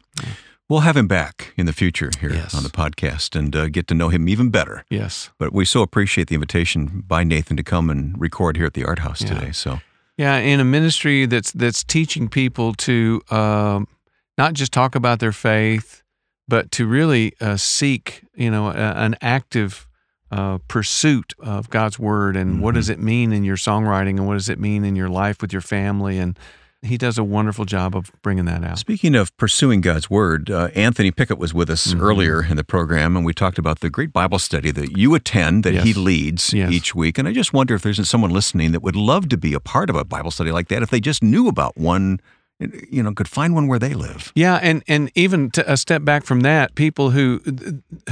We'll 0.68 0.81
have 0.81 0.97
him 0.97 1.07
back 1.07 1.53
in 1.57 1.66
the 1.66 1.73
future 1.73 2.11
here 2.20 2.33
Yes. 2.33 2.55
on 2.55 2.62
the 2.62 2.70
podcast 2.70 3.37
and 3.39 3.55
uh, 3.55 3.68
get 3.68 3.87
to 3.89 3.95
know 3.95 4.09
him 4.09 4.29
even 4.29 4.49
better. 4.51 4.85
Yes. 4.91 5.31
But 5.39 5.53
we 5.53 5.64
so 5.66 5.83
appreciate 5.83 6.29
the 6.29 6.35
invitation 6.35 7.05
by 7.07 7.25
Nathan 7.25 7.57
to 7.59 7.62
come 7.62 7.91
and 7.91 8.18
record 8.18 8.57
here 8.57 8.66
at 8.66 8.73
the 8.75 8.85
Art 8.85 9.01
House 9.01 9.20
Yeah. 9.23 9.35
today. 9.35 9.53
So, 9.53 9.81
Yeah, 10.16 10.37
in 10.39 10.61
a 10.61 10.64
ministry 10.64 11.27
that's 11.27 11.53
that's 11.53 11.85
teaching 11.85 12.29
people 12.29 12.75
to 12.75 13.20
um, 13.31 13.87
not 14.39 14.55
just 14.55 14.73
talk 14.73 14.95
about 14.95 15.18
their 15.18 15.33
faith, 15.33 16.03
but 16.49 16.70
to 16.73 16.87
really 16.87 17.33
uh, 17.41 17.57
seek, 17.57 18.23
you 18.35 18.51
know, 18.51 18.68
a, 18.68 18.73
an 18.97 19.14
active 19.20 19.87
uh, 20.33 20.59
pursuit 20.66 21.35
of 21.41 21.68
God's 21.70 21.99
word 21.99 22.37
and 22.37 22.61
what 22.62 22.74
does 22.74 22.89
it 22.89 22.99
mean 22.99 23.33
in 23.33 23.45
your 23.45 23.57
songwriting 23.57 24.16
and 24.16 24.26
what 24.26 24.35
does 24.35 24.49
it 24.49 24.59
mean 24.59 24.85
in 24.85 24.97
your 24.97 25.09
life 25.11 25.41
with 25.43 25.53
your 25.53 25.62
family 25.62 26.18
and 26.18 26.39
he 26.85 26.99
does 26.99 27.16
a 27.16 27.22
wonderful 27.22 27.64
job 27.64 27.95
of 27.95 28.11
bringing 28.22 28.45
that 28.47 28.64
out. 28.64 28.76
Speaking 28.76 29.14
of 29.14 29.30
pursuing 29.37 29.80
God's 29.83 30.11
Word, 30.11 30.51
uh, 30.51 30.68
Anthony 30.74 31.12
Pickett 31.12 31.39
was 31.39 31.55
with 31.55 31.70
us 31.70 31.87
Mm-hmm. 31.87 32.01
earlier 32.03 32.45
in 32.45 32.57
the 32.57 32.64
program, 32.64 33.16
and 33.16 33.24
we 33.24 33.33
talked 33.33 33.57
about 33.57 33.78
the 33.78 33.89
great 33.89 34.12
Bible 34.12 34.41
study 34.41 34.72
that 34.72 34.99
you 34.99 35.14
attend, 35.14 35.62
that 35.62 35.74
he 35.85 35.93
leads 35.95 36.53
Yes. 36.53 36.72
each 36.72 36.93
week. 36.93 37.18
And 37.18 37.28
I 37.28 37.33
just 37.33 37.53
wonder 37.53 37.76
if 37.76 37.83
there's 37.83 38.09
someone 38.09 38.30
listening 38.33 38.72
that 38.72 38.83
would 38.83 38.97
love 38.97 39.28
to 39.28 39.37
be 39.37 39.55
a 39.55 39.61
part 39.61 39.91
of 39.91 39.95
a 39.97 40.05
Bible 40.05 40.33
study 40.33 40.51
like 40.51 40.66
that, 40.70 40.83
if 40.83 40.91
they 40.91 40.99
just 40.99 41.22
knew 41.22 41.47
about 41.47 41.76
one, 41.76 42.18
you 42.91 43.03
know, 43.03 43.13
could 43.13 43.29
find 43.29 43.55
one 43.55 43.67
where 43.67 43.79
they 43.79 43.95
live. 43.95 44.33
Yeah, 44.35 44.59
and 44.63 44.83
and 44.89 45.11
even 45.15 45.51
to 45.53 45.73
a 45.73 45.77
step 45.77 46.05
back 46.05 46.25
from 46.25 46.41
that, 46.41 46.75
people 46.75 47.11
who 47.11 47.41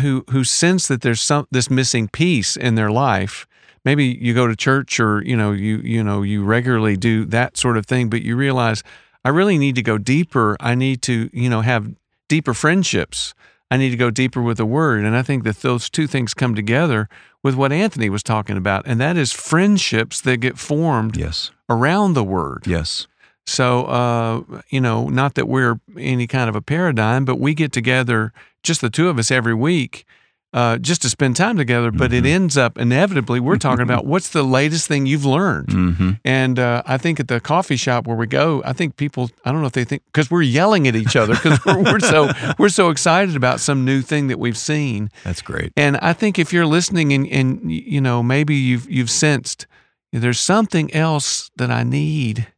who 0.01 0.25
who 0.31 0.45
sense 0.45 0.89
that 0.89 1.03
there's 1.03 1.21
some 1.21 1.47
this 1.51 1.71
missing 1.71 2.09
piece 2.09 2.57
in 2.57 2.75
their 2.75 2.91
life. 2.91 3.47
Maybe 3.85 4.05
you 4.05 4.35
go 4.35 4.47
to 4.47 4.55
church 4.57 5.01
or 5.01 5.23
you 5.25 5.37
know 5.37 5.53
you 5.53 5.79
you 5.79 6.03
know 6.05 6.23
you 6.23 6.45
regularly 6.45 6.97
do 6.97 7.25
that 7.27 7.57
sort 7.57 7.77
of 7.77 7.87
thing, 7.87 8.11
but 8.11 8.23
you 8.23 8.37
realize 8.37 8.83
I 9.25 9.29
really 9.31 9.59
need 9.59 9.75
to 9.77 9.83
go 9.83 9.99
deeper. 9.99 10.57
I 10.61 10.75
need 10.75 11.03
to 11.03 11.31
you 11.33 11.49
know 11.49 11.61
have 11.63 11.95
deeper 12.29 12.55
friendships. 12.55 13.35
I 13.73 13.77
need 13.77 13.91
to 13.91 13.97
go 13.97 14.11
deeper 14.11 14.43
with 14.43 14.57
the 14.57 14.67
word, 14.67 15.05
and 15.05 15.17
I 15.17 15.23
think 15.23 15.45
that 15.45 15.61
those 15.63 15.89
two 15.89 16.09
things 16.09 16.35
come 16.35 16.57
together 16.57 17.09
with 17.43 17.55
what 17.55 17.71
Anthony 17.73 18.11
was 18.11 18.23
talking 18.25 18.57
about, 18.57 18.83
and 18.85 19.01
that 19.01 19.17
is 19.17 19.33
friendships 19.33 20.21
that 20.23 20.39
get 20.39 20.59
formed 20.59 21.17
Yes. 21.17 21.53
around 21.69 22.15
the 22.15 22.25
word. 22.25 22.65
Yes. 22.67 23.07
So, 23.51 23.85
uh, 23.87 24.43
you 24.69 24.81
know, 24.81 25.09
not 25.09 25.35
that 25.35 25.49
we're 25.49 25.81
any 25.99 26.29
kind 26.29 26.49
of 26.49 26.55
a 26.55 26.63
paradigm, 26.63 27.25
but 27.25 27.41
we 27.41 27.53
get 27.53 27.73
together, 27.73 28.33
just 28.63 28.81
the 28.81 28.91
two 28.91 29.09
of 29.09 29.19
us 29.19 29.33
every 29.33 29.55
week, 29.55 30.05
uh, 30.53 30.79
just 30.79 31.03
to 31.03 31.09
spend 31.09 31.35
time 31.35 31.57
together. 31.57 31.91
But 31.91 32.13
it 32.13 32.25
ends 32.25 32.57
up 32.57 32.79
inevitably, 32.79 33.41
we're 33.41 33.57
talking 33.57 33.83
about 33.83 34.07
what's 34.07 34.29
the 34.29 34.45
latest 34.45 34.87
thing 34.87 35.05
you've 35.07 35.25
learned. 35.25 35.69
Mm-hmm. 35.69 36.11
And 36.25 36.61
uh, 36.61 36.85
I 36.87 36.97
think 36.97 37.19
at 37.19 37.27
the 37.27 37.41
coffee 37.41 37.77
shop 37.77 38.07
where 38.07 38.17
we 38.17 38.29
go, 38.29 38.63
I 38.65 38.73
think 38.73 38.97
people, 38.97 39.31
I 39.45 39.51
don't 39.51 39.63
know 39.63 39.67
if 39.67 39.73
they 39.73 39.85
think, 39.85 40.05
because 40.07 40.31
we're 40.31 40.43
yelling 40.43 40.87
at 40.87 40.95
each 40.95 41.17
other 41.17 41.35
because 41.35 41.59
we're, 41.65 41.83
we're 41.83 42.01
so 42.01 42.31
we're 42.59 42.69
so 42.69 42.91
excited 42.91 43.35
about 43.35 43.59
some 43.59 43.85
new 43.85 44.01
thing 44.01 44.29
that 44.29 44.39
we've 44.39 44.59
seen. 44.59 45.11
That's 45.25 45.43
great. 45.43 45.73
And 45.77 45.97
I 45.97 46.13
think 46.13 46.39
if 46.39 46.53
you're 46.53 46.67
listening 46.67 47.13
and, 47.13 47.27
and 47.27 47.73
you 47.73 48.01
know 48.01 48.23
maybe 48.23 48.55
you've 48.55 48.89
you've 48.89 49.11
sensed 49.11 49.67
there's 50.13 50.41
something 50.41 50.93
else 50.93 51.51
that 51.57 51.71
I 51.71 51.85
need, 51.85 52.49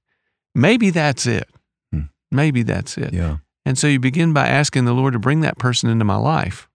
maybe 0.54 0.90
that's 0.90 1.26
it. 1.26 1.48
Hmm. 1.92 2.02
Maybe 2.30 2.62
that's 2.62 2.96
it. 2.98 3.12
Yeah. 3.12 3.38
And 3.64 3.78
so 3.78 3.86
you 3.86 4.00
begin 4.00 4.32
by 4.32 4.48
asking 4.48 4.84
the 4.86 4.92
Lord 4.92 5.12
to 5.12 5.18
bring 5.18 5.40
that 5.42 5.58
person 5.58 5.88
into 5.88 6.04
my 6.04 6.16
life. 6.16 6.68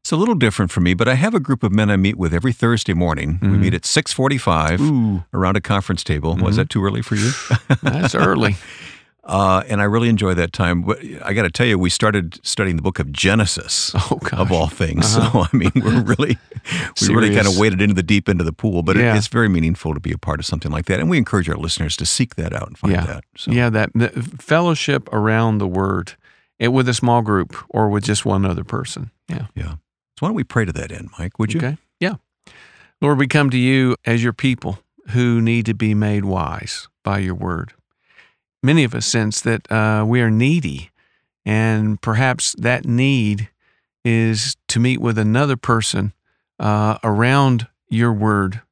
It's 0.00 0.12
a 0.12 0.16
little 0.16 0.34
different 0.34 0.70
for 0.70 0.80
me, 0.80 0.94
but 0.94 1.08
I 1.08 1.14
have 1.14 1.34
a 1.34 1.40
group 1.40 1.62
of 1.62 1.70
men 1.72 1.90
I 1.90 1.96
meet 1.96 2.16
with 2.16 2.32
every 2.32 2.52
Thursday 2.52 2.94
morning. 2.94 3.38
We 3.42 3.48
Mhm. 3.48 3.58
meet 3.60 3.74
at 3.74 3.84
645 3.84 4.80
around 5.34 5.56
a 5.56 5.60
conference 5.60 6.02
table. 6.02 6.34
Was 6.36 6.54
Mhm. 6.54 6.56
that 6.58 6.70
too 6.70 6.84
early 6.84 7.02
for 7.02 7.14
you? 7.16 7.30
that's 7.82 8.14
early. 8.14 8.56
Uh, 9.28 9.62
and 9.68 9.80
I 9.82 9.84
really 9.84 10.08
enjoy 10.08 10.32
that 10.34 10.52
time. 10.54 10.82
But 10.82 10.98
I 11.22 11.34
got 11.34 11.42
to 11.42 11.50
tell 11.50 11.66
you, 11.66 11.78
we 11.78 11.90
started 11.90 12.40
studying 12.44 12.76
the 12.76 12.82
book 12.82 12.98
of 12.98 13.12
Genesis. 13.12 13.92
Oh. 14.10 14.18
Of 14.32 14.50
all 14.52 14.68
things, 14.68 15.16
Uh-huh. 15.16 15.30
so 15.44 15.48
I 15.52 15.56
mean, 15.56 15.70
we're 15.76 16.02
really, 16.02 16.38
we 17.02 17.08
really 17.14 17.34
kind 17.34 17.46
of 17.46 17.58
waded 17.58 17.80
into 17.82 17.94
the 17.94 18.02
deep 18.02 18.28
end 18.28 18.40
of 18.40 18.46
the 18.46 18.52
pool. 18.52 18.82
But 18.82 18.96
it, 18.96 19.04
it's 19.16 19.26
very 19.28 19.48
meaningful 19.48 19.92
to 19.94 20.00
be 20.00 20.12
a 20.12 20.18
part 20.18 20.40
of 20.40 20.46
something 20.46 20.72
like 20.72 20.86
that, 20.86 20.98
and 21.00 21.10
we 21.10 21.18
encourage 21.18 21.48
our 21.48 21.56
listeners 21.56 21.96
to 21.98 22.06
seek 22.06 22.36
that 22.36 22.52
out 22.54 22.66
and 22.68 22.78
find 22.78 22.94
Yeah. 22.94 23.04
that. 23.06 23.24
So, 23.36 23.50
Yeah, 23.52 23.68
that 23.70 23.90
the 23.94 24.08
fellowship 24.38 25.08
around 25.12 25.58
the 25.58 25.66
Word, 25.68 26.14
it, 26.58 26.68
with 26.68 26.88
a 26.88 26.94
small 26.94 27.20
group 27.22 27.54
or 27.68 27.88
with 27.90 28.04
just 28.04 28.24
one 28.24 28.44
other 28.46 28.64
person. 28.64 29.10
Yeah. 29.28 29.46
yeah. 29.54 29.72
So 30.16 30.20
why 30.20 30.28
don't 30.28 30.34
we 30.36 30.44
pray 30.44 30.64
to 30.64 30.72
that 30.72 30.90
end, 30.90 31.10
Mike? 31.18 31.38
Would 31.38 31.52
you? 31.52 31.60
Okay. 31.60 31.76
Yeah. 32.00 32.14
Lord, 33.00 33.18
we 33.18 33.26
come 33.28 33.50
to 33.50 33.58
you 33.58 33.94
as 34.06 34.22
your 34.22 34.32
people 34.32 34.78
who 35.10 35.40
need 35.40 35.66
to 35.66 35.74
be 35.74 35.94
made 35.94 36.24
wise 36.24 36.88
by 37.04 37.18
your 37.18 37.34
word. 37.34 37.72
Many 38.62 38.84
of 38.84 38.94
us 38.94 39.06
sense 39.06 39.40
that 39.42 39.70
uh, 39.70 40.04
we 40.06 40.20
are 40.20 40.30
needy, 40.30 40.90
and 41.44 42.00
perhaps 42.00 42.54
that 42.58 42.84
need 42.84 43.48
is 44.04 44.56
to 44.68 44.80
meet 44.80 45.00
with 45.00 45.18
another 45.18 45.56
person 45.56 46.12
uh, 46.58 46.98
around 47.04 47.68
your 47.88 48.12
word 48.12 48.62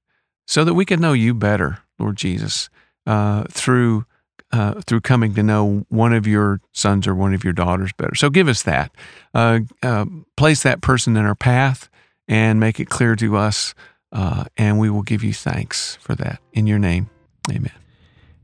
so 0.47 0.64
that 0.64 0.74
we 0.74 0.84
can 0.84 1.01
know 1.01 1.12
you 1.12 1.34
better, 1.34 1.78
Lord 1.99 2.16
Jesus, 2.16 2.68
uh, 3.07 3.45
through. 3.51 4.05
Uh, 4.53 4.80
through 4.87 5.01
coming 5.01 5.34
to 5.34 5.43
know 5.43 5.84
one 5.89 6.12
of 6.12 6.24
your 6.24 6.61
sons 6.72 7.09
or 7.09 7.14
one 7.16 7.34
of 7.34 7.43
your 7.43 7.53
daughters 7.53 7.93
better. 7.95 8.14
So 8.14 8.30
give 8.30 8.47
us 8.47 8.62
that. 8.62 8.93
Uh, 9.34 9.61
uh, 9.82 10.07
place 10.37 10.62
that 10.62 10.80
person 10.80 11.16
in 11.16 11.26
our 11.26 11.34
path 11.34 11.91
and 12.28 12.61
make 12.61 12.78
it 12.78 12.89
clear 12.89 13.16
to 13.16 13.37
us, 13.37 13.74
uh, 14.12 14.45
and 14.57 14.78
we 14.78 14.89
will 14.89 15.03
give 15.03 15.24
you 15.24 15.34
thanks 15.34 15.97
for 15.97 16.14
that. 16.14 16.41
In 16.53 16.68
your 16.68 16.78
name, 16.78 17.11
amen. 17.51 17.72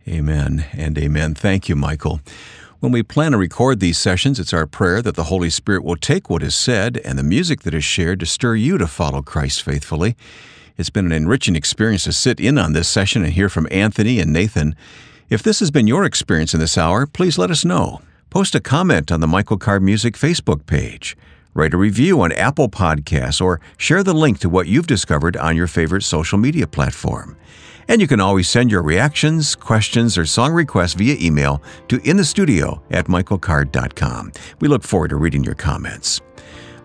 Amen 0.09 0.67
and 0.73 0.99
amen. 0.99 1.35
Thank 1.35 1.69
you, 1.69 1.77
Michael. 1.77 2.21
When 2.81 2.91
we 2.91 3.05
plan 3.05 3.31
to 3.31 3.39
record 3.39 3.79
these 3.79 3.97
sessions, 3.97 4.41
it's 4.41 4.53
our 4.53 4.67
prayer 4.67 5.01
that 5.03 5.15
the 5.15 5.25
Holy 5.25 5.51
Spirit 5.51 5.85
will 5.85 5.97
take 5.97 6.29
what 6.29 6.43
is 6.43 6.55
said 6.55 7.01
and 7.05 7.17
the 7.17 7.23
music 7.23 7.61
that 7.63 7.75
is 7.75 7.85
shared 7.85 8.19
to 8.21 8.27
stir 8.27 8.57
you 8.57 8.77
to 8.79 8.89
follow 8.89 9.23
Christ 9.23 9.63
faithfully. 9.63 10.17
It's 10.77 10.91
been 10.91 11.07
an 11.07 11.13
enriching 11.13 11.55
experience 11.55 12.05
to 12.05 12.13
sit 12.13 12.41
in 12.41 12.59
on 12.59 12.73
this 12.73 12.89
session 12.89 13.23
and 13.23 13.33
hear 13.33 13.49
from 13.49 13.69
Anthony 13.71 14.19
and 14.19 14.33
Nathan. 14.33 14.75
If 15.31 15.45
this 15.45 15.61
has 15.61 15.71
been 15.71 15.87
your 15.87 16.05
experience 16.05 16.55
in 16.55 16.61
this 16.61 16.77
hour, 16.77 17.07
please 17.07 17.39
let 17.39 17.53
us 17.53 17.65
know. 17.65 18.03
Post 18.31 18.57
a 18.57 18.61
comment 18.61 19.13
on 19.13 19.21
the 19.21 19.29
Michael 19.29 19.59
Card 19.59 19.83
Music 19.83 20.15
Facebook 20.15 20.67
page. 20.67 21.17
Write 21.55 21.75
a 21.75 21.77
review 21.77 22.21
on 22.23 22.33
Apple 22.33 22.69
Podcasts 22.69 23.41
or 23.41 23.61
share 23.77 24.03
the 24.03 24.15
link 24.15 24.41
to 24.41 24.49
what 24.49 24.67
you've 24.67 24.87
discovered 24.89 25.37
on 25.37 25.55
your 25.55 25.69
favorite 25.69 26.03
social 26.03 26.39
media 26.39 26.67
platform. 26.67 27.37
And 27.89 28.01
you 28.01 28.07
can 28.07 28.21
always 28.21 28.49
send 28.49 28.71
your 28.71 28.83
reactions, 28.83 29.55
questions, 29.55 30.17
or 30.17 30.27
song 30.27 30.53
requests 30.53 30.95
via 30.95 31.17
email 31.21 31.63
to 31.89 31.99
inthestudio 31.99 32.81
at 32.91 33.07
michaelcard.com. 33.07 34.33
We 34.61 34.69
look 34.69 34.83
forward 34.83 35.09
to 35.09 35.17
reading 35.17 35.45
your 35.45 35.55
comments. 35.55 36.21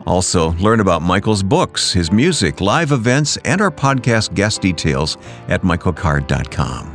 Also, 0.05 0.53
learn 0.53 0.79
about 0.79 1.01
Michael's 1.01 1.43
books, 1.43 1.91
his 1.91 2.11
music, 2.11 2.61
live 2.61 2.91
events, 2.93 3.37
and 3.43 3.59
our 3.59 3.71
podcast 3.71 4.33
guest 4.33 4.61
details 4.61 5.17
at 5.49 5.63
michaelcard.com. 5.63 6.93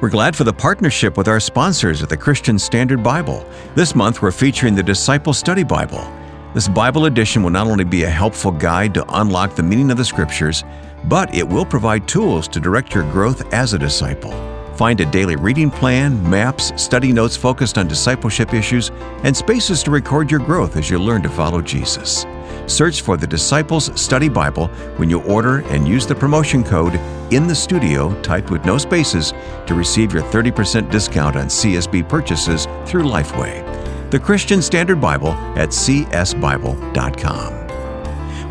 We're 0.00 0.10
glad 0.10 0.34
for 0.34 0.42
the 0.42 0.52
partnership 0.52 1.16
with 1.16 1.28
our 1.28 1.38
sponsors 1.38 2.02
at 2.02 2.08
the 2.08 2.16
Christian 2.16 2.58
Standard 2.58 3.04
Bible. 3.04 3.48
This 3.76 3.94
month, 3.94 4.20
we're 4.20 4.32
featuring 4.32 4.74
the 4.74 4.82
Disciple 4.82 5.32
Study 5.32 5.62
Bible. 5.62 6.12
This 6.54 6.66
Bible 6.66 7.06
edition 7.06 7.44
will 7.44 7.50
not 7.50 7.68
only 7.68 7.84
be 7.84 8.02
a 8.02 8.10
helpful 8.10 8.50
guide 8.50 8.94
to 8.94 9.20
unlock 9.20 9.54
the 9.54 9.62
meaning 9.62 9.92
of 9.92 9.96
the 9.96 10.04
Scriptures, 10.04 10.64
but 11.04 11.34
it 11.34 11.46
will 11.46 11.64
provide 11.64 12.06
tools 12.06 12.48
to 12.48 12.60
direct 12.60 12.94
your 12.94 13.10
growth 13.10 13.52
as 13.52 13.72
a 13.72 13.78
disciple. 13.78 14.32
Find 14.76 15.00
a 15.00 15.06
daily 15.06 15.36
reading 15.36 15.70
plan, 15.70 16.28
maps, 16.28 16.72
study 16.82 17.12
notes 17.12 17.36
focused 17.36 17.78
on 17.78 17.88
discipleship 17.88 18.54
issues, 18.54 18.90
and 19.22 19.36
spaces 19.36 19.82
to 19.82 19.90
record 19.90 20.30
your 20.30 20.40
growth 20.40 20.76
as 20.76 20.88
you 20.90 20.98
learn 20.98 21.22
to 21.22 21.28
follow 21.28 21.60
Jesus. 21.60 22.26
Search 22.66 23.02
for 23.02 23.16
the 23.16 23.26
Disciples 23.26 23.90
Study 24.00 24.28
Bible 24.28 24.68
when 24.96 25.10
you 25.10 25.22
order 25.22 25.58
and 25.68 25.86
use 25.86 26.06
the 26.06 26.14
promotion 26.14 26.64
code 26.64 26.94
in 27.32 27.46
the 27.46 27.54
studio 27.54 28.18
typed 28.22 28.50
with 28.50 28.64
no 28.64 28.78
spaces 28.78 29.32
to 29.66 29.74
receive 29.74 30.12
your 30.12 30.22
30% 30.22 30.90
discount 30.90 31.36
on 31.36 31.46
CSB 31.46 32.08
purchases 32.08 32.66
through 32.86 33.02
Lifeway. 33.04 33.62
The 34.10 34.18
Christian 34.20 34.62
Standard 34.62 35.00
Bible 35.00 35.32
at 35.56 35.70
csbible.com. 35.70 37.52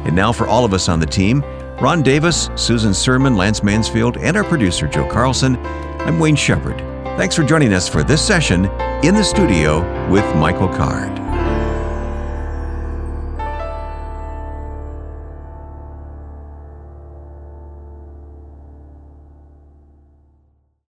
And 0.04 0.16
now 0.16 0.32
for 0.32 0.48
all 0.48 0.66
of 0.66 0.74
us 0.74 0.90
on 0.90 1.00
the 1.00 1.06
team, 1.06 1.44
Ron 1.82 2.04
Davis, 2.04 2.52
Susan 2.54 2.94
Sermon, 2.94 3.36
Lance 3.36 3.64
Mansfield, 3.64 4.18
and 4.18 4.38
our 4.38 4.44
producer 4.44 4.88
Joe 4.88 5.08
Carlson, 5.08 5.58
I'm 6.02 6.20
Wayne 6.20 6.36
Shepherd. 6.36 6.78
Thanks 7.18 7.36
for 7.36 7.42
joining 7.42 7.74
us 7.74 7.90
for 7.90 8.04
this 8.04 8.24
session 8.24 8.66
in 9.04 9.16
the 9.16 9.24
studio 9.24 9.80
with 10.08 10.24
Michael 10.36 10.68
Card. 10.68 11.21